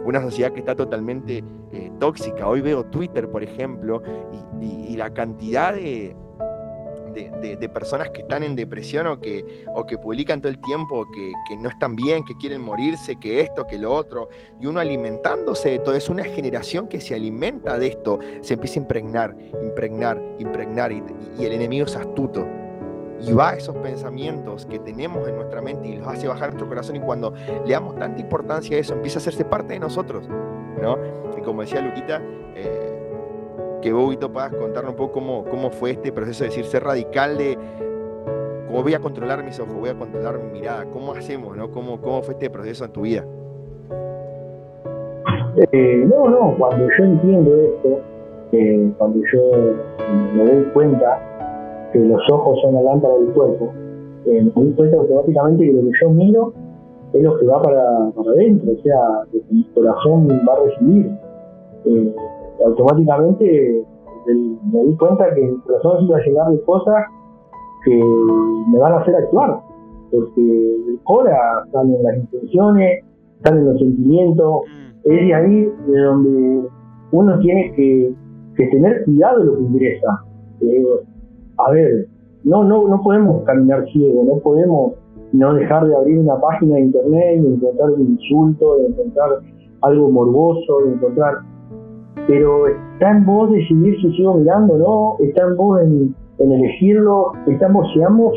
una 0.06 0.22
sociedad 0.22 0.52
que 0.52 0.60
está 0.60 0.76
totalmente 0.76 1.44
eh, 1.72 1.92
tóxica. 2.00 2.48
Hoy 2.48 2.62
veo 2.62 2.86
Twitter, 2.86 3.30
por 3.30 3.44
ejemplo, 3.44 4.02
y 4.62 4.96
la 4.96 5.14
cantidad 5.14 5.74
de, 5.74 6.16
de, 7.16 7.70
personas 7.70 8.10
que 8.12 8.22
están 8.22 8.44
en 8.44 8.56
depresión 8.56 9.08
o 9.08 9.20
que, 9.20 9.66
o 9.74 9.86
que 9.86 9.98
publican 9.98 10.42
todo 10.42 10.52
el 10.52 10.60
tiempo 10.60 11.06
que, 11.12 11.58
no 11.58 11.70
están 11.70 11.96
bien, 11.96 12.24
que 12.24 12.36
quieren 12.36 12.62
morirse, 12.62 13.16
que 13.16 13.42
esto, 13.42 13.66
que 13.66 13.78
lo 13.78 13.94
otro, 13.94 14.30
y 14.60 14.66
uno 14.66 14.80
alimentándose 14.80 15.70
de 15.70 15.80
todo, 15.80 15.96
es 15.96 16.10
una 16.10 16.24
generación 16.24 16.88
que 16.88 17.02
se 17.02 17.16
alimenta 17.16 17.78
de 17.80 17.88
esto, 17.88 18.20
se 18.42 18.56
empieza 18.56 18.80
a 18.80 18.84
impregnar, 18.84 19.36
impregnar, 19.64 20.22
impregnar, 20.40 20.92
y, 20.92 21.04
el 21.40 21.52
enemigo 21.52 21.86
es 21.86 21.96
astuto. 21.96 22.46
Y 23.22 23.32
va 23.32 23.52
a 23.52 23.56
esos 23.56 23.76
pensamientos 23.78 24.66
que 24.66 24.78
tenemos 24.78 25.28
en 25.28 25.36
nuestra 25.36 25.62
mente 25.62 25.88
y 25.88 25.96
los 25.96 26.08
hace 26.08 26.28
bajar 26.28 26.50
nuestro 26.50 26.68
corazón 26.68 26.98
y 26.98 27.00
cuando 27.00 27.34
le 27.66 27.72
damos 27.72 27.96
tanta 27.96 28.20
importancia 28.20 28.76
a 28.76 28.80
eso, 28.80 28.94
empieza 28.94 29.20
a 29.20 29.22
hacerse 29.22 29.46
parte 29.46 29.74
de 29.74 29.80
nosotros. 29.80 30.28
¿no? 30.82 30.98
Y 31.38 31.42
como 31.42 31.62
decía 31.62 31.82
Luquita, 31.82 32.22
eh, 32.56 32.95
que 33.86 33.94
vos, 33.94 34.18
puedas 34.18 34.52
contarnos 34.56 34.94
un 34.94 34.98
poco 34.98 35.14
cómo, 35.14 35.46
cómo 35.46 35.70
fue 35.70 35.92
este 35.92 36.12
proceso 36.12 36.44
de 36.44 36.50
decir, 36.50 36.66
ser 36.66 36.84
radical 36.84 37.38
de 37.38 37.56
cómo 38.68 38.82
voy 38.82 38.96
a 38.96 39.00
controlar 39.00 39.44
mis 39.44 39.60
ojos, 39.60 39.76
voy 39.76 39.90
a 39.90 39.94
controlar 39.94 40.40
mi 40.40 40.60
mirada, 40.60 40.86
cómo 40.92 41.12
hacemos, 41.12 41.56
¿no? 41.56 41.70
¿Cómo, 41.70 42.02
cómo 42.02 42.24
fue 42.24 42.34
este 42.34 42.50
proceso 42.50 42.86
en 42.86 42.92
tu 42.92 43.02
vida? 43.02 43.24
Eh, 45.72 46.04
no, 46.10 46.28
no, 46.28 46.56
cuando 46.58 46.88
yo 46.98 47.04
entiendo 47.04 47.56
esto, 47.56 48.00
eh, 48.54 48.92
cuando 48.98 49.20
yo 49.32 49.42
me 50.34 50.46
doy 50.46 50.64
cuenta 50.74 51.90
que 51.94 52.00
los 52.00 52.22
ojos 52.32 52.60
son 52.64 52.74
la 52.74 52.82
lámpara 52.82 53.14
del 53.14 53.34
cuerpo, 53.34 53.72
eh, 54.26 54.42
me 54.42 54.64
doy 54.64 54.72
cuenta 54.72 54.98
automáticamente 54.98 55.64
que 55.64 55.74
lo 55.74 55.82
que 55.84 55.92
yo 56.02 56.10
miro 56.10 56.54
es 57.14 57.22
lo 57.22 57.38
que 57.38 57.46
va 57.46 57.62
para, 57.62 58.10
para 58.16 58.32
adentro, 58.32 58.72
o 58.72 58.82
sea, 58.82 59.00
lo 59.32 59.40
que 59.42 59.54
mi 59.54 59.64
corazón 59.76 60.28
va 60.28 60.54
a 60.54 60.66
recibir. 60.66 61.12
Eh, 61.86 62.16
automáticamente 62.64 63.86
me 64.34 64.84
di 64.84 64.96
cuenta 64.98 65.34
que 65.34 65.46
el 65.46 65.62
corazón 65.62 66.06
iba 66.06 66.18
a 66.18 66.22
llegar 66.22 66.50
de 66.52 66.62
cosas 66.64 67.06
que 67.84 67.96
me 68.72 68.80
van 68.80 68.94
a 68.94 68.98
hacer 68.98 69.16
actuar, 69.16 69.60
porque 70.12 70.78
ahora 71.06 71.38
están 71.66 71.94
en 71.94 72.04
las 72.04 72.18
intenciones, 72.18 73.04
están 73.38 73.58
en 73.60 73.66
los 73.66 73.80
sentimientos, 73.80 74.62
mm. 74.66 75.12
es 75.12 75.28
de 75.28 75.34
ahí 75.34 75.74
de 75.88 76.02
donde 76.02 76.70
uno 77.12 77.40
tiene 77.40 77.72
que, 77.76 78.14
tener 78.56 79.04
cuidado 79.04 79.40
de 79.40 79.46
lo 79.46 79.58
que 79.58 79.64
ingresa. 79.64 80.24
Eh, 80.62 80.86
a 81.58 81.72
ver, 81.72 82.08
no, 82.44 82.64
no, 82.64 82.88
no 82.88 83.02
podemos 83.04 83.44
caminar 83.44 83.86
ciego, 83.92 84.24
no 84.24 84.40
podemos 84.40 84.94
no 85.34 85.54
dejar 85.54 85.88
de 85.88 85.96
abrir 85.96 86.20
una 86.20 86.40
página 86.40 86.76
de 86.76 86.82
internet 86.82 87.42
y 87.44 87.54
encontrar 87.54 87.92
un 87.92 88.02
insulto, 88.02 88.78
de 88.78 88.88
encontrar 88.88 89.30
algo 89.82 90.10
morboso, 90.10 90.82
de 90.86 90.94
encontrar 90.94 91.40
pero 92.28 92.68
está 92.68 93.12
en 93.12 93.26
vos 93.26 93.52
decidir 93.52 94.00
si 94.02 94.12
sigo 94.14 94.36
mirando 94.36 94.74
o 94.74 94.78
no, 94.78 95.26
está 95.26 95.44
en 95.44 95.56
vos 95.58 95.82
en, 95.82 96.16
elegirlo, 96.40 97.32
estamos, 97.48 97.88
seamos 97.94 98.34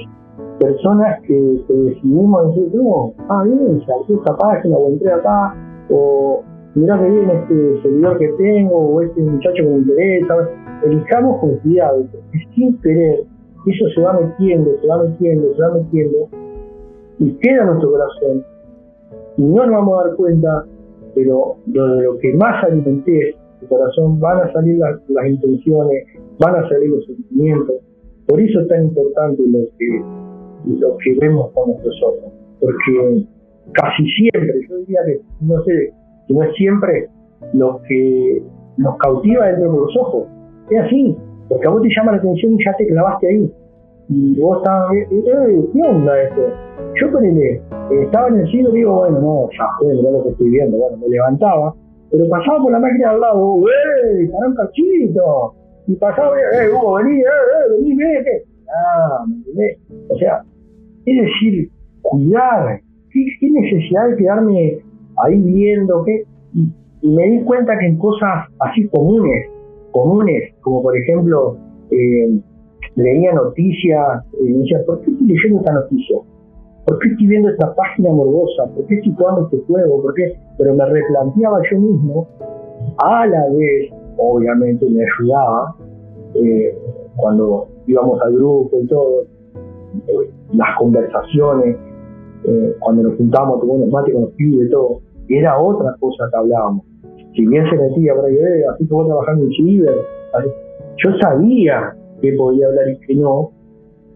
personas 0.61 1.21
que, 1.23 1.35
decidimos 1.69 2.55
decir, 2.55 2.75
no, 2.75 3.13
ah, 3.29 3.45
bien, 3.45 3.81
salí 3.87 4.19
esta 4.19 4.37
página 4.37 4.77
o 4.77 4.89
entré 4.91 5.13
acá, 5.13 5.55
o 5.91 6.43
mirá 6.75 6.99
que 7.01 7.11
bien 7.11 7.31
este 7.31 7.83
seguidor 7.83 8.19
que 8.19 8.29
tengo, 8.39 8.77
o 8.77 9.01
este 9.03 9.23
muchacho 9.23 9.57
que 9.57 9.63
me 9.63 9.79
interesa, 9.79 10.35
elijamos 10.85 11.41
con 11.41 11.57
cuidado, 11.59 12.05
sin 12.55 12.79
querer, 12.83 13.21
eso 13.67 13.85
se 13.95 14.01
va 14.01 14.21
metiendo, 14.21 14.71
se 14.81 14.87
va 14.87 15.03
metiendo, 15.03 15.55
se 15.55 15.63
va 15.63 15.75
metiendo, 15.75 16.29
y 17.19 17.33
queda 17.39 17.63
en 17.63 17.67
nuestro 17.67 17.93
corazón, 17.93 18.45
y 19.39 19.43
no 19.43 19.67
nos 19.67 19.75
vamos 19.75 20.01
a 20.01 20.09
dar 20.09 20.17
cuenta, 20.17 20.65
pero 21.15 21.57
lo, 21.67 22.01
lo 22.01 22.19
que 22.19 22.35
más 22.35 22.63
alimenté 22.65 23.35
el 23.61 23.69
corazón, 23.69 24.21
van 24.21 24.39
a 24.39 24.53
salir 24.53 24.79
las, 24.79 25.27
intenciones, 25.27 26.05
van 26.39 26.57
a 26.57 26.69
salir 26.69 26.91
los 26.91 27.05
sentimientos. 27.07 27.77
Por 28.27 28.41
eso 28.41 28.61
es 28.61 28.69
tan 28.69 28.85
importante 28.85 29.43
lo 29.47 29.61
que, 29.79 30.03
lo 30.81 30.97
que 30.99 31.15
vemos 31.21 31.51
con 31.53 31.71
nuestros 31.71 32.01
ojos, 32.03 32.33
porque 32.61 33.27
casi 33.73 34.05
siempre, 34.11 34.53
yo 34.69 34.77
diría 34.79 35.01
que 35.07 35.21
no 35.41 35.63
sé, 35.65 35.93
no 36.29 36.43
es 36.43 36.55
siempre, 36.57 37.09
lo 37.55 37.81
que 37.89 38.43
nos 38.77 38.97
cautiva 38.99 39.47
dentro 39.47 39.73
de 39.73 39.79
los 39.79 39.97
ojos. 39.97 40.27
Es 40.71 40.81
así, 40.85 41.17
porque 41.49 41.67
a 41.67 41.71
vos 41.71 41.83
te 41.83 41.89
llama 41.97 42.13
la 42.13 42.19
atención 42.19 42.53
y 42.53 42.65
ya 42.65 42.77
te 42.77 42.87
clavaste 42.87 43.29
ahí. 43.29 43.53
Y 44.11 44.41
vos 44.41 44.59
estás, 44.59 44.93
eh, 44.95 45.07
eh, 45.11 45.65
¿qué 45.73 45.83
onda 45.83 46.23
esto? 46.23 46.41
Yo 47.01 47.13
ponele, 47.13 47.55
eh, 47.55 47.63
estaba 48.05 48.29
en 48.29 48.41
el 48.41 48.51
cielo 48.51 48.71
y 48.71 48.79
digo, 48.79 48.95
bueno, 48.97 49.21
no, 49.21 49.49
ya 49.51 49.65
fue, 49.79 49.95
lo 49.95 50.23
que 50.25 50.31
estoy 50.31 50.51
viendo. 50.51 50.79
Bueno, 50.79 50.97
me 50.99 51.09
levantaba 51.09 51.75
pero 52.11 52.29
pasaba 52.29 52.63
por 52.63 52.73
la 52.73 52.79
máquina 52.79 53.11
al 53.11 53.21
lado, 53.21 53.65
¡eh! 53.69 54.29
¡Para 54.33 54.49
un 54.49 54.55
cachito! 54.55 55.55
Y 55.87 55.97
pasaba, 55.97 56.37
¡eh, 56.39 56.71
Hugo, 56.71 56.95
vení, 56.95 57.21
eh, 57.21 57.25
eh, 57.25 57.73
vení, 57.73 57.97
ve, 57.97 58.25
¿qué? 58.25 58.43
Ah, 58.69 59.25
¿me 59.27 59.35
entendés? 59.37 59.79
O 60.11 60.19
sea, 60.19 60.43
es 61.07 61.23
decir, 61.23 61.71
cuidar. 62.03 62.81
¿Qué, 63.11 63.25
qué 63.41 63.51
necesidad 63.51 64.09
de 64.11 64.17
quedarme 64.17 64.79
ahí 65.25 65.41
viendo? 65.41 66.05
¿qué? 66.05 66.25
Y, 66.55 66.69
me 67.03 67.27
di 67.29 67.45
cuenta 67.45 67.79
que 67.79 67.87
en 67.87 67.99
cosas 67.99 68.47
así 68.59 68.89
comunes, 68.89 69.47
comunes, 69.93 70.53
como 70.61 70.83
por 70.83 70.97
ejemplo, 70.97 71.57
eh, 71.91 72.41
leía 72.97 73.33
noticias 73.33 74.25
y 74.43 74.53
decía, 74.53 74.79
¿por 74.85 75.01
qué 75.03 75.11
estoy 75.13 75.27
leyendo 75.27 75.61
esta 75.61 75.73
noticia? 75.73 76.17
¿Por 76.89 76.99
qué 77.01 77.09
estoy 77.09 77.27
viendo 77.27 77.51
esta 77.51 77.75
página 77.75 78.09
morbosa? 78.11 78.65
¿Por 78.75 78.87
qué 78.87 78.95
estoy 78.95 79.13
jugando 79.13 79.43
este 79.43 79.59
juego? 79.67 80.01
¿Por 80.01 80.15
qué? 80.15 80.33
Pero 80.57 80.75
me 80.75 80.87
replanteaba 80.87 81.61
yo 81.71 81.79
mismo, 81.79 82.27
a 82.97 83.27
la 83.27 83.45
vez, 83.51 83.93
obviamente 84.17 84.87
me 84.89 85.05
ayudaba, 85.05 85.77
eh, 86.35 86.79
cuando 87.17 87.69
íbamos 87.87 88.19
al 88.23 88.33
grupo 88.33 88.79
y 88.81 88.87
todo, 88.87 89.25
eh, 90.07 90.31
las 90.55 90.79
conversaciones, 90.79 91.77
eh, 92.47 92.75
cuando 92.81 93.03
nos 93.03 93.19
juntábamos 93.19 93.61
tomando 93.61 93.87
mate 93.89 94.13
con 94.13 94.23
los 94.23 94.31
pibes 94.31 94.69
y 94.69 94.71
todo, 94.71 95.03
era 95.29 95.61
otra 95.61 95.95
cosa 96.01 96.25
que 96.31 96.39
hablábamos. 96.39 96.87
Si 97.35 97.47
bien 97.47 97.69
se 97.69 97.77
metía 97.77 98.15
por 98.15 98.25
ahí, 98.25 98.39
así 98.75 98.89
como 98.89 99.05
trabajando 99.05 99.45
en 99.45 99.51
ciber, 99.51 99.95
yo 101.05 101.11
sabía 101.21 101.95
que 102.23 102.33
podía 102.33 102.67
hablar 102.67 102.89
y 102.89 102.99
que 103.01 103.15
no, 103.15 103.51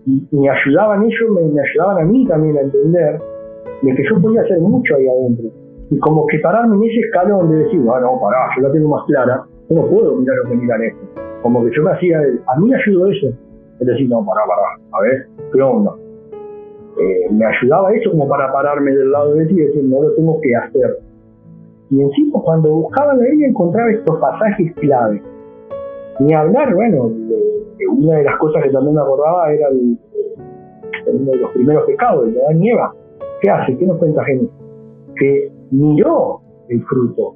y 0.06 0.36
me 0.36 0.50
ayudaban 0.50 1.04
ellos, 1.04 1.30
me, 1.30 1.60
ayudaban 1.60 1.98
a 1.98 2.04
mí 2.04 2.26
también 2.26 2.56
a 2.56 2.60
entender 2.62 3.20
de 3.82 3.94
que 3.94 4.02
yo 4.08 4.20
podía 4.20 4.42
hacer 4.42 4.58
mucho 4.60 4.96
ahí 4.96 5.06
adentro. 5.08 5.48
Y 5.90 5.98
como 5.98 6.26
que 6.26 6.38
pararme 6.38 6.76
en 6.76 6.90
ese 6.90 7.00
escalón 7.00 7.50
de 7.50 7.64
decir, 7.64 7.80
no, 7.80 7.98
no, 8.00 8.20
pará, 8.20 8.48
yo 8.56 8.62
la 8.62 8.72
tengo 8.72 8.88
más 8.88 9.04
clara, 9.06 9.44
no 9.68 9.86
puedo 9.86 10.16
mirar 10.16 10.36
lo 10.38 10.50
que 10.50 10.56
miran 10.56 10.82
esto. 10.82 11.00
Como 11.42 11.64
que 11.64 11.70
yo 11.76 11.82
me 11.82 11.92
hacía, 11.92 12.18
a 12.18 12.58
mí 12.58 12.68
me 12.68 12.76
ayudó 12.76 13.06
eso. 13.10 13.28
Es 13.78 13.86
decir, 13.86 14.08
no, 14.08 14.24
pará, 14.24 14.42
pará, 14.46 14.80
a 14.92 15.02
ver, 15.02 15.26
¿qué 15.52 15.62
onda? 15.62 15.92
Eh, 16.98 17.28
me 17.30 17.44
ayudaba 17.44 17.92
eso 17.92 18.10
como 18.10 18.28
para 18.28 18.52
pararme 18.52 18.92
del 18.92 19.10
lado 19.10 19.34
de 19.34 19.44
él 19.44 19.50
y 19.50 19.60
decir, 19.62 19.84
no 19.84 20.02
lo 20.02 20.12
tengo 20.14 20.40
que 20.40 20.54
hacer. 20.56 20.98
Y 21.90 22.00
encima 22.00 22.40
cuando 22.42 22.70
buscaba 22.70 23.14
la 23.14 23.24
Biblia 23.24 23.48
encontraba 23.48 23.90
estos 23.90 24.18
pasajes 24.18 24.72
clave. 24.76 25.22
Ni 26.22 26.32
hablar, 26.34 26.72
bueno, 26.72 27.10
una 27.98 28.16
de 28.18 28.22
las 28.22 28.36
cosas 28.36 28.62
que 28.62 28.70
también 28.70 28.94
me 28.94 29.00
acordaba 29.00 29.52
era 29.52 29.68
el, 29.70 29.98
uno 31.06 31.30
de 31.32 31.36
los 31.36 31.50
primeros 31.50 31.84
pecados, 31.84 32.32
de 32.32 32.40
Adán 32.44 32.62
y 32.62 32.70
Eva. 32.70 32.94
¿Qué 33.40 33.50
hace? 33.50 33.76
¿Qué 33.76 33.86
nos 33.86 33.98
cuenta 33.98 34.22
Génesis? 34.24 34.50
Que 35.16 35.50
miró 35.72 36.40
el 36.68 36.80
fruto, 36.84 37.34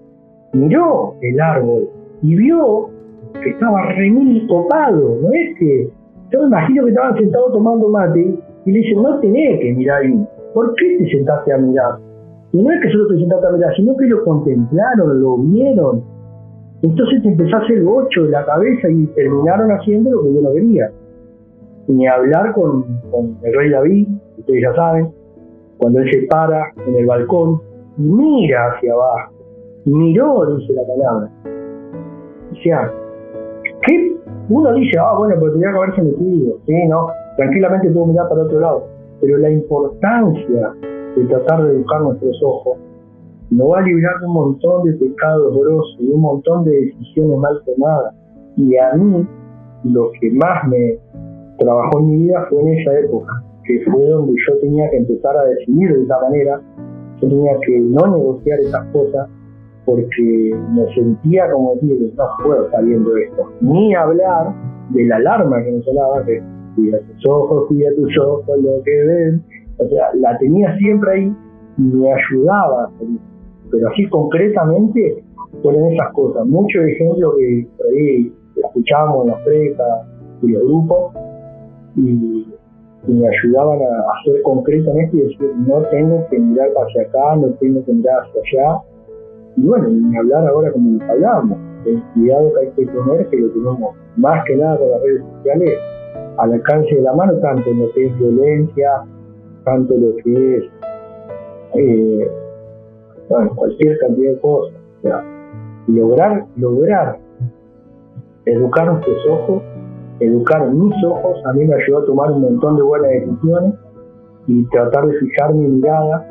miró 0.52 1.14
el 1.20 1.40
árbol 1.40 1.88
y 2.22 2.36
vio 2.36 2.90
que 3.42 3.50
estaba 3.50 3.90
remil 3.92 4.46
copado. 4.46 5.18
No 5.20 5.32
es 5.32 5.58
que, 5.58 5.90
yo 6.30 6.40
me 6.42 6.46
imagino 6.46 6.84
que 6.84 6.90
estaban 6.90 7.16
sentados 7.16 7.52
tomando 7.54 7.88
mate 7.88 8.38
y 8.66 8.70
le 8.70 8.78
dicen, 8.78 9.02
no 9.02 9.18
tenés 9.18 9.60
que 9.60 9.74
mirar 9.74 10.02
ahí. 10.02 10.26
¿Por 10.54 10.72
qué 10.76 10.96
te 10.98 11.10
sentaste 11.10 11.52
a 11.52 11.58
mirar? 11.58 11.98
Y 12.52 12.62
no 12.62 12.70
es 12.70 12.80
que 12.82 12.90
solo 12.90 13.08
te 13.08 13.18
sentaste 13.18 13.46
a 13.48 13.50
mirar, 13.50 13.74
sino 13.74 13.96
que 13.96 14.06
lo 14.06 14.24
contemplaron, 14.24 15.20
lo 15.20 15.38
vieron. 15.38 16.15
Entonces 16.86 17.20
te 17.20 17.28
empezó 17.28 17.56
a 17.56 17.60
hacer 17.60 17.82
ocho 17.84 18.22
de 18.22 18.30
la 18.30 18.46
cabeza 18.46 18.88
y 18.88 19.06
terminaron 19.06 19.70
haciendo 19.72 20.10
lo 20.10 20.22
que 20.22 20.34
yo 20.34 20.40
no 20.40 20.52
quería. 20.52 20.90
Ni 21.88 22.06
hablar 22.06 22.52
con, 22.52 22.84
el 23.42 23.54
rey 23.54 23.70
David, 23.70 24.08
ustedes 24.38 24.62
ya 24.62 24.74
saben, 24.74 25.10
cuando 25.78 26.00
él 26.00 26.10
se 26.12 26.26
para 26.28 26.72
en 26.86 26.94
el 26.94 27.06
balcón 27.06 27.60
y 27.98 28.02
mira 28.02 28.72
hacia 28.72 28.92
abajo. 28.92 29.32
Miró, 29.84 30.56
dice 30.56 30.72
la 30.74 30.82
palabra. 30.86 31.30
O 32.52 32.56
sea, 32.62 32.92
¿qué? 33.86 34.16
Uno 34.48 34.72
dice, 34.74 34.96
ah, 35.00 35.14
bueno, 35.18 35.34
pero 35.40 35.52
tenía 35.54 35.70
que 35.72 35.76
haberse 35.76 36.02
metido. 36.02 36.58
Sí, 36.66 36.86
no, 36.88 37.08
tranquilamente 37.36 37.90
puedo 37.90 38.06
mirar 38.06 38.28
para 38.28 38.42
otro 38.42 38.60
lado. 38.60 38.84
Pero 39.20 39.38
la 39.38 39.50
importancia 39.50 40.72
de 41.16 41.24
tratar 41.24 41.64
de 41.64 41.72
educar 41.72 42.00
nuestros 42.02 42.40
ojos 42.44 42.78
nos 43.50 43.70
va 43.70 43.78
a 43.78 43.82
librar 43.82 44.20
de 44.20 44.26
un 44.26 44.32
montón 44.32 44.84
de 44.84 44.92
pecados 44.94 45.56
grosos, 45.56 45.96
de 46.00 46.12
un 46.12 46.20
montón 46.20 46.64
de 46.64 46.72
decisiones 46.72 47.38
mal 47.38 47.62
tomadas. 47.64 48.14
Y 48.56 48.76
a 48.76 48.94
mí, 48.94 49.26
lo 49.84 50.10
que 50.20 50.30
más 50.32 50.66
me 50.68 50.98
trabajó 51.58 52.00
en 52.00 52.06
mi 52.06 52.16
vida 52.24 52.46
fue 52.50 52.62
en 52.62 52.68
esa 52.78 52.98
época, 52.98 53.32
que 53.64 53.80
fue 53.90 54.04
donde 54.06 54.34
yo 54.48 54.58
tenía 54.60 54.90
que 54.90 54.98
empezar 54.98 55.36
a 55.36 55.44
decidir 55.44 55.94
de 55.94 56.02
esa 56.02 56.20
manera, 56.20 56.60
yo 57.20 57.28
tenía 57.28 57.52
que 57.66 57.80
no 57.80 58.16
negociar 58.16 58.60
esas 58.60 58.84
cosas, 58.92 59.28
porque 59.84 60.50
me 60.74 60.94
sentía 60.94 61.50
como 61.50 61.74
decir, 61.74 62.12
no 62.16 62.24
puedo 62.42 62.66
estar 62.66 62.84
viendo 62.84 63.16
esto, 63.16 63.52
ni 63.60 63.94
hablar 63.94 64.52
de 64.90 65.04
la 65.06 65.16
alarma 65.16 65.62
que 65.62 65.72
me 65.72 65.82
sonaba, 65.82 66.24
que 66.24 66.42
cuida 66.74 66.98
tus 67.00 67.30
ojos, 67.30 67.66
cuida 67.68 67.88
tus 67.94 68.18
ojos, 68.18 68.44
lo 68.60 68.82
que 68.84 69.04
ven, 69.04 69.42
o 69.78 69.88
sea, 69.88 70.08
la 70.14 70.36
tenía 70.38 70.76
siempre 70.78 71.12
ahí 71.12 71.36
y 71.78 71.82
me 71.82 72.12
ayudaba 72.12 72.90
Pero 73.76 73.90
así 73.90 74.08
concretamente 74.08 75.22
fueron 75.62 75.92
esas 75.92 76.10
cosas. 76.14 76.46
Muchos 76.46 76.82
ejemplos 76.82 77.34
que 77.36 77.68
ahí 77.92 78.32
escuchamos 78.56 79.26
en 79.26 79.32
las 79.32 79.42
precas 79.42 80.06
y 80.42 80.48
los 80.48 80.62
grupos 80.62 81.12
y, 81.96 82.46
me 83.06 83.28
ayudaban 83.28 83.78
a, 83.82 84.04
en 84.26 85.00
esto 85.00 85.16
y 85.16 85.20
decir, 85.20 85.52
no 85.68 85.80
tengo 85.90 86.26
que 86.28 86.38
mirar 86.40 86.70
hacia 86.70 87.02
acá, 87.02 87.36
no 87.36 87.48
tengo 87.60 87.84
que 87.84 87.92
mirar 87.92 88.22
hacia 88.22 88.40
allá. 88.40 88.80
Y 89.56 89.62
bueno, 89.62 89.88
ni 89.90 90.16
hablar 90.16 90.48
ahora 90.48 90.72
como 90.72 91.00
hablábamos, 91.04 91.58
el 91.84 92.02
cuidado 92.14 92.52
que 92.54 92.60
hay 92.60 92.72
que 92.72 92.86
tener, 92.86 93.28
que 93.28 93.36
lo 93.36 93.50
tenemos 93.50 93.94
más 94.16 94.44
que 94.46 94.56
nada 94.56 94.78
con 94.78 94.90
las 94.90 95.02
redes 95.02 95.22
sociales 95.36 95.78
al 96.38 96.52
alcance 96.54 96.94
de 96.96 97.02
la 97.02 97.12
mano, 97.12 97.34
tanto 97.40 97.70
en 97.70 97.80
lo 97.80 97.92
que 97.92 98.06
es 98.06 98.18
violencia, 98.18 98.90
tanto 99.64 99.94
lo 99.94 100.16
que 100.16 100.56
es 100.56 100.64
eh, 101.74 102.30
cualquier 103.28 103.98
cantidad 103.98 104.32
de 104.32 104.40
cosas. 104.40 104.74
lograr, 105.86 106.44
lograr 106.56 107.18
educar 108.46 108.86
nuestros 108.86 109.26
ojos, 109.28 109.62
educar 110.20 110.70
mis 110.72 111.04
ojos, 111.04 111.38
a 111.44 111.52
mí 111.52 111.64
me 111.64 111.74
ayudó 111.74 111.98
a 111.98 112.04
tomar 112.06 112.30
un 112.30 112.42
montón 112.42 112.76
de 112.76 112.82
buenas 112.82 113.10
decisiones 113.10 113.74
y 114.46 114.64
tratar 114.68 115.06
de 115.06 115.18
fijar 115.18 115.54
mi 115.54 115.66
mirada 115.66 116.28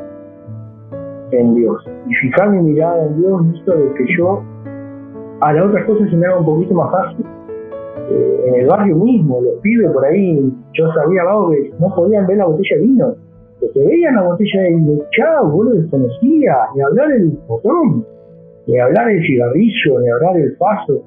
en 1.32 1.56
Dios. 1.56 1.84
Y 2.08 2.16
fijar 2.16 2.52
mi 2.52 2.62
mirada 2.72 3.06
en 3.06 3.22
Dios 3.22 3.42
hizo 3.54 3.72
de 3.72 3.94
que 3.94 4.06
yo 4.18 4.42
a 5.42 5.54
las 5.54 5.66
otras 5.66 5.86
cosas 5.86 6.10
se 6.10 6.16
me 6.16 6.26
haga 6.26 6.40
un 6.40 6.46
poquito 6.46 6.74
más 6.74 6.92
fácil. 6.92 7.26
Eh, 8.10 8.44
en 8.48 8.56
el 8.62 8.68
barrio 8.68 8.96
mismo, 8.96 9.42
los 9.42 9.56
pibes 9.62 9.92
por 9.92 10.06
ahí, 10.06 10.54
yo 10.74 10.94
sabía 10.94 11.24
algo 11.24 11.52
que 11.52 11.74
no 11.80 11.94
podían 11.94 12.26
ver 12.28 12.38
la 12.38 12.46
botella 12.46 12.78
de 12.78 12.82
vino 12.82 13.16
que 13.60 13.68
te 13.68 13.86
veían 13.86 14.16
la 14.16 14.24
botella 14.24 14.62
de 14.62 15.04
chao, 15.12 15.52
vos 15.52 15.66
lo 15.66 15.72
desconocías, 15.72 16.58
ni 16.76 16.82
hablar 16.82 17.10
del 17.10 17.38
botón, 17.48 18.06
ni 18.68 18.80
hablar 18.80 19.08
del 19.08 19.22
cigarrillo, 19.26 20.00
ni 20.02 20.10
hablar 20.10 20.34
del 20.36 20.56
paso. 20.58 21.02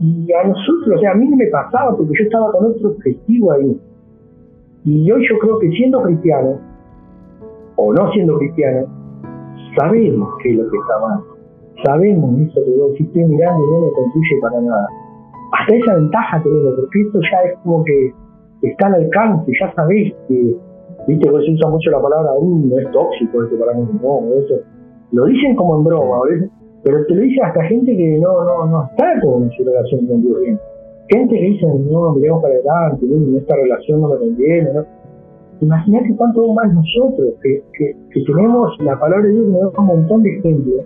Y 0.00 0.32
a 0.32 0.46
nosotros, 0.46 0.96
o 0.96 0.98
sea, 1.00 1.12
a 1.12 1.14
mí 1.14 1.28
no 1.28 1.36
me 1.36 1.46
pasaba 1.46 1.96
porque 1.96 2.12
yo 2.18 2.24
estaba 2.24 2.52
con 2.52 2.66
otro 2.66 2.90
objetivo 2.90 3.52
ahí. 3.52 3.80
Y 4.84 5.10
hoy 5.10 5.26
yo 5.28 5.38
creo 5.38 5.58
que 5.58 5.70
siendo 5.70 6.02
cristiano, 6.02 6.60
o 7.76 7.92
no 7.92 8.12
siendo 8.12 8.38
cristiano, 8.38 8.86
sabemos 9.76 10.28
qué 10.42 10.50
es 10.50 10.56
lo 10.56 10.70
que 10.70 10.76
está 10.76 10.98
mal. 11.00 11.20
Sabemos 11.84 12.40
eso 12.40 12.64
que 12.64 12.76
vos, 12.76 12.92
si 12.96 13.04
estoy 13.04 13.24
mirando 13.24 13.60
no 13.60 13.86
me 13.86 13.92
construye 13.92 14.40
para 14.42 14.60
nada. 14.60 14.86
Hasta 15.52 15.76
esa 15.76 15.94
ventaja 15.94 16.42
tenemos, 16.42 16.74
porque 16.76 17.00
esto 17.00 17.20
ya 17.20 17.50
es 17.50 17.58
como 17.62 17.84
que 17.84 18.12
está 18.62 18.86
al 18.88 18.94
alcance, 18.94 19.52
ya 19.60 19.72
sabés 19.74 20.12
que 20.26 20.56
Viste 21.08 21.24
que 21.24 21.40
se 21.40 21.52
usa 21.52 21.70
mucho 21.70 21.90
la 21.90 22.02
palabra, 22.02 22.34
uh, 22.36 22.66
no 22.66 22.78
es 22.78 22.90
tóxico 22.92 23.42
esto 23.42 23.58
para 23.58 23.72
mí, 23.72 23.88
no, 24.02 24.20
eso. 24.34 24.60
Lo 25.12 25.24
dicen 25.24 25.56
como 25.56 25.78
en 25.78 25.84
broma, 25.84 26.20
pero 26.84 27.06
te 27.06 27.14
lo 27.14 27.22
dice 27.22 27.40
hasta 27.42 27.64
gente 27.64 27.96
que 27.96 28.18
no, 28.18 28.44
no, 28.44 28.66
no 28.66 28.84
está 28.90 29.18
con 29.22 29.50
su 29.52 29.64
relación 29.64 30.06
con 30.06 30.20
Dios 30.20 30.38
bien. 30.38 30.60
Gente 31.08 31.34
que 31.34 31.42
dice, 31.42 31.66
no, 31.66 32.12
miremos 32.12 32.42
para 32.42 32.54
adelante, 32.54 33.06
esta 33.38 33.56
relación 33.56 34.02
no 34.02 34.08
me 34.08 34.16
conviene, 34.18 34.72
¿no? 34.74 34.84
Imagínate 35.62 36.14
cuánto 36.14 36.52
más 36.52 36.74
nosotros, 36.74 37.34
que, 37.42 37.62
que, 37.72 37.96
que, 38.10 38.24
tenemos 38.24 38.78
la 38.80 39.00
palabra 39.00 39.26
de 39.26 39.32
Dios, 39.32 39.46
nos 39.48 39.72
da 39.72 39.80
un 39.80 39.86
montón 39.86 40.22
de 40.22 40.38
ejemplos 40.38 40.84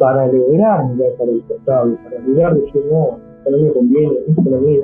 para 0.00 0.26
lograr 0.26 0.88
mirar 0.88 1.12
para 1.16 1.30
el 1.30 1.42
costado, 1.44 1.96
para 2.02 2.18
lograr 2.26 2.56
decir, 2.56 2.82
no, 2.90 3.16
esto 3.38 3.50
no 3.52 3.58
me 3.58 3.72
conviene, 3.72 4.14
esto 4.26 4.42
no 4.42 4.60
me 4.60 4.80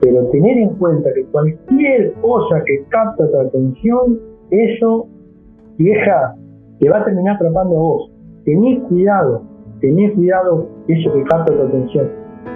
pero 0.00 0.26
tener 0.28 0.58
en 0.58 0.70
cuenta 0.76 1.10
que 1.14 1.24
cualquier 1.26 2.12
cosa 2.20 2.62
que 2.64 2.84
capta 2.88 3.30
tu 3.30 3.40
atención, 3.40 4.18
eso, 4.50 5.06
vieja, 5.76 6.34
te 6.78 6.88
va 6.88 6.98
a 6.98 7.04
terminar 7.04 7.36
atrapando 7.36 7.76
a 7.76 7.80
vos. 7.80 8.10
Tenés 8.44 8.82
cuidado, 8.84 9.42
tenés 9.80 10.12
cuidado 10.14 10.68
eso 10.86 11.12
que 11.12 11.22
capta 11.24 11.52
tu 11.52 11.62
atención, 11.62 12.08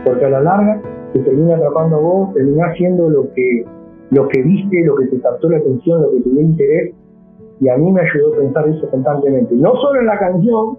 porque 0.04 0.24
a 0.24 0.30
la 0.30 0.40
larga 0.40 0.80
te 1.12 1.18
termina 1.20 1.56
atrapando 1.56 1.96
a 1.96 2.00
vos, 2.00 2.34
termina 2.34 2.66
haciendo 2.66 3.08
lo 3.08 3.32
que, 3.32 3.64
lo 4.10 4.28
que 4.28 4.42
viste, 4.42 4.84
lo 4.84 4.96
que 4.96 5.06
te 5.06 5.20
captó 5.20 5.48
la 5.48 5.58
atención, 5.58 6.02
lo 6.02 6.10
que 6.10 6.20
te 6.20 6.30
dio 6.30 6.40
interés, 6.40 6.94
y 7.60 7.68
a 7.68 7.76
mí 7.76 7.92
me 7.92 8.00
ayudó 8.00 8.34
a 8.34 8.38
pensar 8.38 8.68
eso 8.68 8.88
constantemente. 8.90 9.54
No 9.54 9.74
solo 9.76 10.00
en 10.00 10.06
la 10.06 10.18
canción, 10.18 10.78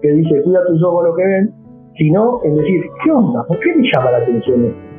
que 0.00 0.12
dice 0.12 0.42
cuida 0.42 0.64
tus 0.66 0.82
ojos 0.82 1.08
lo 1.08 1.14
que 1.14 1.26
ven, 1.26 1.50
sino 1.96 2.40
en 2.44 2.56
decir, 2.56 2.82
¿qué 3.04 3.10
onda? 3.10 3.44
¿Por 3.46 3.58
qué 3.60 3.74
me 3.74 3.84
llama 3.92 4.10
la 4.10 4.18
atención 4.18 4.64
esto? 4.64 4.93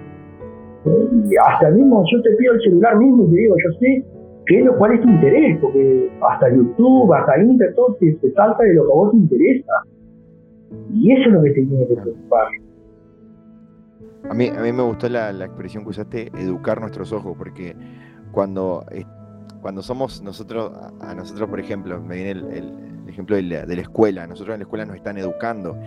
Y 0.85 1.35
hasta 1.37 1.69
mismo 1.71 2.03
yo 2.11 2.21
te 2.21 2.31
pido 2.35 2.53
el 2.53 2.61
celular 2.61 2.97
mismo 2.97 3.25
y 3.25 3.31
te 3.31 3.35
digo, 3.37 3.55
yo 3.63 3.79
sé 3.79 4.05
qué 4.45 4.59
es 4.59 4.65
lo 4.65 4.77
cual 4.77 4.93
es 4.93 5.01
tu 5.01 5.09
interés, 5.09 5.57
porque 5.59 6.11
hasta 6.29 6.49
YouTube, 6.53 7.13
hasta 7.13 7.41
Internet, 7.41 7.75
todo 7.75 7.95
te, 7.99 8.31
salta 8.33 8.63
de 8.63 8.75
lo 8.75 8.85
que 8.85 8.91
a 8.91 8.95
vos 8.95 9.11
te 9.11 9.17
interesa. 9.17 9.73
Y 10.93 11.11
eso 11.11 11.29
es 11.29 11.33
lo 11.33 11.41
que 11.41 11.49
te 11.49 11.65
tiene 11.65 11.87
que 11.87 11.95
preocupar. 11.95 12.47
A 14.29 14.33
mí, 14.33 14.47
a 14.47 14.61
mí 14.61 14.71
me 14.71 14.83
gustó 14.83 15.07
la, 15.09 15.29
expresión 15.31 15.83
que 15.83 15.89
usaste, 15.89 16.31
educar 16.37 16.79
nuestros 16.79 17.11
ojos, 17.11 17.35
porque 17.37 17.75
cuando, 18.31 18.83
cuando 19.61 19.81
somos 19.81 20.21
nosotros, 20.21 20.71
a, 20.99 21.15
nosotros 21.15 21.49
por 21.49 21.59
ejemplo, 21.59 22.01
me 22.01 22.15
viene 22.15 22.31
el, 22.31 22.94
ejemplo 23.09 23.35
de 23.35 23.43
la, 23.43 23.65
de 23.65 23.75
la, 23.75 23.81
escuela, 23.81 24.27
nosotros 24.27 24.53
en 24.55 24.59
la 24.59 24.63
escuela 24.63 24.85
nos 24.85 24.95
están 24.95 25.17
educando 25.17 25.77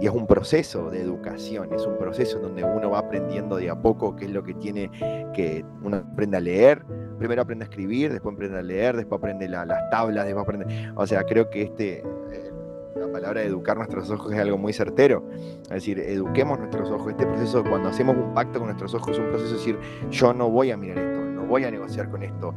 y 0.00 0.06
es 0.06 0.12
un 0.12 0.26
proceso 0.26 0.90
de 0.90 1.00
educación, 1.00 1.72
es 1.72 1.86
un 1.86 1.96
proceso 1.98 2.38
donde 2.38 2.64
uno 2.64 2.90
va 2.90 3.00
aprendiendo 3.00 3.56
de 3.56 3.70
a 3.70 3.80
poco 3.80 4.16
qué 4.16 4.24
es 4.24 4.30
lo 4.30 4.42
que 4.42 4.54
tiene 4.54 4.90
que 5.34 5.64
uno 5.82 5.98
aprende 5.98 6.36
a 6.36 6.40
leer, 6.40 6.84
primero 7.18 7.42
aprende 7.42 7.64
a 7.64 7.68
escribir, 7.68 8.12
después 8.12 8.34
aprende 8.34 8.58
a 8.58 8.62
leer, 8.62 8.96
después 8.96 9.18
aprende 9.18 9.48
las 9.48 9.90
tablas, 9.90 10.24
después 10.24 10.42
aprende, 10.42 10.92
o 10.96 11.06
sea, 11.06 11.22
creo 11.24 11.50
que 11.50 11.62
este, 11.62 11.98
eh, 11.98 12.50
la 12.96 13.10
palabra 13.12 13.42
educar 13.42 13.76
nuestros 13.76 14.10
ojos 14.10 14.32
es 14.32 14.38
algo 14.40 14.58
muy 14.58 14.72
certero, 14.72 15.24
es 15.62 15.68
decir, 15.68 16.00
eduquemos 16.00 16.58
nuestros 16.58 16.90
ojos, 16.90 17.10
este 17.10 17.26
proceso, 17.26 17.62
cuando 17.62 17.88
hacemos 17.88 18.16
un 18.16 18.34
pacto 18.34 18.58
con 18.58 18.68
nuestros 18.68 18.94
ojos, 18.94 19.12
es 19.12 19.18
un 19.18 19.28
proceso 19.28 19.52
de 19.52 19.58
decir, 19.58 19.78
yo 20.10 20.32
no 20.32 20.50
voy 20.50 20.72
a 20.72 20.76
mirar 20.76 20.98
esto, 20.98 21.21
voy 21.52 21.64
a 21.64 21.70
negociar 21.70 22.10
con 22.10 22.22
esto, 22.22 22.54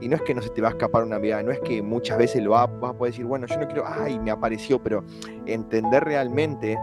y 0.00 0.08
no 0.08 0.16
es 0.16 0.22
que 0.22 0.34
no 0.34 0.42
se 0.42 0.50
te 0.50 0.60
va 0.60 0.68
a 0.68 0.70
escapar 0.72 1.02
una 1.02 1.18
mirada, 1.18 1.42
no 1.42 1.50
es 1.50 1.60
que 1.60 1.82
muchas 1.82 2.18
veces 2.18 2.42
lo 2.42 2.50
vas, 2.50 2.68
a 2.68 2.92
poder 2.92 3.12
decir, 3.12 3.24
bueno, 3.24 3.46
yo 3.46 3.58
no 3.58 3.66
quiero, 3.66 3.84
ay, 3.86 4.18
me 4.18 4.30
apareció, 4.30 4.82
pero 4.82 5.04
entender 5.46 6.04
realmente 6.04 6.78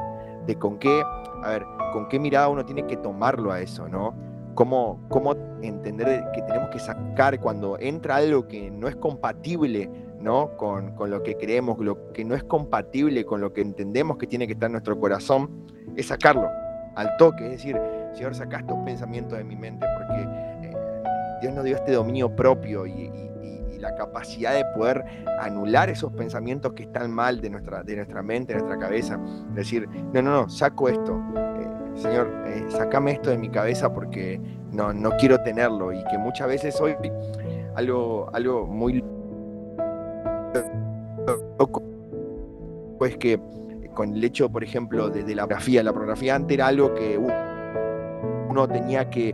de 0.46 0.56
con 0.56 0.80
qué, 0.80 1.04
a 1.44 1.50
ver, 1.50 1.64
con 1.94 2.08
qué 2.10 2.20
mirada 2.20 2.50
uno 2.50 2.66
tiene 2.66 2.86
que 2.88 2.98
tomarlo 2.98 3.52
a 3.52 3.62
eso, 3.62 3.88
¿no? 3.88 4.14
Cómo, 4.56 5.00
cómo 5.08 5.34
entender 5.62 6.26
que 6.34 6.42
tenemos 6.42 6.70
que 6.72 6.80
sacar 6.80 7.40
cuando 7.40 7.80
entra 7.80 8.18
algo 8.18 8.48
que 8.48 8.70
no 8.70 8.88
es 8.88 8.96
compatible 8.98 9.90
¿no? 10.22 10.56
Con, 10.56 10.94
lo 11.10 11.24
que 11.24 11.36
creemos, 11.36 11.80
lo 11.80 12.12
que 12.14 12.24
no 12.24 12.36
es 12.36 12.44
compatible 12.44 13.26
con 13.26 13.42
lo 13.42 13.54
que 13.54 13.62
entendemos 13.62 14.18
que 14.18 14.28
tiene 14.28 14.46
que 14.46 14.54
estar 14.54 14.68
en 14.68 14.74
nuestro 14.74 15.00
corazón, 15.00 15.66
es 15.96 16.08
sacarlo 16.08 16.48
al 16.96 17.18
toque, 17.18 17.46
es 17.46 17.52
decir, 17.54 17.80
Señor, 18.14 18.36
saca 18.36 18.60
estos 18.60 18.78
pensamientos 18.86 19.38
de 19.38 19.44
mi 19.44 19.56
mente, 19.56 19.86
porque 19.98 20.28
Dios 21.42 21.54
nos 21.54 21.64
dio 21.64 21.76
este 21.76 21.94
dominio 21.94 22.34
propio 22.36 22.86
y, 22.86 23.12
la 23.80 23.96
capacidad 23.96 24.54
de 24.54 24.64
poder 24.76 25.04
anular 25.40 25.90
esos 25.90 26.14
pensamientos 26.14 26.74
que 26.74 26.84
están 26.84 27.10
mal 27.10 27.42
de 27.42 27.50
nuestra, 27.50 27.82
de 27.82 27.96
nuestra 27.96 28.22
mente, 28.22 28.54
de 28.54 28.60
nuestra 28.60 28.78
cabeza. 28.78 29.20
Decir, 29.56 29.90
no, 30.14 30.22
no, 30.22 30.44
no, 30.44 30.50
saco 30.50 30.88
esto. 30.88 31.20
Eh, 31.36 31.68
señor, 31.96 32.32
eh, 32.46 32.64
sacame 32.70 33.14
esto 33.14 33.32
de 33.32 33.40
mi 33.40 33.50
cabeza 33.50 33.92
porque 33.92 34.40
no, 34.72 34.94
no 34.94 35.10
quiero 35.18 35.42
tenerlo. 35.42 35.92
Y 35.92 36.04
que 36.12 36.20
muchas 36.20 36.48
veces 36.48 36.80
hoy 36.80 36.96
algo, 37.74 38.30
algo 38.34 38.68
muy 38.68 39.04
loco 41.58 41.82
pues 43.02 43.18
que 43.18 43.40
con 43.96 44.14
el 44.14 44.24
hecho, 44.24 44.52
por 44.52 44.64
ejemplo, 44.64 45.10
de, 45.10 45.24
de 45.24 45.34
la 45.34 45.42
pornografía, 45.42 45.82
la 45.82 45.92
pornografía 45.92 46.36
antes 46.36 46.54
era 46.54 46.68
algo 46.68 46.94
que 46.94 47.18
uno 47.18 48.68
tenía 48.68 49.10
que 49.10 49.34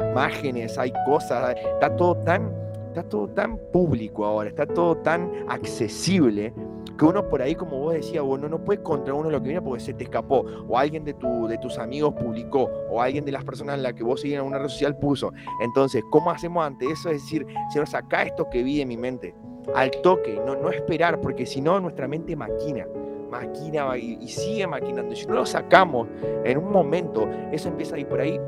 imágenes, 0.00 0.78
hay 0.78 0.92
cosas, 1.06 1.56
está 1.56 1.94
todo 1.96 2.16
tan, 2.16 2.52
está 2.88 3.02
todo 3.02 3.28
tan 3.28 3.58
público 3.72 4.24
ahora, 4.24 4.48
está 4.48 4.66
todo 4.66 4.96
tan 4.96 5.30
accesible 5.48 6.52
que 6.98 7.04
uno 7.06 7.26
por 7.26 7.40
ahí, 7.40 7.54
como 7.54 7.78
vos 7.78 7.94
decías, 7.94 8.22
bueno, 8.22 8.46
no 8.48 8.62
puedes 8.62 8.82
contra 8.82 9.14
uno 9.14 9.30
lo 9.30 9.40
que 9.40 9.48
viene 9.48 9.62
porque 9.62 9.82
se 9.82 9.94
te 9.94 10.04
escapó, 10.04 10.44
o 10.68 10.76
alguien 10.76 11.02
de, 11.02 11.14
tu, 11.14 11.46
de 11.46 11.56
tus 11.56 11.78
amigos 11.78 12.12
publicó, 12.14 12.70
o 12.90 13.00
alguien 13.00 13.24
de 13.24 13.32
las 13.32 13.42
personas 13.42 13.76
en 13.76 13.82
las 13.84 13.94
que 13.94 14.04
vos 14.04 14.20
seguías 14.20 14.42
en 14.42 14.46
una 14.46 14.58
red 14.58 14.68
social 14.68 14.98
puso. 14.98 15.32
Entonces, 15.62 16.02
¿cómo 16.10 16.30
hacemos 16.30 16.64
ante 16.64 16.84
eso? 16.86 17.08
Es 17.08 17.22
decir, 17.22 17.46
Señor, 17.72 17.88
saca 17.88 18.24
esto 18.24 18.50
que 18.50 18.62
vi 18.62 18.78
de 18.78 18.86
mi 18.86 18.98
mente, 18.98 19.34
al 19.74 19.90
toque, 20.02 20.38
no, 20.44 20.56
no 20.56 20.70
esperar, 20.70 21.20
porque 21.22 21.46
si 21.46 21.62
no, 21.62 21.80
nuestra 21.80 22.06
mente 22.06 22.36
maquina 22.36 22.86
maquina 23.30 23.96
y, 23.96 24.28
sigue 24.28 24.66
maquinando. 24.66 25.14
Si 25.14 25.26
no 25.26 25.34
lo 25.34 25.46
sacamos 25.46 26.08
en 26.44 26.58
un 26.58 26.70
momento, 26.70 27.28
eso 27.52 27.68
empieza 27.68 27.96
a 27.96 27.98
ir 28.00 28.06
por 28.06 28.20
ahí. 28.20 28.38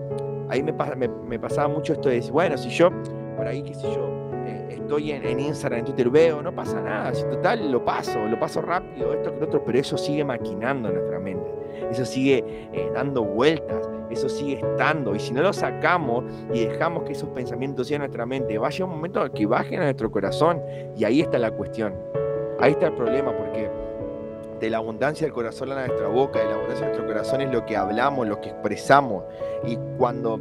Ahí 0.53 0.63
me, 0.63 0.75
me, 1.09 1.39
pasaba 1.39 1.67
mucho 1.67 1.95
esto 1.95 2.11
de 2.11 2.17
decir, 2.17 2.31
bueno, 2.31 2.59
si 2.59 2.69
yo, 2.69 2.91
por 3.39 3.47
ahí, 3.47 3.63
qué 3.63 3.73
sé 3.73 3.85
yo, 3.85 4.07
eh, 4.45 4.67
estoy 4.73 5.13
en, 5.13 5.41
Instagram, 5.41 5.79
en 5.79 5.85
Twitter, 5.87 6.11
veo, 6.11 6.43
no 6.43 6.55
pasa 6.55 6.79
nada, 6.79 7.15
si 7.15 7.23
total 7.25 7.73
lo 7.73 7.83
paso, 7.83 8.27
lo 8.27 8.39
paso 8.39 8.61
rápido, 8.61 9.15
esto 9.15 9.33
que 9.33 9.41
lo 9.41 9.47
otro, 9.47 9.65
pero 9.65 9.79
eso 9.79 9.97
sigue 9.97 10.23
maquinando 10.27 10.91
en 10.91 10.97
nuestra 10.97 11.19
mente, 11.21 11.51
eso 11.91 12.05
sigue 12.05 12.45
eh, 12.71 12.91
dando 12.93 13.25
vueltas, 13.25 13.89
eso 14.11 14.29
sigue 14.29 14.57
estando, 14.57 15.15
y 15.15 15.21
si 15.21 15.33
no 15.33 15.41
lo 15.41 15.55
sacamos 15.55 16.25
y 16.53 16.67
dejamos 16.67 17.05
que 17.05 17.13
esos 17.13 17.31
pensamientos 17.31 17.91
en 17.91 18.01
nuestra 18.01 18.27
mente, 18.27 18.59
vaya 18.59 18.85
un 18.85 18.91
momento 18.91 19.33
que 19.33 19.47
bajen 19.47 19.81
a 19.81 19.85
nuestro 19.85 20.11
corazón, 20.11 20.61
y 20.95 21.05
ahí 21.05 21.23
está 21.23 21.39
la 21.39 21.51
cuestión, 21.51 21.95
ahí 22.61 22.73
está 22.73 22.89
el 22.89 22.93
problema, 22.93 23.35
porque 23.35 23.71
de 24.63 24.71
la 24.71 24.77
abundancia 24.77 25.27
del 25.27 25.35
corazón 25.35 25.73
a 25.73 25.87
nuestra 25.87 26.07
boca, 26.07 26.39
de 26.39 26.45
la 26.45 26.55
abundancia 26.55 26.87
de 26.87 26.93
nuestro 26.93 27.07
corazón 27.09 27.41
es 27.41 27.51
lo 27.53 27.67
que 27.67 27.77
hablamos, 27.77 28.29
lo 28.29 28.41
que 28.41 28.51
expresamos. 28.51 29.25
Y 29.67 29.77
cuando 29.99 30.39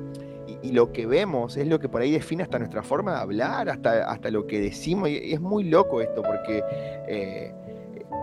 y, 0.61 0.71
lo 0.73 0.91
que 0.93 1.07
vemos 1.07 1.57
es 1.57 1.67
lo 1.67 1.79
que 1.79 1.89
por 1.89 2.01
ahí 2.01 2.11
define 2.11 2.43
hasta 2.43 2.59
nuestra 2.59 2.83
forma 2.83 3.15
de 3.15 3.19
hablar, 3.19 3.67
hasta, 3.67 4.07
hasta 4.11 4.29
lo 4.29 4.45
que 4.45 4.61
decimos. 4.61 5.09
Y 5.09 5.33
es 5.33 5.41
muy 5.41 5.63
loco 5.63 6.01
esto, 6.01 6.21
porque 6.21 6.63
eh, 7.07 7.51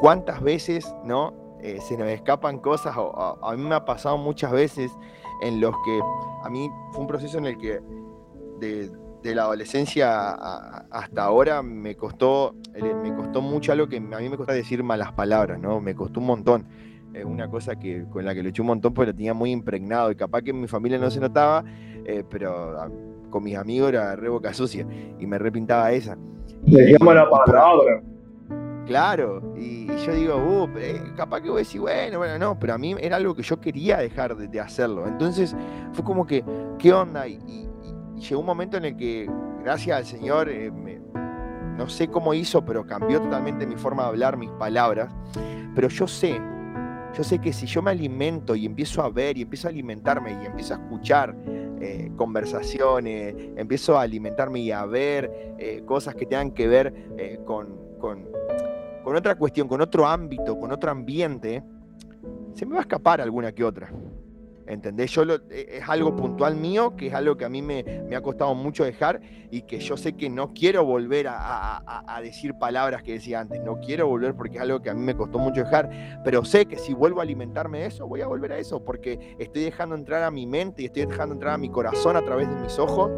cuántas 0.01 0.40
veces 0.40 0.94
¿no? 1.05 1.34
Eh, 1.62 1.80
se 1.80 1.96
nos 1.96 2.07
escapan 2.07 2.61
cosas, 2.61 2.94
a, 2.96 3.57
mí 3.57 3.64
me 3.64 3.74
ha 3.74 3.84
pasado 3.84 4.16
muchas 4.18 4.53
veces 4.53 4.92
en 5.42 5.61
los 5.61 5.74
que 5.84 6.01
a 6.44 6.49
mí 6.49 6.70
fue 6.92 7.01
un 7.01 7.07
proceso 7.09 7.38
en 7.38 7.46
el 7.46 7.59
que 7.59 7.80
de, 8.61 8.88
de 9.23 9.35
la 9.35 9.43
adolescencia 9.43 10.31
hasta 10.91 11.25
ahora 11.25 11.62
me 11.62 11.97
costó, 11.97 12.55
eh, 12.75 12.95
me 13.03 13.14
costó 13.14 13.41
mucho 13.41 13.73
algo 13.73 13.89
que 13.89 13.97
a 13.97 14.01
mí 14.01 14.29
me 14.29 14.37
costó 14.37 14.53
decir 14.53 14.83
malas 14.83 15.12
palabras, 15.12 15.59
¿no? 15.59 15.81
Me 15.81 15.95
costó 15.95 16.21
un 16.21 16.27
montón. 16.27 16.66
Es 17.12 17.25
una 17.25 17.49
cosa 17.49 17.77
que, 17.77 18.05
con 18.11 18.25
la 18.25 18.35
que 18.35 18.43
luché 18.43 18.62
un 18.62 18.69
montón 18.69 18.95
porque 18.95 19.11
lo 19.11 19.16
tenía 19.16 19.35
muy 19.35 19.51
impregnado 19.51 20.11
y 20.11 20.14
capaz 20.14 20.43
que 20.43 20.51
en 20.51 20.61
mi 20.61 20.69
familia 20.69 20.99
no 20.99 21.11
se 21.11 21.21
notaba, 21.21 21.64
eh, 22.05 22.23
pero 22.29 22.79
ah, 22.79 22.89
con 23.31 23.43
mis 23.43 23.57
amigos 23.57 23.89
era 23.89 24.14
re 24.14 24.29
boca 24.29 24.53
sucia 24.53 24.87
y 25.19 25.27
me 25.27 25.39
repintaba 25.39 25.91
esa. 25.91 26.16
Decíamos 26.62 27.14
la 27.14 27.29
palabra. 27.29 28.03
Claro, 28.87 29.55
y, 29.55 29.87
yo 29.87 30.14
digo, 30.14 30.37
uh, 30.37 30.69
capaz 31.14 31.43
que 31.43 31.51
voy 31.51 31.59
a 31.59 31.59
decir, 31.59 31.81
bueno, 31.81 32.19
bueno, 32.19 32.39
no, 32.39 32.59
pero 32.59 32.73
a 32.73 32.79
mí 32.79 32.95
era 32.99 33.16
algo 33.16 33.35
que 33.35 33.43
yo 33.43 33.61
quería 33.61 33.99
dejar 33.99 34.35
de, 34.35 34.61
hacerlo. 34.61 35.07
Entonces 35.07 35.55
fue 35.93 36.05
como 36.05 36.27
que, 36.27 36.43
¿qué 36.79 36.95
onda? 36.95 37.29
y 37.29 37.39
y 37.47 37.68
llegó 38.21 38.41
un 38.41 38.47
momento 38.47 38.77
en 38.77 38.85
el 38.85 38.97
que, 38.97 39.31
gracias 39.62 39.97
al 39.97 40.05
Señor, 40.05 40.49
eh, 40.49 40.71
no 41.77 41.89
sé 41.89 42.09
cómo 42.09 42.35
hizo, 42.35 42.64
pero 42.64 42.87
cambió 42.87 43.21
totalmente 43.21 43.66
mi 43.66 43.77
forma 43.77 44.03
de 44.05 44.09
hablar, 44.09 44.37
mis 44.37 44.51
palabras. 44.51 45.12
Pero 45.75 45.89
yo 45.89 46.07
sé, 46.07 46.41
yo 47.14 47.23
sé 47.23 47.39
que 47.39 47.53
si 47.53 47.66
yo 47.66 47.83
me 47.83 47.91
alimento 47.93 48.57
y 48.57 48.66
empiezo 48.66 49.03
a 49.03 49.11
ver 49.11 49.39
y 49.39 49.43
empiezo 49.43 49.69
a 49.69 49.71
alimentarme 49.71 50.33
y 50.43 50.47
empiezo 50.47 50.75
a 50.75 50.79
escuchar 50.79 51.37
eh, 51.81 52.11
conversaciones, 52.16 53.35
empiezo 53.57 53.97
a 53.97 54.03
alimentarme 54.03 54.61
y 54.61 54.73
a 54.73 54.85
ver 54.87 55.55
eh, 55.59 55.83
cosas 55.87 56.14
que 56.14 56.27
tengan 56.27 56.51
que 56.51 56.66
ver 56.66 56.93
con, 57.45 57.97
con, 57.99 58.27
con 59.05 59.16
otra 59.16 59.37
cuestión, 59.37 59.69
con 59.69 59.81
otro 59.81 60.07
ámbito, 60.07 60.59
con 60.59 60.73
otro 60.73 60.91
ambiente, 60.91 61.62
se 62.55 62.66
me 62.66 62.73
va 62.73 62.79
a 62.79 62.83
escapar 62.83 63.21
alguna 63.21 63.53
que 63.53 63.62
otra. 63.62 63.93
¿Entendés? 64.69 65.11
Yo 65.12 65.23
e, 65.23 65.79
es 65.79 65.89
algo 65.89 66.14
puntual 66.14 66.55
mío, 66.55 66.95
que 66.95 67.07
es 67.07 67.14
algo 67.14 67.37
que 67.37 67.47
a 67.47 67.49
mí 67.49 67.62
me, 67.62 67.85
ha 68.14 68.21
costado 68.21 68.55
mucho 68.55 68.85
dejar 68.85 69.21
y 69.51 69.62
que 69.62 69.81
yo 69.81 69.97
sé 69.97 70.12
que 70.12 70.29
no 70.29 70.53
quiero 70.53 70.85
volver 70.85 71.27
a, 71.29 72.21
decir 72.23 72.55
palabras 72.55 73.03
que 73.03 73.12
decía 73.12 73.41
antes. 73.41 73.62
No 73.62 73.81
quiero 73.81 74.07
volver 74.07 74.35
porque 74.35 74.57
es 74.57 74.62
algo 74.62 74.83
que 74.83 74.91
a 74.91 74.95
mí 74.95 75.01
me 75.01 75.16
costó 75.16 75.39
mucho 75.39 75.64
dejar, 75.64 76.21
pero 76.23 76.45
sé 76.45 76.66
que 76.66 76.77
si 76.77 76.93
vuelvo 76.93 77.21
a 77.21 77.23
alimentarme 77.23 77.81
de 77.81 77.87
eso, 77.87 78.07
voy 78.07 78.21
a 78.21 78.27
volver 78.27 78.53
a 78.53 78.59
eso, 78.59 78.85
porque 78.85 79.37
estoy 79.39 79.62
dejando 79.62 79.95
entrar 79.95 80.23
a 80.23 80.31
mi 80.31 80.47
mente 80.47 80.83
y 80.83 80.87
estoy 80.87 81.07
dejando 81.07 81.35
entrar 81.35 81.55
a 81.55 81.59
mi 81.59 81.71
corazón 81.71 82.16
a 82.16 82.23
través 82.23 82.49
de 82.49 82.57
mis 82.57 82.79
ojos 82.79 83.11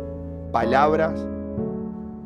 palabras. 0.53 1.15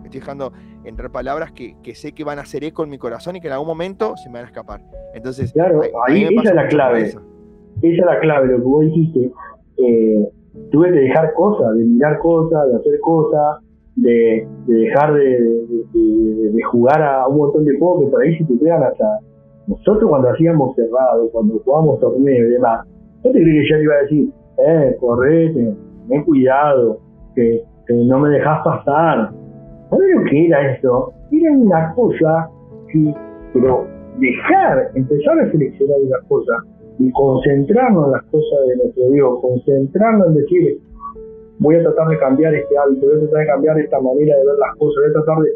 Estoy 0.04 0.20
dejando 0.20 0.52
entrar 0.84 1.10
palabras 1.10 1.52
que, 1.52 1.94
sé 1.94 2.12
que 2.12 2.24
van 2.24 2.38
a 2.38 2.42
hacer 2.42 2.62
eco 2.62 2.84
en 2.84 2.90
mi 2.90 2.98
corazón 2.98 3.36
y 3.36 3.40
que 3.40 3.46
en 3.46 3.54
algún 3.54 3.68
momento 3.68 4.16
se 4.18 4.28
me 4.28 4.34
van 4.34 4.44
a 4.44 4.48
escapar. 4.48 4.82
Entonces, 5.14 5.52
claro, 5.52 5.80
ahí, 6.06 6.24
esa 6.24 6.50
es 6.50 6.54
la 6.54 6.68
clave 6.68 7.14
esa 7.92 8.02
es 8.02 8.06
la 8.06 8.20
clave, 8.20 8.48
lo 8.48 8.58
que 8.58 8.64
vos 8.64 8.84
dijiste. 8.84 9.32
Eh, 9.78 10.28
tuve 10.70 10.92
que 10.92 11.00
dejar 11.00 11.32
cosas, 11.34 11.76
de 11.76 11.84
mirar 11.84 12.18
cosas, 12.18 12.68
de 12.68 12.76
hacer 12.76 13.00
cosas, 13.00 13.64
de, 13.96 14.46
dejar 14.66 15.14
de, 15.14 16.62
jugar 16.70 17.02
a 17.02 17.28
un 17.28 17.36
montón 17.36 17.64
de 17.64 17.78
juegos 17.78 18.04
que 18.04 18.10
por 18.10 18.22
ahí 18.22 18.36
si 18.36 18.44
te 18.44 18.54
pegan 18.56 18.82
hasta 18.82 19.04
nosotros 19.66 20.08
cuando 20.08 20.30
hacíamos 20.30 20.74
cerrado, 20.74 21.30
cuando 21.30 21.58
jugábamos 21.58 22.00
torneos 22.00 22.48
y 22.48 22.52
demás, 22.52 22.86
no 23.24 23.30
te 23.30 23.42
crees 23.42 23.62
que 23.62 23.70
yo 23.70 23.76
le 23.76 23.82
iba 23.82 23.94
a 23.94 24.02
decir, 24.02 24.28
eh, 24.66 24.96
correte, 25.00 25.76
ten 26.08 26.24
cuidado, 26.24 26.98
que, 27.34 27.62
no 27.88 28.18
me 28.18 28.30
dejas 28.30 28.64
pasar. 28.64 29.30
¿Sabes 29.90 30.14
lo 30.14 30.24
que 30.24 30.46
era 30.46 30.72
eso? 30.72 31.12
Era 31.30 31.52
una 31.52 31.92
cosa 31.94 32.48
que, 32.90 33.14
pero 33.52 33.86
dejar, 34.18 34.90
empezar 34.94 35.38
a 35.38 35.50
seleccionar 35.50 35.98
una 36.00 36.18
cosa 36.28 36.52
y 36.98 37.10
concentrarnos 37.12 38.06
en 38.06 38.12
las 38.12 38.22
cosas 38.24 38.66
de 38.68 38.76
nuestro 38.76 39.10
Dios, 39.10 39.38
concentrarnos 39.40 40.28
en 40.28 40.34
decir, 40.34 40.78
voy 41.58 41.76
a 41.76 41.82
tratar 41.82 42.08
de 42.08 42.18
cambiar 42.18 42.54
este 42.54 42.76
hábito, 42.78 43.06
voy 43.06 43.16
a 43.16 43.20
tratar 43.20 43.40
de 43.40 43.46
cambiar 43.46 43.78
esta 43.80 44.00
manera 44.00 44.36
de 44.36 44.46
ver 44.46 44.58
las 44.58 44.76
cosas, 44.76 44.96
voy 45.02 45.10
a 45.10 45.12
tratar 45.12 45.42
de... 45.42 45.50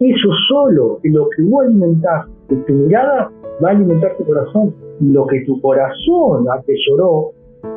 Eso 0.00 0.28
solo, 0.48 0.98
lo 1.02 1.28
que 1.28 1.42
vos 1.42 1.66
alimentás, 1.66 2.26
tu 2.48 2.72
mirada 2.72 3.30
va 3.62 3.68
a 3.68 3.72
alimentar 3.72 4.16
tu 4.16 4.24
corazón, 4.24 4.74
y 5.00 5.12
lo 5.12 5.26
que 5.26 5.42
tu 5.44 5.60
corazón 5.60 6.46
atesoró 6.50 7.32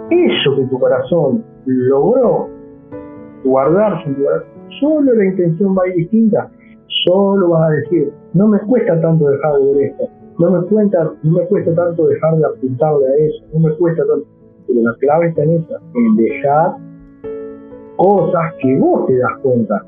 eso 0.10 0.56
que 0.58 0.66
tu 0.68 0.80
corazón 0.80 1.44
logró 1.66 2.48
guardarse 3.44 4.10
en 4.10 4.16
tu 4.16 4.24
solo 4.80 5.14
la 5.14 5.26
intención 5.26 5.76
va 5.78 5.84
a 5.84 5.88
ir 5.90 5.96
distinta. 5.96 6.50
Solo 7.06 7.50
vas 7.50 7.70
a 7.70 7.72
decir, 7.72 8.12
no 8.34 8.48
me 8.48 8.60
cuesta 8.60 9.00
tanto 9.02 9.28
dejar 9.30 9.54
de 9.56 9.74
ver 9.74 9.84
esto, 9.86 10.04
no 10.40 10.52
me, 10.52 10.68
cuenta, 10.68 11.12
no 11.24 11.32
me 11.32 11.46
cuesta 11.48 11.74
tanto 11.76 12.08
dejar 12.08 12.38
de 12.38 12.46
apuntarle 12.46 13.06
a 13.08 13.26
eso, 13.26 13.46
no 13.54 13.68
me 13.68 13.76
cuesta 13.76 14.04
tanto. 14.06 14.28
Pero 14.68 14.82
la 14.82 14.96
clave 15.00 15.28
está 15.28 15.44
en 15.44 15.52
esa, 15.52 15.80
en 15.94 16.16
dejar 16.16 16.72
cosas 17.98 18.54
que 18.62 18.78
vos 18.78 19.06
te 19.08 19.18
das 19.18 19.38
cuenta. 19.42 19.86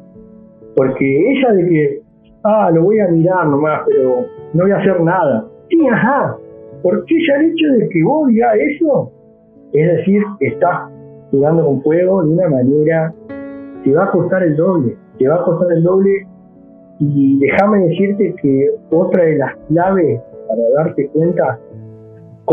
Porque 0.76 1.32
ella 1.32 1.54
de 1.54 1.70
que, 1.70 2.02
ah, 2.44 2.70
lo 2.74 2.84
voy 2.84 3.00
a 3.00 3.08
mirar 3.08 3.48
nomás, 3.48 3.82
pero 3.88 4.26
no 4.54 4.64
voy 4.64 4.72
a 4.72 4.78
hacer 4.78 5.02
nada. 5.02 5.46
Sí, 5.70 5.88
ajá. 5.88 6.38
Porque 6.84 7.16
ya 7.28 7.36
el 7.40 7.52
hecho 7.52 7.68
de 7.80 7.90
que 7.90 8.04
vos 8.04 8.28
digas 8.28 8.56
eso, 8.56 9.12
es 9.74 9.98
decir, 9.98 10.22
estás 10.42 10.92
jugando 11.32 11.66
con 11.66 11.82
fuego 11.82 12.24
de 12.24 12.30
una 12.30 12.50
manera, 12.50 13.14
te 13.84 13.92
va 13.94 14.06
a 14.06 14.12
costar 14.12 14.44
el 14.44 14.56
doble, 14.56 14.96
te 15.18 15.28
va 15.28 15.36
a 15.36 15.44
costar 15.44 15.72
el 15.72 15.84
doble. 15.84 16.28
Y 17.00 17.40
déjame 17.40 17.88
decirte 17.88 18.36
que 18.42 18.70
otra 18.90 19.24
de 19.24 19.38
las 19.38 19.56
claves 19.68 20.22
para 20.56 20.86
darte 20.86 21.08
cuenta 21.10 21.60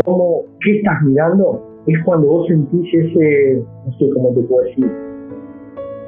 cómo, 0.05 0.43
qué 0.61 0.77
estás 0.77 1.01
mirando, 1.03 1.63
es 1.87 2.03
cuando 2.03 2.27
vos 2.27 2.47
sentís 2.47 2.93
ese, 2.93 3.63
no 3.85 3.91
sé 3.97 4.09
cómo 4.13 4.33
te 4.33 4.41
puedo 4.41 4.63
decir, 4.63 4.91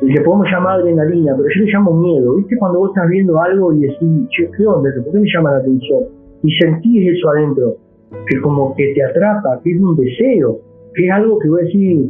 y 0.02 0.12
le 0.12 0.22
podemos 0.22 0.48
llamar 0.52 0.80
adrenalina, 0.80 1.34
pero 1.38 1.48
yo 1.56 1.66
le 1.66 1.72
llamo 1.72 1.93
miedo. 1.93 2.36
¿Viste 2.36 2.58
cuando 2.58 2.80
vos 2.80 2.89
estás 2.89 3.10
viendo 3.10 3.39
algo 3.39 3.74
y 3.74 3.82
decís, 3.82 4.28
che, 4.30 4.50
¿qué 4.56 4.68
onda? 4.68 4.89
¿Por 5.04 5.14
qué 5.14 5.20
me 5.20 5.28
llama 5.34 5.52
la 5.52 5.58
atención? 5.58 6.04
Y 6.43 6.52
sentís 6.58 7.18
eso 7.18 7.30
adentro, 7.30 7.78
que 8.28 8.41
como 8.41 8.76
que 8.76 8.93
te 8.93 9.04
atrapa, 9.04 9.62
que 9.64 9.72
es 9.72 9.82
un 9.82 9.96
deseo, 9.96 10.60
que 10.93 11.06
es 11.06 11.12
algo 11.12 11.39
que 11.39 11.50
vos 11.50 11.60
decís, 11.62 12.10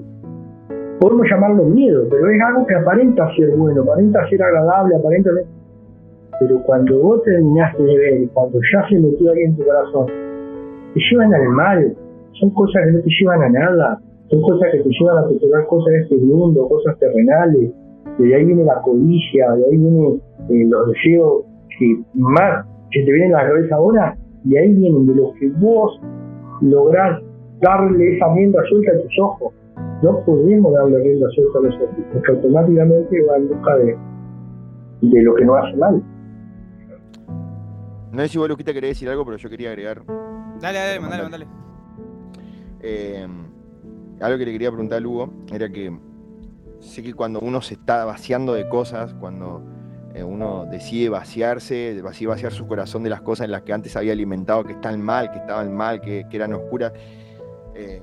podemos 1.00 1.28
llamarlo 1.30 1.64
miedo, 1.66 2.08
pero 2.10 2.30
es 2.30 2.42
algo 2.42 2.66
que 2.66 2.76
aparenta 2.76 3.34
ser 3.36 3.56
bueno, 3.56 3.84
aparenta 3.84 4.28
ser 4.30 4.42
agradable, 4.42 4.96
aparenta 4.96 5.30
Pero 6.40 6.62
cuando 6.64 7.00
vos 7.00 7.24
terminaste 7.24 7.84
de 7.84 7.98
ver, 7.98 8.30
cuando 8.34 8.60
ya 8.74 8.88
se 8.90 9.00
metió 9.00 9.32
ahí 9.32 9.42
en 9.44 9.56
tu 9.56 9.64
corazón, 9.64 10.08
te 10.94 11.00
llevan 11.10 11.34
al 11.34 11.48
mal, 11.50 11.96
son 12.34 12.50
cosas 12.52 12.84
que 12.86 12.92
no 12.92 13.00
te 13.00 13.10
llevan 13.20 13.44
a 13.44 13.50
nada, 13.50 14.02
son 14.30 14.42
cosas 14.42 14.72
que 14.72 14.80
te 14.80 14.90
llevan 14.90 15.18
a 15.18 15.28
perseguir 15.28 15.66
cosas 15.68 15.94
de 15.94 16.00
este 16.02 16.18
mundo, 16.18 16.68
cosas 16.68 16.98
terrenales, 17.00 17.72
de 18.18 18.36
ahí 18.36 18.46
viene 18.46 18.64
la 18.64 18.82
codicia, 18.82 19.52
de 19.54 19.66
ahí 19.66 19.78
vienen 19.78 20.22
eh, 20.50 20.66
los 20.70 20.90
deseos 20.90 21.44
que 21.78 22.00
más 22.14 22.66
que 22.92 23.04
te 23.04 23.12
vienen 23.12 23.36
a 23.36 23.44
la 23.44 23.50
cabeza 23.50 23.76
ahora, 23.76 24.18
y 24.46 24.58
ahí 24.58 24.74
vienen 24.74 25.06
de 25.08 25.16
los 25.16 25.34
que 25.36 25.50
vos 25.60 26.00
lográs 26.62 27.22
darle 27.62 28.16
esa 28.16 28.34
rienda 28.34 28.62
suelta 28.70 28.92
a 28.92 29.02
tus 29.02 29.20
ojos. 29.20 29.54
No 30.02 30.24
podemos 30.26 30.74
darle 30.74 31.00
rienda 31.00 31.28
suelta 31.32 31.60
a 31.60 31.62
los 31.64 31.76
ojos, 31.76 32.06
porque 32.14 32.32
automáticamente 32.32 33.26
va 33.26 33.38
en 33.38 33.48
busca 33.50 33.78
de, 33.78 33.98
de 35.02 35.24
lo 35.24 35.36
que 35.36 35.46
no 35.46 35.56
hace 35.56 35.76
mal. 35.78 36.02
No 38.16 38.22
sé 38.22 38.30
si 38.30 38.38
vos, 38.38 38.48
Luquita, 38.48 38.74
querés 38.74 38.92
decir 38.92 39.10
algo, 39.10 39.26
pero 39.26 39.36
yo 39.36 39.50
quería 39.50 39.70
agregar. 39.70 40.02
Dale, 40.62 40.80
dale, 40.80 41.00
mandale, 41.02 41.24
mandale. 41.24 41.48
Eh, 42.80 43.28
algo 44.22 44.38
que 44.38 44.46
le 44.46 44.52
quería 44.54 44.70
preguntar 44.70 45.00
a 45.00 45.02
Lugo 45.02 45.34
era 45.52 45.70
que 45.70 45.94
sé 46.80 47.04
que 47.04 47.14
cuando 47.14 47.42
uno 47.42 47.62
se 47.62 47.74
está 47.74 48.06
vaciando 48.06 48.54
de 48.54 48.70
cosas, 48.70 49.14
cuando 49.16 49.62
eh, 50.14 50.24
uno 50.24 50.66
decide 50.66 51.10
vaciarse, 51.10 52.02
decide 52.02 52.28
vaciar 52.30 52.54
su 52.54 52.66
corazón 52.68 53.04
de 53.04 53.10
las 53.10 53.22
cosas 53.22 53.46
en 53.46 53.52
las 53.52 53.64
que 53.64 53.74
antes 53.74 53.98
había 53.98 54.14
alimentado, 54.14 54.64
que 54.64 54.72
están 54.72 55.02
mal, 55.02 55.30
que 55.32 55.40
estaban 55.40 55.76
mal, 55.76 56.00
que, 56.00 56.26
eran 56.32 56.54
oscuras, 56.54 56.94
eh, 57.74 58.02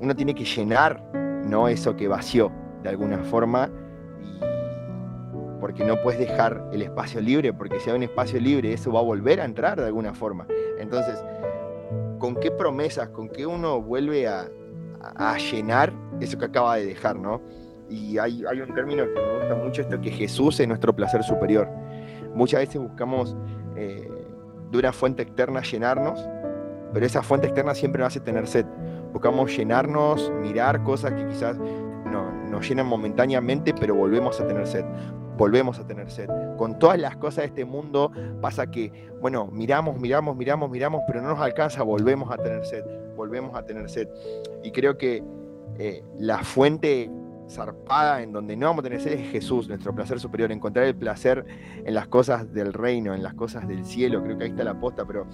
uno 0.00 0.16
tiene 0.16 0.34
que 0.34 0.46
llenar 0.46 1.04
¿no? 1.46 1.68
eso 1.68 1.94
que 1.94 2.08
vació 2.08 2.50
de 2.82 2.88
alguna 2.88 3.18
forma, 3.18 3.70
porque 5.64 5.82
no 5.82 5.98
puedes 6.02 6.20
dejar 6.20 6.62
el 6.74 6.82
espacio 6.82 7.22
libre, 7.22 7.50
porque 7.54 7.80
si 7.80 7.88
hay 7.88 7.96
un 7.96 8.02
espacio 8.02 8.38
libre, 8.38 8.74
eso 8.74 8.92
va 8.92 9.00
a 9.00 9.02
volver 9.02 9.40
a 9.40 9.46
entrar 9.46 9.80
de 9.80 9.86
alguna 9.86 10.12
forma. 10.12 10.46
Entonces, 10.78 11.24
¿con 12.18 12.36
qué 12.36 12.50
promesas, 12.50 13.08
con 13.08 13.30
qué 13.30 13.46
uno 13.46 13.80
vuelve 13.80 14.28
a, 14.28 14.46
a 15.00 15.38
llenar 15.38 15.90
eso 16.20 16.36
que 16.36 16.44
acaba 16.44 16.76
de 16.76 16.84
dejar, 16.84 17.16
¿no? 17.16 17.40
Y 17.88 18.18
hay, 18.18 18.44
hay, 18.46 18.60
un 18.60 18.74
término 18.74 19.04
que 19.04 19.18
me 19.18 19.38
gusta 19.38 19.54
mucho, 19.54 19.80
esto 19.80 19.98
que 20.02 20.10
Jesús 20.10 20.60
es 20.60 20.68
nuestro 20.68 20.94
placer 20.94 21.22
superior. 21.22 21.66
Muchas 22.34 22.60
veces 22.60 22.82
buscamos 22.82 23.34
eh, 23.74 24.06
de 24.70 24.78
una 24.78 24.92
fuente 24.92 25.22
externa 25.22 25.62
llenarnos, 25.62 26.20
pero 26.92 27.06
esa 27.06 27.22
fuente 27.22 27.46
externa 27.46 27.74
siempre 27.74 28.00
nos 28.00 28.08
hace 28.08 28.20
tener 28.20 28.46
sed. 28.46 28.66
Buscamos 29.14 29.56
llenarnos, 29.56 30.30
mirar 30.42 30.82
cosas 30.82 31.14
que 31.14 31.26
quizás 31.26 31.56
no, 31.56 32.30
nos 32.50 32.68
llenan 32.68 32.86
momentáneamente, 32.86 33.72
pero 33.72 33.94
volvemos 33.94 34.38
a 34.42 34.46
tener 34.46 34.66
sed 34.66 34.84
volvemos 35.36 35.78
a 35.78 35.86
tener 35.86 36.10
sed. 36.10 36.28
Con 36.56 36.78
todas 36.78 36.98
las 36.98 37.16
cosas 37.16 37.38
de 37.38 37.44
este 37.46 37.64
mundo 37.64 38.10
pasa 38.40 38.70
que, 38.70 39.10
bueno, 39.20 39.46
miramos, 39.46 39.98
miramos, 39.98 40.36
miramos, 40.36 40.70
miramos, 40.70 41.02
pero 41.06 41.22
no 41.22 41.28
nos 41.28 41.40
alcanza, 41.40 41.82
volvemos 41.82 42.30
a 42.30 42.36
tener 42.36 42.64
sed, 42.64 42.84
volvemos 43.16 43.54
a 43.56 43.64
tener 43.64 43.88
sed. 43.90 44.08
Y 44.62 44.70
creo 44.70 44.96
que 44.96 45.22
eh, 45.78 46.04
la 46.18 46.38
fuente 46.38 47.10
zarpada 47.48 48.22
en 48.22 48.32
donde 48.32 48.56
no 48.56 48.66
vamos 48.66 48.80
a 48.80 48.88
tener 48.88 49.00
sed 49.00 49.12
es 49.12 49.30
Jesús, 49.30 49.68
nuestro 49.68 49.94
placer 49.94 50.18
superior, 50.18 50.50
encontrar 50.50 50.86
el 50.86 50.94
placer 50.94 51.44
en 51.84 51.94
las 51.94 52.08
cosas 52.08 52.52
del 52.52 52.72
reino, 52.72 53.14
en 53.14 53.22
las 53.22 53.34
cosas 53.34 53.68
del 53.68 53.84
cielo, 53.84 54.22
creo 54.22 54.38
que 54.38 54.44
ahí 54.44 54.50
está 54.50 54.64
la 54.64 54.72
aposta, 54.72 55.04
pero 55.04 55.26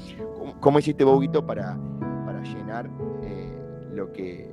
¿cómo, 0.60 0.78
hiciste 0.78 1.04
Boguito 1.04 1.46
para, 1.46 1.78
para 2.26 2.42
llenar 2.42 2.90
eh, 3.22 3.52
lo 3.92 4.12
que 4.12 4.50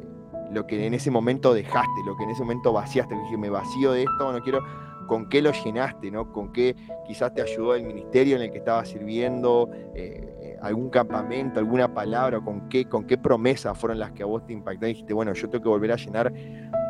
lo 0.51 0.65
que 0.65 0.87
en 0.87 0.93
ese 0.93 1.11
momento 1.11 1.53
dejaste, 1.53 2.01
lo 2.05 2.15
que 2.15 2.23
en 2.23 2.29
ese 2.29 2.41
momento 2.41 2.71
vaciaste, 2.71 3.15
dije, 3.15 3.37
me 3.37 3.49
vacío 3.49 3.91
de 3.91 4.03
esto, 4.03 4.31
no 4.31 4.41
quiero, 4.41 4.63
con 5.07 5.29
qué 5.29 5.41
lo 5.41 5.51
llenaste, 5.51 6.11
¿no? 6.11 6.31
Con 6.31 6.51
qué 6.51 6.75
quizás 7.07 7.33
te 7.33 7.41
ayudó 7.41 7.73
el 7.73 7.83
ministerio 7.83 8.35
en 8.35 8.43
el 8.43 8.51
que 8.51 8.59
estabas 8.59 8.89
sirviendo, 8.89 9.69
eh, 9.95 10.35
eh, 10.41 10.57
algún 10.61 10.89
campamento, 10.89 11.59
alguna 11.59 11.91
palabra, 11.91 12.39
con 12.39 12.69
qué, 12.69 12.85
con 12.85 13.07
qué 13.07 13.17
promesas 13.17 13.77
fueron 13.77 13.97
las 13.99 14.11
que 14.11 14.23
a 14.23 14.25
vos 14.25 14.45
te 14.45 14.53
impactaron 14.53 14.89
y 14.89 14.93
dijiste, 14.93 15.13
bueno, 15.13 15.33
yo 15.33 15.49
tengo 15.49 15.63
que 15.63 15.69
volver 15.69 15.91
a 15.93 15.95
llenar 15.95 16.31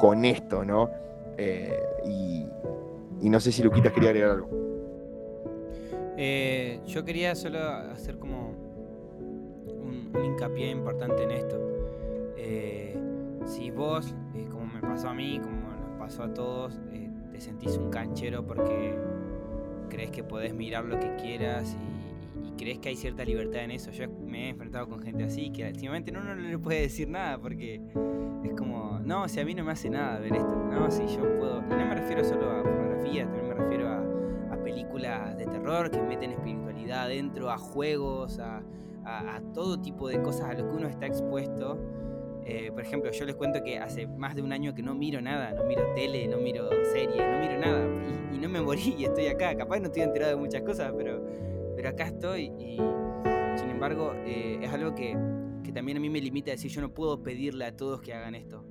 con 0.02 0.26
esto, 0.26 0.66
¿no? 0.66 0.90
Eh, 1.38 1.80
y, 2.06 2.46
no 3.30 3.40
sé 3.40 3.52
si 3.52 3.62
Luquitas 3.62 3.92
quería 3.92 4.10
agregar 4.10 4.32
algo. 4.32 4.50
yo 6.86 7.06
quería 7.06 7.36
solo 7.36 7.60
hacer 7.60 8.18
como 8.18 8.52
un, 9.68 10.12
un 10.16 10.26
hincapié 10.26 10.72
importante 10.72 11.24
en 11.24 11.32
esto. 11.32 11.58
si 13.46 13.72
vos, 13.72 14.16
como 14.52 14.66
me 14.66 14.82
pasó 14.82 15.10
a 15.10 15.14
mí, 15.14 15.40
como 15.42 15.72
nos 15.72 16.00
pasó 16.00 16.24
a 16.24 16.34
todos, 16.34 16.80
te 17.38 17.42
sentís 17.42 17.78
un 17.78 17.92
canchero 17.92 18.44
porque 18.44 18.98
crees 19.90 20.10
que 20.10 20.24
podés 20.24 20.56
mirar 20.56 20.86
lo 20.86 21.00
que 21.00 21.16
quieras 21.18 21.76
y, 21.76 21.98
crees 22.58 22.80
que 22.80 22.90
hay 22.90 22.96
cierta 22.96 23.24
libertad 23.24 23.66
en 23.66 23.70
eso. 23.70 23.92
Yo 23.92 24.10
me 24.10 24.48
he 24.48 24.50
enfrentado 24.50 24.90
con 24.90 25.00
gente 25.00 25.24
así 25.24 25.52
que 25.52 25.68
últimamente 25.68 26.12
no, 26.12 26.24
no 26.24 26.34
le 26.34 26.58
puede 26.58 26.82
decir 26.82 27.08
nada 27.08 27.38
porque 27.38 27.80
es 28.44 28.54
como, 28.56 29.00
no, 29.04 29.28
si 29.28 29.40
a 29.40 29.46
mí 29.46 29.54
no 29.54 29.64
me 29.64 29.74
hace 29.74 29.92
nada 29.92 30.18
ver 30.18 30.36
esto, 30.36 30.56
no, 30.56 30.90
si 30.90 31.06
yo 31.06 31.22
puedo. 31.38 31.60
Y 31.60 31.70
no 31.70 31.86
me 31.86 31.94
refiero 31.94 32.24
solo 32.24 32.50
a 32.50 32.64
fotografía, 32.64 33.26
también 33.26 33.48
me 33.50 33.54
refiero 33.54 33.88
a, 33.90 34.04
películas 34.64 35.38
de 35.38 35.46
terror 35.46 35.92
que 35.92 36.02
meten 36.02 36.32
espiritualidad 36.32 37.04
adentro, 37.04 37.52
a 37.52 37.58
juegos, 37.60 38.40
a, 38.40 38.64
a 39.06 39.42
todo 39.54 39.80
tipo 39.80 40.10
de 40.10 40.20
cosas 40.24 40.50
a 40.50 40.54
lo 40.54 40.68
que 40.68 40.76
uno 40.76 40.88
está 40.88 41.06
expuesto 41.06 41.78
eh, 42.50 42.72
por 42.72 42.82
ejemplo, 42.82 43.12
yo 43.12 43.26
les 43.26 43.36
cuento 43.36 43.62
que 43.62 43.78
hace 43.78 44.08
más 44.08 44.34
de 44.34 44.42
un 44.42 44.54
año 44.54 44.74
que 44.74 44.82
no 44.82 44.96
miro 44.96 45.20
nada, 45.22 45.52
no 45.52 45.66
miro 45.66 45.84
tele, 45.94 46.30
no 46.30 46.38
miro 46.38 46.70
serie, 46.94 47.18
no 47.18 47.40
miro 47.40 47.60
nada. 47.60 47.86
Y, 48.34 48.38
no 48.38 48.48
me 48.48 48.62
morí 48.62 48.96
y 48.98 49.04
estoy 49.04 49.28
acá. 49.28 49.54
Capaz 49.58 49.80
no 49.80 49.88
estoy 49.88 50.04
enterado 50.04 50.32
de 50.32 50.38
muchas 50.38 50.62
cosas, 50.62 50.94
pero, 50.96 51.22
pero 51.76 51.90
acá 51.90 52.06
estoy. 52.06 52.46
Y 52.58 52.78
sin 53.58 53.70
embargo, 53.70 54.14
eh, 54.26 54.60
es 54.62 54.72
algo 54.72 54.96
que, 54.96 55.18
que, 55.62 55.74
también 55.74 55.98
a 55.98 56.00
mí 56.00 56.10
me 56.10 56.22
limita 56.22 56.52
a 56.52 56.54
decir, 56.54 56.72
yo 56.72 56.80
no 56.80 56.94
puedo 56.94 57.22
pedirle 57.22 57.66
a 57.66 57.76
todos 57.76 58.00
que 58.00 58.14
hagan 58.14 58.34
esto. 58.34 58.64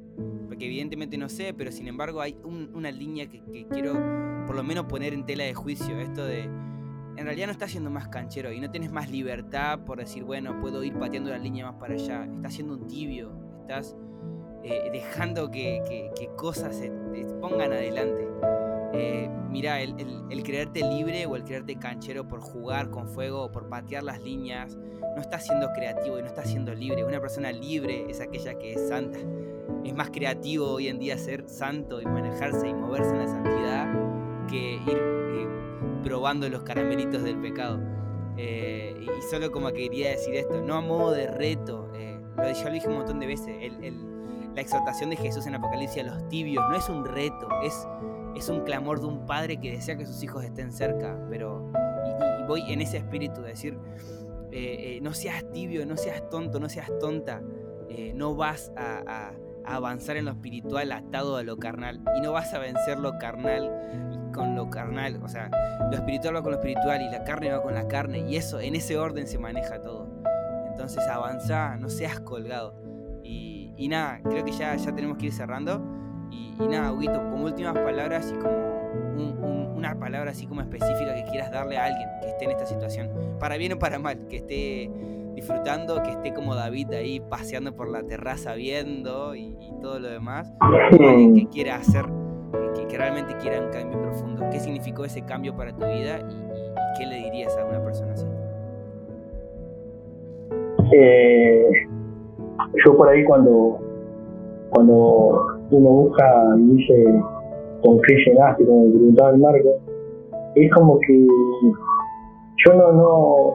Porque 0.49 0.65
evidentemente 0.65 1.19
no 1.19 1.29
sé, 1.29 1.53
pero 1.53 1.71
sin 1.71 1.87
embargo 1.87 2.23
hay 2.23 2.39
una 2.43 2.91
línea 2.91 3.27
que, 3.29 3.43
que 3.45 3.67
quiero 3.67 3.93
por 4.47 4.57
lo 4.57 4.65
menos 4.65 4.87
poner 4.87 5.13
en 5.13 5.27
tela 5.27 5.45
de 5.45 5.53
juicio. 5.53 6.01
Esto 6.01 6.25
de 6.25 6.45
en 6.45 7.25
realidad 7.25 7.47
no 7.47 7.53
estás 7.53 7.71
siendo 7.71 7.91
más 7.91 8.09
canchero 8.09 8.53
y 8.53 8.61
no 8.61 8.71
tienes 8.71 8.91
más 8.91 9.11
libertad 9.11 9.81
por 9.81 9.99
decir, 9.99 10.25
bueno, 10.25 10.59
puedo 10.61 10.83
ir 10.83 10.95
pateando 10.95 11.31
la 11.31 11.39
línea 11.39 11.67
más 11.67 11.75
para 11.79 11.93
allá. 11.93 12.25
Estás 12.25 12.55
siendo 12.55 12.73
un 12.73 12.87
tibio, 12.87 13.46
estás 13.67 13.97
eh, 14.63 14.91
dejando 14.93 15.51
que, 15.51 16.13
cosas 16.37 16.77
se, 16.77 16.91
pongan 17.41 17.73
adelante. 17.73 18.29
Eh, 18.93 19.29
mira, 19.51 19.81
el, 19.81 20.43
creerte 20.45 20.81
libre 20.81 21.27
o 21.27 21.35
el 21.35 21.43
creerte 21.45 21.77
canchero 21.77 22.27
por 22.29 22.41
jugar 22.41 22.91
con 22.91 23.09
fuego 23.09 23.43
o 23.43 23.53
por 23.53 23.69
patear 23.69 24.05
las 24.05 24.23
líneas, 24.23 24.77
no 24.77 25.21
está 25.21 25.41
siendo 25.41 25.73
creativo 25.73 26.19
y 26.19 26.23
no 26.23 26.29
está 26.29 26.45
siendo 26.45 26.73
libre. 26.75 27.05
Una 27.05 27.21
persona 27.21 27.51
libre 27.51 28.07
es 28.09 28.21
aquella 28.21 28.57
que 28.57 28.75
es 28.75 28.89
santa. 28.89 29.19
Es 29.85 29.95
más 29.95 30.11
creativo 30.11 30.71
hoy 30.71 30.89
en 30.89 30.99
día 31.01 31.19
ser 31.19 31.49
santo 31.49 32.01
y 32.01 32.07
manejarse 32.07 32.69
y 32.69 32.75
moverse 32.75 33.11
en 33.11 33.19
la 33.19 33.27
santidad 33.27 34.47
que 34.49 34.75
ir 34.75 34.99
eh, 34.99 35.49
probando 36.05 36.49
los 36.49 36.63
caramelitos 36.63 37.25
del 37.25 37.41
pecado. 37.41 37.81
y 38.37 39.23
solo 39.31 39.51
como 39.51 39.73
quería 39.73 40.11
decir 40.11 40.37
esto, 40.37 40.61
no 40.61 40.75
a 40.75 40.81
modo 40.81 41.13
de 41.13 41.27
reto, 41.27 41.86
lo, 42.37 42.53
ya 42.53 42.65
lo 42.65 42.73
dije 42.73 42.89
un 42.89 42.95
montón 42.95 43.21
de 43.21 43.27
veces, 43.27 43.73
la 44.57 44.63
exhortación 44.63 45.11
de 45.11 45.17
Jesús 45.17 45.47
en 45.47 45.55
Apocalipsis 45.55 46.03
a 46.03 46.07
los 46.07 46.29
tibios 46.29 46.65
no 46.71 46.77
es 46.77 46.89
un 46.89 47.05
reto, 47.05 47.49
es, 47.63 48.49
un 48.49 48.61
clamor 48.63 49.01
de 49.01 49.07
un 49.07 49.27
padre 49.27 49.59
que 49.59 49.73
desea 49.73 49.97
que 49.97 50.07
sus 50.07 50.23
hijos 50.23 50.45
estén 50.45 50.73
cerca, 50.73 51.19
pero 51.29 51.71
y, 52.41 52.47
voy 52.47 52.73
en 52.73 52.81
ese 52.81 52.97
espíritu 52.99 53.43
de 53.43 53.49
decir, 53.49 53.79
eh, 54.53 54.97
eh, 54.97 55.01
no 55.03 55.13
seas 55.13 55.45
tibio, 55.53 55.85
no 55.85 55.97
seas 55.97 56.29
tonto, 56.31 56.59
no 56.59 56.69
seas 56.69 56.91
tonta, 57.01 57.43
eh, 57.91 58.13
no 58.15 58.35
vas 58.35 58.73
a, 58.77 59.33
avanzar 59.69 60.17
en 60.17 60.27
lo 60.27 60.31
espiritual 60.31 60.93
atado 60.93 61.37
a 61.37 61.43
lo 61.43 61.57
carnal 61.57 62.01
y 62.17 62.21
no 62.21 62.31
vas 62.31 62.55
a 62.55 62.61
vencer 62.61 63.01
lo 63.01 63.19
carnal 63.19 64.31
con 64.33 64.55
lo 64.55 64.71
carnal, 64.71 65.21
o 65.23 65.29
sea, 65.29 65.51
lo 65.91 65.97
espiritual 65.97 66.37
va 66.37 66.43
con 66.43 66.53
lo 66.53 66.59
espiritual 66.59 67.03
y 67.03 67.11
la 67.11 67.25
carne 67.25 67.51
va 67.51 67.63
con 67.63 67.75
la 67.75 67.89
carne 67.89 68.21
y 68.21 68.37
eso, 68.37 68.61
en 68.61 68.77
ese 68.77 68.97
orden 68.97 69.27
se 69.27 69.39
maneja 69.39 69.83
todo. 69.83 70.16
Entonces 70.77 71.09
avanza, 71.09 71.75
no 71.79 71.89
seas 71.89 72.21
colgado. 72.21 72.75
Y, 73.25 73.89
nada, 73.89 74.21
creo 74.23 74.45
que 74.45 74.53
ya, 74.53 74.77
ya 74.77 74.95
tenemos 74.95 75.17
que 75.17 75.27
ir 75.27 75.33
cerrando. 75.33 75.83
Y, 76.31 76.53
nada, 76.69 76.93
Huguito, 76.93 77.19
como 77.31 77.47
últimas 77.47 77.73
palabras 77.73 78.31
y 78.31 78.39
como 78.39 79.75
una 79.75 79.99
palabra 79.99 80.33
así 80.33 80.47
como 80.47 80.61
específica 80.61 81.15
que 81.15 81.25
quieras 81.31 81.51
darle 81.51 81.79
a 81.79 81.87
alguien 81.87 82.09
que 82.21 82.29
esté 82.29 82.45
en 82.45 82.51
esta 82.51 82.67
situación, 82.67 83.11
para 83.41 83.57
bien 83.57 83.73
o 83.73 83.79
para 83.79 83.99
mal, 83.99 84.27
que 84.29 84.37
esté 84.37 84.91
disfrutando, 85.35 86.03
que 86.03 86.11
esté 86.11 86.35
como 86.35 86.55
David 86.55 86.93
ahí 86.93 87.21
paseando 87.21 87.75
por 87.75 87.89
la 87.89 88.03
terraza 88.03 88.55
viendo 88.55 89.35
y, 89.35 89.57
todo 89.81 89.99
lo 89.99 90.09
demás, 90.09 90.53
que 90.91 91.49
quiera 91.51 91.77
hacer, 91.77 92.05
que, 92.87 92.99
realmente 92.99 93.35
quiera 93.39 93.61
un 93.61 93.71
cambio 93.71 94.03
profundo. 94.03 94.47
¿Qué 94.51 94.61
significó 94.61 95.07
ese 95.07 95.23
cambio 95.23 95.57
para 95.57 95.73
tu 95.73 95.87
vida 95.87 96.19
y, 96.21 96.99
qué 96.99 97.07
le 97.07 97.17
dirías 97.17 97.57
a 97.57 97.65
una 97.65 97.83
persona 97.83 98.13
así? 98.13 98.27
Eh, 100.93 101.71
yo 102.85 102.97
por 102.97 103.09
ahí 103.09 103.25
cuando, 103.25 103.79
cuando 104.71 105.47
uno 105.71 105.91
busca 105.91 106.25
y 106.59 106.77
dice 106.77 107.23
con 107.83 108.01
qué 108.03 108.15
llenaste, 108.27 108.65
como 108.65 108.87
me 108.87 108.91
preguntaba 108.91 109.31
el 109.31 109.39
Marco, 109.39 109.69
es 110.55 110.73
como 110.73 110.99
que 111.01 111.27
yo 112.65 112.75
no, 112.75 112.93
no, 112.93 113.47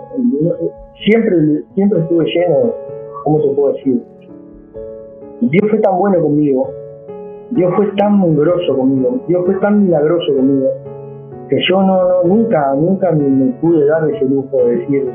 siempre, 1.03 1.63
siempre 1.73 1.99
estuve 1.99 2.25
lleno, 2.25 2.73
¿cómo 3.23 3.41
te 3.41 3.47
puedo 3.49 3.73
decir? 3.73 4.01
Dios 5.41 5.69
fue 5.69 5.79
tan 5.79 5.97
bueno 5.97 6.21
conmigo, 6.21 6.69
Dios 7.51 7.73
fue 7.75 7.87
tan 7.97 8.35
grosso 8.35 8.77
conmigo, 8.77 9.19
Dios 9.27 9.43
fue 9.45 9.55
tan 9.55 9.83
milagroso 9.83 10.35
conmigo, 10.35 10.67
que 11.49 11.57
yo 11.67 11.81
no, 11.81 12.23
nunca, 12.23 12.73
nunca 12.75 13.11
me, 13.11 13.51
pude 13.53 13.85
dar 13.87 14.09
ese 14.09 14.25
lujo 14.25 14.57
de 14.57 14.75
decir, 14.77 15.11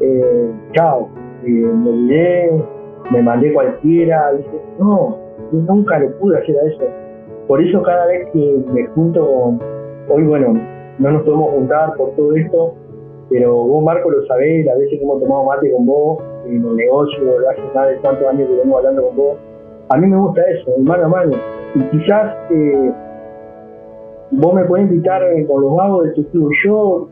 eh, 0.00 0.50
chao, 0.74 1.08
eh, 1.46 1.50
me 1.50 1.90
olvidé, 1.90 2.62
me 3.10 3.22
mandé 3.22 3.52
cualquiera, 3.52 4.32
no, 4.78 5.18
nunca 5.52 5.98
le 5.98 6.08
pude 6.10 6.38
hacer 6.38 6.56
a 6.56 6.66
eso. 6.68 6.84
Por 7.46 7.60
eso 7.62 7.82
cada 7.82 8.06
vez 8.06 8.28
que 8.32 8.62
me 8.72 8.86
junto 8.88 9.20
con, 9.26 9.60
hoy 10.08 10.24
bueno, 10.24 10.54
no 10.98 11.10
nos 11.10 11.22
podemos 11.22 11.50
juntar 11.50 11.94
por 11.96 12.10
todo 12.16 12.34
esto, 12.34 12.74
pero 13.28 13.54
vos 13.54 13.84
Marco 13.84 14.10
lo 14.10 14.24
sabés, 14.26 14.66
a 14.68 14.76
veces 14.76 15.00
hemos 15.00 15.20
tomado 15.20 15.44
mate 15.44 15.70
con 15.72 15.86
vos, 15.86 16.18
en 16.46 16.64
el 16.64 16.76
negocio, 16.76 17.32
hace 17.50 17.62
más 17.74 17.88
de 17.88 17.96
tantos 17.96 18.26
años 18.28 18.48
que 18.48 18.56
vengo 18.56 18.78
hablando 18.78 19.02
con 19.02 19.16
vos, 19.16 19.38
a 19.90 19.98
mí 19.98 20.06
me 20.06 20.16
gusta 20.16 20.42
eso, 20.42 20.70
mano 20.80 21.04
a 21.04 21.08
mano. 21.08 21.32
Y 21.74 21.80
quizás 21.90 22.36
eh, 22.50 22.92
vos 24.30 24.54
me 24.54 24.64
podés 24.64 24.84
invitar 24.84 25.22
con 25.46 25.62
los 25.62 25.76
vagos 25.76 26.04
de 26.04 26.10
tu 26.12 26.28
club, 26.30 26.50
yo 26.64 27.08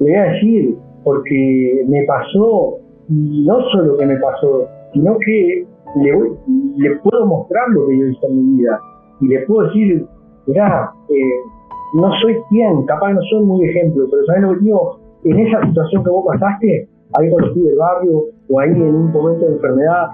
le 0.00 0.06
voy 0.06 0.14
a 0.14 0.32
decir, 0.32 0.76
porque 1.04 1.84
me 1.88 2.04
pasó, 2.04 2.79
y 3.10 3.44
no 3.44 3.60
solo 3.72 3.96
que 3.96 4.06
me 4.06 4.16
pasó, 4.16 4.68
sino 4.92 5.16
que 5.18 5.66
le, 5.96 6.96
puedo 7.02 7.26
mostrar 7.26 7.68
lo 7.70 7.86
que 7.88 7.98
yo 7.98 8.06
hice 8.06 8.26
en 8.26 8.36
mi 8.36 8.56
vida 8.58 8.80
y 9.20 9.28
le 9.28 9.40
puedo 9.46 9.66
decir, 9.66 10.06
mirá, 10.46 10.92
eh, 11.08 11.94
no 11.94 12.10
soy 12.22 12.36
quien, 12.48 12.84
capaz 12.86 13.12
no 13.12 13.20
soy 13.30 13.44
muy 13.44 13.68
ejemplo, 13.68 14.06
pero 14.10 14.24
¿sabes 14.26 14.42
lo 14.42 14.54
que 14.54 14.60
digo? 14.60 14.98
En 15.24 15.38
esa 15.40 15.66
situación 15.66 16.04
que 16.04 16.10
vos 16.10 16.24
pasaste, 16.26 16.88
ahí 17.18 17.30
con 17.30 17.42
los 17.42 17.54
del 17.54 17.76
barrio 17.76 18.22
o 18.48 18.60
ahí 18.60 18.70
en 18.70 18.94
un 18.94 19.12
momento 19.12 19.44
de 19.44 19.54
enfermedad, 19.54 20.06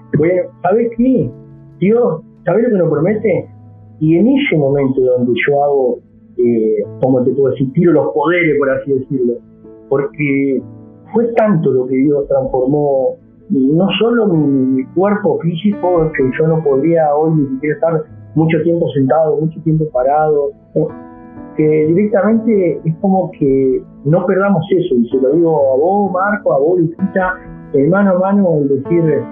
¿sabes 0.62 0.90
qué? 0.96 1.30
Dios, 1.78 2.22
¿sabes 2.46 2.64
lo 2.64 2.70
que 2.70 2.78
nos 2.78 2.90
promete? 2.90 3.48
Y 4.00 4.16
en 4.16 4.26
ese 4.28 4.56
momento 4.56 5.00
donde 5.00 5.32
yo 5.46 5.64
hago, 5.64 5.98
eh, 6.38 6.82
como 7.02 7.22
te 7.22 7.32
puedo 7.32 7.50
decir, 7.50 7.70
tiro 7.74 7.92
los 7.92 8.12
poderes, 8.14 8.58
por 8.58 8.70
así 8.70 8.92
decirlo, 8.92 9.34
porque 9.88 10.62
fue 11.12 11.26
tanto 11.34 11.72
lo 11.72 11.86
que 11.86 11.96
Dios 11.96 12.26
transformó 12.28 13.16
no 13.50 13.86
solo 13.98 14.26
mi, 14.26 14.84
cuerpo 14.94 15.38
físico, 15.40 16.10
que 16.16 16.30
yo 16.38 16.48
no 16.48 16.62
podría 16.62 17.14
hoy 17.14 17.32
ni 17.36 17.46
siquiera 17.48 17.74
estar 17.76 18.04
mucho 18.34 18.60
tiempo 18.62 18.88
sentado, 18.90 19.36
mucho 19.40 19.60
tiempo 19.62 19.84
parado, 19.92 20.50
que 21.56 21.86
directamente 21.86 22.80
es 22.84 22.94
como 23.00 23.30
que 23.32 23.82
no 24.04 24.26
perdamos 24.26 24.64
eso, 24.76 24.94
y 24.94 25.08
se 25.08 25.16
lo 25.18 25.32
digo 25.32 25.74
a 25.74 25.76
vos, 25.76 26.12
Marco, 26.12 26.52
a 26.52 26.58
vos, 26.58 26.80
Lucita, 26.80 27.34
mano 27.88 28.10
a 28.10 28.18
mano, 28.18 28.48
decir, 28.68 29.22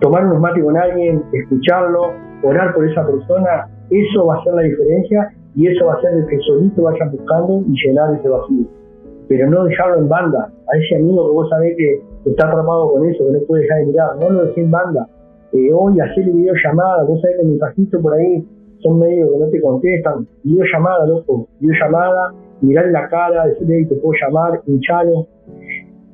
tomar 0.00 0.26
unos 0.26 0.40
con 0.62 0.76
alguien, 0.76 1.22
escucharlo, 1.32 2.12
orar 2.42 2.74
por 2.74 2.88
esa 2.88 3.04
persona, 3.04 3.68
eso 3.90 4.26
va 4.26 4.36
a 4.36 4.44
ser 4.44 4.54
la 4.54 4.62
diferencia 4.62 5.30
y 5.56 5.66
eso 5.68 5.86
va 5.86 5.94
a 5.94 6.00
ser 6.00 6.14
el 6.14 6.26
que 6.26 6.38
solito 6.40 6.82
vayan 6.82 7.10
buscando 7.10 7.62
y 7.66 7.86
llenar 7.86 8.14
ese 8.14 8.28
vacío. 8.28 8.83
Pero 9.28 9.50
no 9.50 9.64
dejarlo 9.64 9.98
en 9.98 10.08
banda, 10.08 10.52
a 10.72 10.78
ese 10.78 10.96
amigo 10.96 11.28
que 11.28 11.34
vos 11.34 11.48
sabés 11.48 11.76
que 11.76 12.02
está 12.26 12.48
atrapado 12.48 12.92
con 12.92 13.08
eso, 13.08 13.26
que 13.26 13.32
no 13.32 13.38
puede 13.46 13.62
dejar 13.62 13.78
de 13.78 13.86
mirar, 13.86 14.16
no 14.20 14.30
lo 14.30 14.44
dejé 14.46 14.60
en 14.62 14.70
banda. 14.70 15.08
Eh, 15.52 15.72
hoy 15.72 16.00
hacerle 16.00 16.32
videollamada, 16.32 17.04
vos 17.04 17.20
sabés 17.20 17.36
que 17.38 17.44
mi 17.44 17.50
mensajito 17.52 18.00
por 18.02 18.14
ahí 18.14 18.44
son 18.80 18.98
medios 18.98 19.30
que 19.30 19.38
no 19.38 19.48
te 19.48 19.60
contestan, 19.60 20.26
videollamada, 20.42 21.06
loco, 21.06 21.48
videollamada, 21.60 22.34
mirar 22.60 22.86
la 22.88 23.08
cara, 23.08 23.46
decirle, 23.46 23.86
te 23.86 23.94
puedo 23.96 24.14
llamar, 24.20 24.60
hinchalo. 24.66 25.26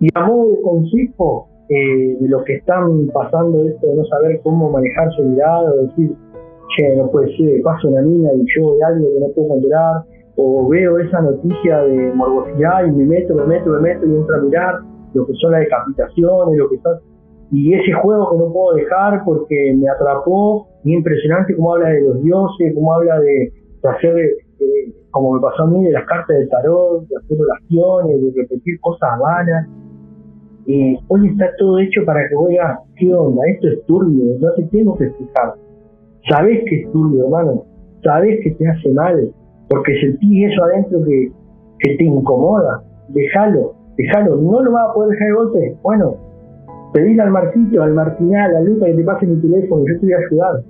Y 0.01 0.09
a 0.15 0.27
modo 0.27 0.53
de 0.53 0.63
consejo 0.63 1.49
eh, 1.69 2.17
de 2.21 2.29
los 2.29 2.43
que 2.45 2.55
están 2.57 3.09
pasando 3.13 3.65
esto 3.65 3.87
de 3.87 3.97
no 3.97 4.05
saber 4.05 4.41
cómo 4.43 4.71
manejar 4.71 5.11
su 5.13 5.23
mirada, 5.23 5.73
o 5.73 5.77
decir, 5.87 6.13
che, 6.77 6.97
no 6.97 7.11
puede 7.11 7.37
ser, 7.37 7.63
pasa 7.63 7.89
una 7.89 8.03
niña 8.03 8.31
y 8.35 8.45
yo 8.57 8.75
de 8.75 8.85
algo 8.85 9.09
que 9.15 9.21
no 9.21 9.29
puedo 9.29 9.49
controlar, 9.49 10.03
o 10.37 10.69
veo 10.69 10.99
esa 10.99 11.21
noticia 11.21 11.79
de 11.83 12.13
morbosidad 12.15 12.87
y 12.87 12.93
me 12.93 13.05
meto, 13.05 13.35
me 13.35 13.47
meto, 13.47 13.71
me 13.71 13.81
meto 13.81 14.07
y 14.07 14.15
entro 14.15 14.37
a 14.37 14.41
mirar, 14.41 14.81
lo 15.15 15.27
que 15.27 15.33
son 15.35 15.53
las 15.53 15.61
decapitaciones, 15.61 16.59
lo 16.59 16.69
que 16.69 16.79
son... 16.79 16.99
Y 17.53 17.75
ese 17.75 17.93
juego 17.95 18.31
que 18.31 18.39
no 18.39 18.53
puedo 18.53 18.77
dejar 18.77 19.25
porque 19.25 19.75
me 19.77 19.89
atrapó, 19.91 20.69
y 20.85 20.95
impresionante 20.95 21.57
cómo 21.57 21.75
habla 21.75 21.89
de 21.89 22.03
los 22.03 22.23
dioses, 22.23 22.73
cómo 22.75 22.95
habla 22.95 23.19
de, 23.19 23.53
hacer, 23.83 24.17
eh, 24.19 24.95
como 25.11 25.35
me 25.35 25.41
pasó 25.41 25.65
a 25.65 25.67
mí, 25.67 25.85
de 25.85 25.93
las 25.93 26.05
cartas 26.05 26.39
del 26.39 26.49
tarot, 26.49 27.07
de 27.09 27.17
hacer 27.17 27.39
oraciones, 27.41 28.23
de 28.23 28.43
repetir 28.43 28.81
cosas 28.81 29.19
vanas. 29.19 29.69
y 30.67 30.97
hoy 31.09 31.29
está 31.29 31.51
todo 31.59 31.81
hecho 31.81 32.05
para 32.05 32.21
que 32.29 32.37
digas, 32.49 32.79
¿qué 32.97 33.13
onda? 33.13 33.43
Esto 33.49 33.69
es 33.69 33.85
turbio, 33.87 34.39
no 34.39 34.53
te 34.55 34.63
tengo 34.65 34.97
que 34.97 35.05
explicar. 35.07 35.55
Sabes 36.29 36.63
que 36.69 36.83
es 36.83 36.93
turbio, 36.93 37.25
hermano. 37.25 37.65
Sabes 38.05 38.41
que 38.43 38.53
te 38.53 38.69
hace 38.69 38.91
mal, 38.91 39.33
porque 39.71 39.99
sentís 40.01 40.53
eso 40.53 40.65
adentro 40.65 40.99
que, 41.05 41.31
te 41.97 42.05
incomoda. 42.05 42.83
Déjalo 43.09 43.75
Déjalo, 43.97 44.37
no 44.37 44.63
lo 44.63 44.73
vas 44.73 44.91
a 44.91 44.95
poder 44.95 45.11
dejar 45.11 45.29
de 45.29 45.35
golpe. 45.35 45.77
Bueno, 45.83 46.17
pedile 46.93 47.23
al 47.23 47.31
Martito, 47.31 47.83
al 47.83 47.93
Martinal, 47.93 48.57
a 48.57 48.61
Luca 48.61 48.87
que 48.87 48.95
te 48.95 49.05
pase 49.05 49.27
mi 49.27 49.41
teléfono, 49.41 49.85
yo 49.87 50.01
te 50.01 50.07
voy 50.07 50.13
a 50.13 50.19
ayudar. 50.19 50.63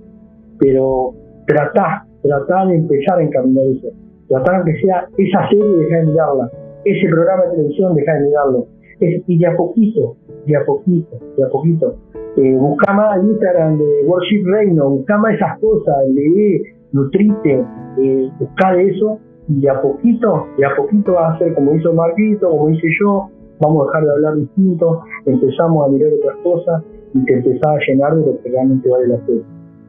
Pero 0.58 1.14
tratá, 1.46 2.06
tratá 2.22 2.66
de 2.66 2.76
empezar 2.76 3.18
a 3.18 3.22
encaminar 3.22 3.66
eso. 3.66 3.88
Tratá 4.28 4.56
aunque 4.56 4.74
sea 4.80 5.06
esa 5.16 5.48
serie, 5.48 5.76
dejar 5.76 6.00
de 6.00 6.06
mirarla. 6.12 6.50
Ese 6.84 7.08
programa 7.08 7.44
de 7.44 7.50
televisión, 7.56 7.94
dejar 7.94 8.18
de 8.18 8.26
mirarlo. 8.26 8.66
y 9.00 9.38
de 9.38 9.46
a 9.46 9.56
poquito, 9.56 10.16
de 10.46 10.56
a 10.56 10.64
poquito, 10.64 11.18
de 11.36 11.44
a 11.44 11.48
poquito. 11.48 11.94
Eh, 12.36 12.56
busca 12.56 12.92
más 12.92 13.22
Instagram 13.22 13.78
de 13.78 14.04
Worship 14.06 14.44
Reino, 14.46 14.90
busca 14.90 15.18
más 15.18 15.34
esas 15.34 15.58
cosas, 15.58 15.94
lee, 16.08 16.62
nutrite, 16.92 17.64
eh, 17.98 18.30
busca 18.38 18.72
de 18.72 18.88
eso 18.88 19.18
y 19.48 19.60
de 19.60 19.70
a 19.70 19.80
poquito, 19.80 20.46
de 20.56 20.66
a 20.66 20.76
poquito 20.76 21.14
va 21.14 21.34
a 21.34 21.38
ser 21.38 21.54
como 21.54 21.74
hizo 21.74 21.92
Marquito, 21.92 22.50
como 22.50 22.70
hice 22.70 22.88
yo, 23.00 23.28
vamos 23.60 23.82
a 23.82 23.86
dejar 23.86 24.04
de 24.04 24.12
hablar 24.12 24.36
distinto, 24.36 25.02
empezamos 25.26 25.86
a 25.86 25.90
mirar 25.90 26.12
otras 26.12 26.36
cosas 26.42 26.84
y 27.14 27.24
te 27.24 27.34
empezás 27.34 27.66
a 27.66 27.78
llenar 27.86 28.16
de 28.16 28.26
lo 28.26 28.42
que 28.42 28.50
realmente 28.50 28.88
vale 28.88 29.08
la 29.08 29.18
pena. 29.18 29.42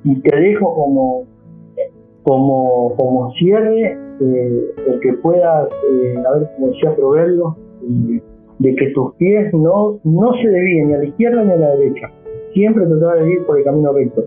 Y 0.03 0.19
te 0.21 0.35
dejo 0.35 0.73
como, 0.73 1.25
como, 2.23 2.95
como 2.97 3.31
cierre 3.33 3.97
eh, 4.19 4.73
el 4.87 4.99
que 4.99 5.13
puedas, 5.13 5.69
eh, 5.91 6.23
a 6.27 6.37
ver, 6.37 6.49
como 6.55 6.67
decía 6.67 6.95
Proverbio, 6.95 7.55
de 8.59 8.75
que 8.75 8.91
tus 8.93 9.15
pies 9.15 9.53
no, 9.53 9.99
no 10.03 10.33
se 10.33 10.47
desvíen 10.47 10.89
ni 10.89 10.93
a 10.93 10.97
la 10.97 11.05
izquierda 11.05 11.43
ni 11.43 11.51
a 11.51 11.57
la 11.57 11.75
derecha, 11.75 12.09
siempre 12.53 12.85
tratar 12.85 13.23
de 13.23 13.31
ir 13.31 13.45
por 13.45 13.57
el 13.57 13.63
camino 13.63 13.93
recto. 13.93 14.23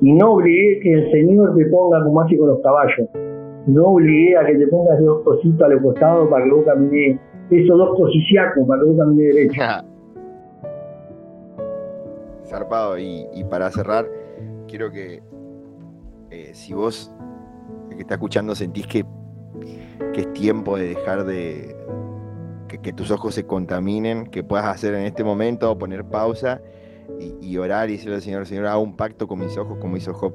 Y 0.00 0.12
no 0.12 0.32
obligues 0.32 0.82
que 0.82 0.92
el 0.92 1.10
Señor 1.10 1.56
te 1.56 1.66
ponga 1.66 2.04
como 2.04 2.20
así 2.20 2.36
con 2.36 2.48
los 2.48 2.60
caballos, 2.60 3.08
no 3.66 3.86
obligué 3.88 4.36
a 4.36 4.44
que 4.46 4.56
te 4.56 4.66
pongas 4.68 5.00
dos 5.00 5.22
cositas 5.22 5.62
a 5.62 5.68
los 5.68 5.82
costados 5.82 6.28
para 6.28 6.44
que 6.44 6.50
vos 6.50 6.64
camines, 6.64 7.18
esos 7.50 7.78
dos 7.78 7.96
cosiciacos 7.96 8.66
para 8.66 8.82
que 8.82 8.88
vos 8.88 8.98
camines 8.98 9.34
derecho. 9.34 9.60
Zarpado, 12.44 12.96
y, 12.98 13.44
para 13.50 13.70
cerrar, 13.70 14.06
quiero 14.68 14.92
que 14.92 15.20
eh, 16.30 16.50
si 16.52 16.74
vos, 16.74 17.12
que 17.90 18.02
está 18.02 18.14
escuchando, 18.14 18.54
sentís 18.54 18.86
que, 18.86 19.04
es 20.14 20.32
tiempo 20.32 20.76
de 20.78 20.88
dejar 20.88 21.24
de, 21.24 21.74
que, 22.68 22.92
tus 22.92 23.10
ojos 23.10 23.34
se 23.34 23.44
contaminen, 23.46 24.26
que 24.26 24.44
puedas 24.44 24.66
hacer 24.66 24.94
en 24.94 25.02
este 25.02 25.24
momento, 25.24 25.76
poner 25.76 26.04
pausa 26.04 26.60
y, 27.40 27.56
orar 27.58 27.88
y 27.88 27.92
decirle 27.92 28.16
al 28.16 28.22
Señor, 28.22 28.46
Señor, 28.46 28.66
hago 28.66 28.82
un 28.82 28.96
pacto 28.96 29.26
con 29.26 29.38
mis 29.38 29.56
ojos 29.56 29.78
como 29.78 29.96
hizo 29.96 30.12
Job, 30.12 30.34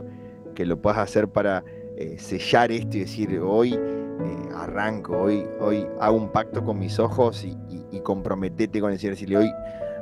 que 0.55 0.65
lo 0.65 0.81
puedas 0.81 0.99
hacer 0.99 1.27
para 1.27 1.63
eh, 1.97 2.17
sellar 2.17 2.71
esto 2.71 2.97
y 2.97 3.01
decir, 3.01 3.39
hoy 3.39 3.73
eh, 3.73 4.49
arranco, 4.55 5.17
hoy, 5.17 5.45
hoy 5.59 5.85
hago 5.99 6.17
un 6.17 6.29
pacto 6.29 6.63
con 6.63 6.79
mis 6.79 6.99
ojos 6.99 7.43
y, 7.43 7.57
y, 7.91 7.99
comprometete 8.01 8.79
con 8.79 8.91
el 8.91 8.99
Señor, 8.99 9.13
decirle, 9.15 9.37
hoy 9.37 9.51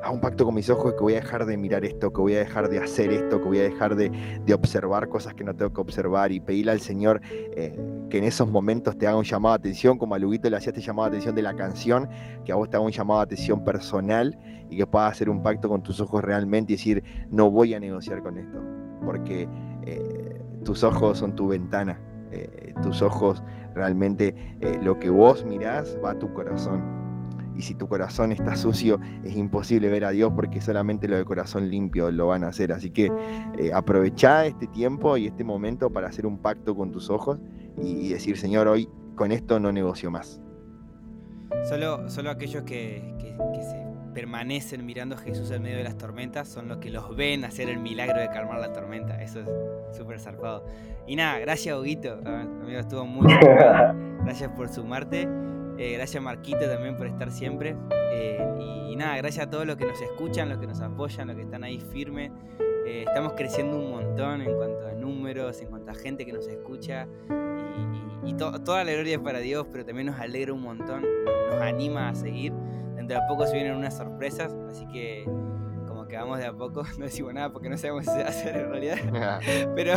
hago 0.03 0.13
un 0.13 0.21
pacto 0.21 0.45
con 0.45 0.55
mis 0.55 0.69
ojos 0.69 0.93
que 0.93 0.99
voy 0.99 1.13
a 1.13 1.17
dejar 1.17 1.45
de 1.45 1.57
mirar 1.57 1.83
esto, 1.83 2.11
que 2.11 2.21
voy 2.21 2.35
a 2.35 2.39
dejar 2.39 2.69
de 2.69 2.79
hacer 2.79 3.11
esto, 3.11 3.41
que 3.41 3.47
voy 3.47 3.59
a 3.59 3.63
dejar 3.63 3.95
de, 3.95 4.11
observar 4.53 5.09
cosas 5.09 5.33
que 5.33 5.43
no 5.43 5.55
tengo 5.55 5.71
que 5.71 5.81
observar 5.81 6.31
y 6.31 6.39
pedirle 6.39 6.71
al 6.71 6.79
Señor 6.79 7.21
eh, 7.31 7.77
que 8.09 8.17
en 8.17 8.23
esos 8.23 8.49
momentos 8.49 8.97
te 8.97 9.07
haga 9.07 9.17
un 9.17 9.23
llamado 9.23 9.55
de 9.55 9.59
atención, 9.59 9.97
como 9.97 10.15
a 10.15 10.19
Luguito 10.19 10.49
le 10.49 10.57
hacía 10.57 10.71
este 10.71 10.81
llamado 10.81 11.09
de 11.09 11.17
atención 11.17 11.35
de 11.35 11.41
la 11.41 11.55
canción, 11.55 12.09
que 12.45 12.51
a 12.51 12.55
vos 12.55 12.69
te 12.69 12.77
haga 12.77 12.85
un 12.85 12.91
llamado 12.91 13.19
de 13.19 13.23
atención 13.25 13.63
personal 13.63 14.37
y 14.69 14.77
que 14.77 14.87
puedas 14.87 15.11
hacer 15.11 15.29
un 15.29 15.43
pacto 15.43 15.69
con 15.69 15.83
tus 15.83 15.99
ojos 15.99 16.23
realmente 16.23 16.73
y 16.73 16.75
decir, 16.75 17.03
no 17.29 17.51
voy 17.51 17.73
a 17.73 17.79
negociar 17.79 18.21
con 18.21 18.37
esto, 18.37 18.59
porque 19.05 19.47
eh, 19.85 20.41
tus 20.63 20.83
ojos 20.83 21.17
son 21.19 21.35
tu 21.35 21.47
ventana, 21.47 21.99
eh, 22.31 22.73
tus 22.81 23.01
ojos 23.01 23.43
realmente 23.73 24.35
lo 24.81 24.99
que 24.99 25.09
vos 25.09 25.45
mirás 25.45 25.97
va 26.03 26.11
a 26.11 26.19
tu 26.19 26.33
corazón 26.33 26.98
y 27.59 27.61
si 27.61 27.75
tu 27.75 27.89
corazón 27.89 28.31
está 28.31 28.55
sucio, 28.55 29.01
es 29.25 29.35
imposible 29.35 29.89
ver 29.89 30.05
a 30.05 30.11
Dios 30.11 30.31
porque 30.33 30.61
solamente 30.61 31.09
lo 31.09 31.17
de 31.17 31.25
corazón 31.25 31.69
limpio 31.69 32.09
lo 32.09 32.27
van 32.27 32.45
a 32.45 32.47
hacer. 32.47 32.71
Así 32.71 32.89
que 32.89 33.11
eh, 33.57 33.71
aprovecha 33.73 34.45
este 34.45 34.65
tiempo 34.67 35.17
y 35.17 35.27
este 35.27 35.43
momento 35.43 35.89
para 35.89 36.07
hacer 36.07 36.25
un 36.25 36.37
pacto 36.37 36.73
con 36.73 36.93
tus 36.93 37.09
ojos 37.09 37.41
y, 37.77 38.07
decir, 38.07 38.37
Señor, 38.37 38.69
hoy 38.69 38.87
con 39.15 39.33
esto 39.33 39.59
no 39.59 39.73
negocio 39.73 40.09
más. 40.09 40.41
Solo, 41.67 42.09
solo 42.09 42.29
aquellos 42.29 42.63
que, 42.63 43.13
se 43.59 43.89
permanecen 44.13 44.85
mirando 44.85 45.15
a 45.15 45.17
Jesús 45.17 45.51
en 45.51 45.61
medio 45.61 45.79
de 45.79 45.83
las 45.83 45.97
tormentas 45.97 46.47
son 46.47 46.69
los 46.69 46.77
que 46.77 46.89
los 46.89 47.13
ven 47.13 47.43
hacer 47.43 47.67
el 47.67 47.79
milagro 47.79 48.21
de 48.21 48.29
calmar 48.29 48.61
la 48.61 48.71
tormenta. 48.71 49.21
Eso 49.21 49.41
es 49.41 49.97
súper 49.97 50.21
zarpado. 50.21 50.65
Y 51.07 51.17
nada, 51.17 51.39
gracias, 51.39 51.77
Huguito. 51.77 52.21
Amigo, 52.25 52.79
estuvo 52.79 53.05
muy 53.05 53.27
Gracias 54.23 54.49
por 54.51 54.69
sumarte. 54.69 55.27
Eh, 55.79 55.93
gracias 55.93 56.21
Marquito 56.21 56.59
también 56.69 56.97
por 56.97 57.07
estar 57.07 57.31
siempre. 57.31 57.73
Eh, 58.11 58.37
y, 58.89 58.95
nada, 58.97 59.15
gracias 59.15 59.47
a 59.47 59.49
todos 59.49 59.65
los 59.65 59.77
que 59.77 59.85
nos 59.85 60.01
escuchan, 60.01 60.49
los 60.49 60.57
que 60.57 60.67
nos 60.67 60.81
apoyan, 60.81 61.27
los 61.27 61.37
que 61.37 61.43
están 61.43 61.63
ahí 61.63 61.79
firmes. 61.79 62.31
Eh, 62.85 63.05
estamos 63.07 63.31
creciendo 63.37 63.77
un 63.77 63.91
montón 63.91 64.41
en 64.41 64.53
cuanto 64.57 64.87
a 64.87 64.91
números, 64.91 65.61
en 65.61 65.69
cuanto 65.69 65.91
a 65.91 65.93
gente 65.93 66.25
que 66.25 66.33
nos 66.33 66.45
escucha. 66.49 67.07
Y, 68.25 68.33
toda 68.33 68.83
la 68.83 68.91
gloria 68.91 69.15
es 69.15 69.21
para 69.21 69.39
Dios, 69.39 69.67
pero 69.71 69.85
también 69.85 70.07
nos 70.07 70.19
alegra 70.19 70.53
un 70.53 70.61
montón, 70.61 71.01
nos 71.49 71.61
anima 71.61 72.09
a 72.09 72.15
seguir. 72.15 72.51
Dentro 72.95 73.17
de 73.17 73.23
a 73.23 73.27
poco 73.27 73.47
se 73.47 73.53
vienen 73.53 73.75
unas 73.75 73.95
sorpresas, 73.95 74.53
así 74.69 74.85
que 74.87 75.23
como 75.87 76.07
que 76.07 76.17
vamos 76.17 76.39
de 76.39 76.45
a 76.45 76.53
poco, 76.53 76.83
no 76.99 77.05
decimos 77.05 77.33
nada 77.33 77.53
porque 77.53 77.69
no 77.69 77.77
sabemos 77.77 78.05
qué 78.05 78.21
hacer 78.21 78.57
en 78.57 78.69
realidad. 78.69 78.97
pero, 79.75 79.93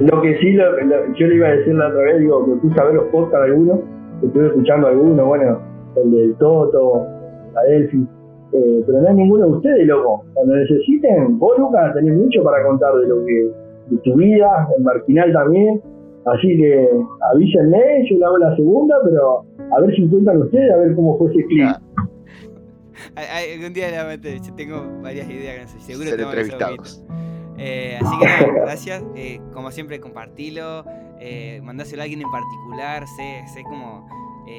lo 0.00 0.22
que 0.22 0.38
sí, 0.38 0.56
yo 0.56 1.26
le 1.26 1.34
iba 1.36 1.46
a 1.46 1.52
decir 1.52 1.74
la 1.74 1.88
otra 1.88 2.02
vez, 2.02 2.18
digo, 2.18 2.46
me 2.46 2.56
puse 2.56 2.80
a 2.80 2.84
ver 2.84 2.94
los 2.94 3.04
podcasts 3.06 3.46
de 3.46 3.52
algunos 3.52 3.93
estuve 4.26 4.46
escuchando 4.48 4.88
algunos, 4.88 5.26
bueno, 5.26 5.60
el 5.96 6.10
del 6.10 6.34
Toto, 6.36 7.06
la 7.54 7.62
Delphi, 7.62 8.06
eh, 8.52 8.82
pero 8.86 9.00
no 9.00 9.08
hay 9.08 9.14
ninguno 9.14 9.46
de 9.46 9.52
ustedes, 9.52 9.86
loco. 9.86 10.24
Cuando 10.34 10.56
necesiten, 10.56 11.38
vos, 11.38 11.58
Lucas, 11.58 11.94
tenés 11.94 12.16
mucho 12.16 12.42
para 12.42 12.64
contar 12.64 12.94
de 12.94 13.08
lo 13.08 13.24
que, 13.24 13.50
de 13.90 13.96
tu 13.98 14.14
vida, 14.16 14.68
en 14.76 14.84
Marquinal 14.84 15.32
también. 15.32 15.82
Así 16.26 16.56
que 16.56 16.88
avísenme, 17.32 18.08
yo 18.08 18.16
le 18.16 18.24
hago 18.24 18.38
la 18.38 18.56
segunda, 18.56 18.96
pero 19.04 19.44
a 19.76 19.80
ver 19.80 19.94
si 19.94 20.08
cuentan 20.08 20.42
ustedes, 20.42 20.72
a 20.72 20.76
ver 20.76 20.94
cómo 20.94 21.18
fue 21.18 21.30
ese 21.32 21.44
clip. 21.46 21.68
Algún 23.16 23.72
día 23.74 23.90
realmente 23.90 24.38
yo 24.40 24.54
tengo 24.54 24.82
varias 25.02 25.28
ideas, 25.28 25.70
seguro 25.80 26.16
que 26.16 26.22
entrevistados. 26.22 27.04
Eh, 27.58 27.98
así 28.00 28.18
que 28.18 28.24
nada, 28.24 28.62
gracias. 28.62 29.04
Eh, 29.14 29.40
como 29.52 29.70
siempre, 29.70 30.00
compartilo, 30.00 30.84
eh, 31.20 31.60
mandáselo 31.62 32.02
a 32.02 32.04
alguien 32.04 32.22
en 32.22 32.30
particular, 32.30 33.06
sé, 33.16 33.44
sé 33.52 33.62
como 33.64 34.06
eh, 34.46 34.56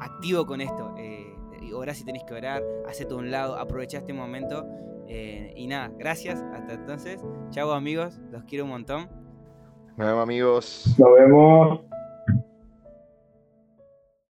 activo 0.00 0.46
con 0.46 0.60
esto. 0.60 0.94
Eh, 0.98 1.30
orá 1.74 1.94
si 1.94 2.04
tenés 2.04 2.24
que 2.24 2.34
orar, 2.34 2.62
hacete 2.88 3.14
a 3.14 3.16
un 3.16 3.30
lado, 3.30 3.56
aprovecha 3.56 3.98
este 3.98 4.12
momento. 4.12 4.66
Eh, 5.08 5.52
y 5.56 5.66
nada, 5.66 5.90
gracias. 5.98 6.40
Hasta 6.54 6.74
entonces. 6.74 7.20
Chau 7.50 7.72
amigos, 7.72 8.20
los 8.30 8.44
quiero 8.44 8.64
un 8.64 8.70
montón. 8.70 9.08
Nos 9.96 10.06
vemos 10.06 10.22
amigos. 10.22 10.96
Nos 10.98 11.12
vemos. 11.18 11.80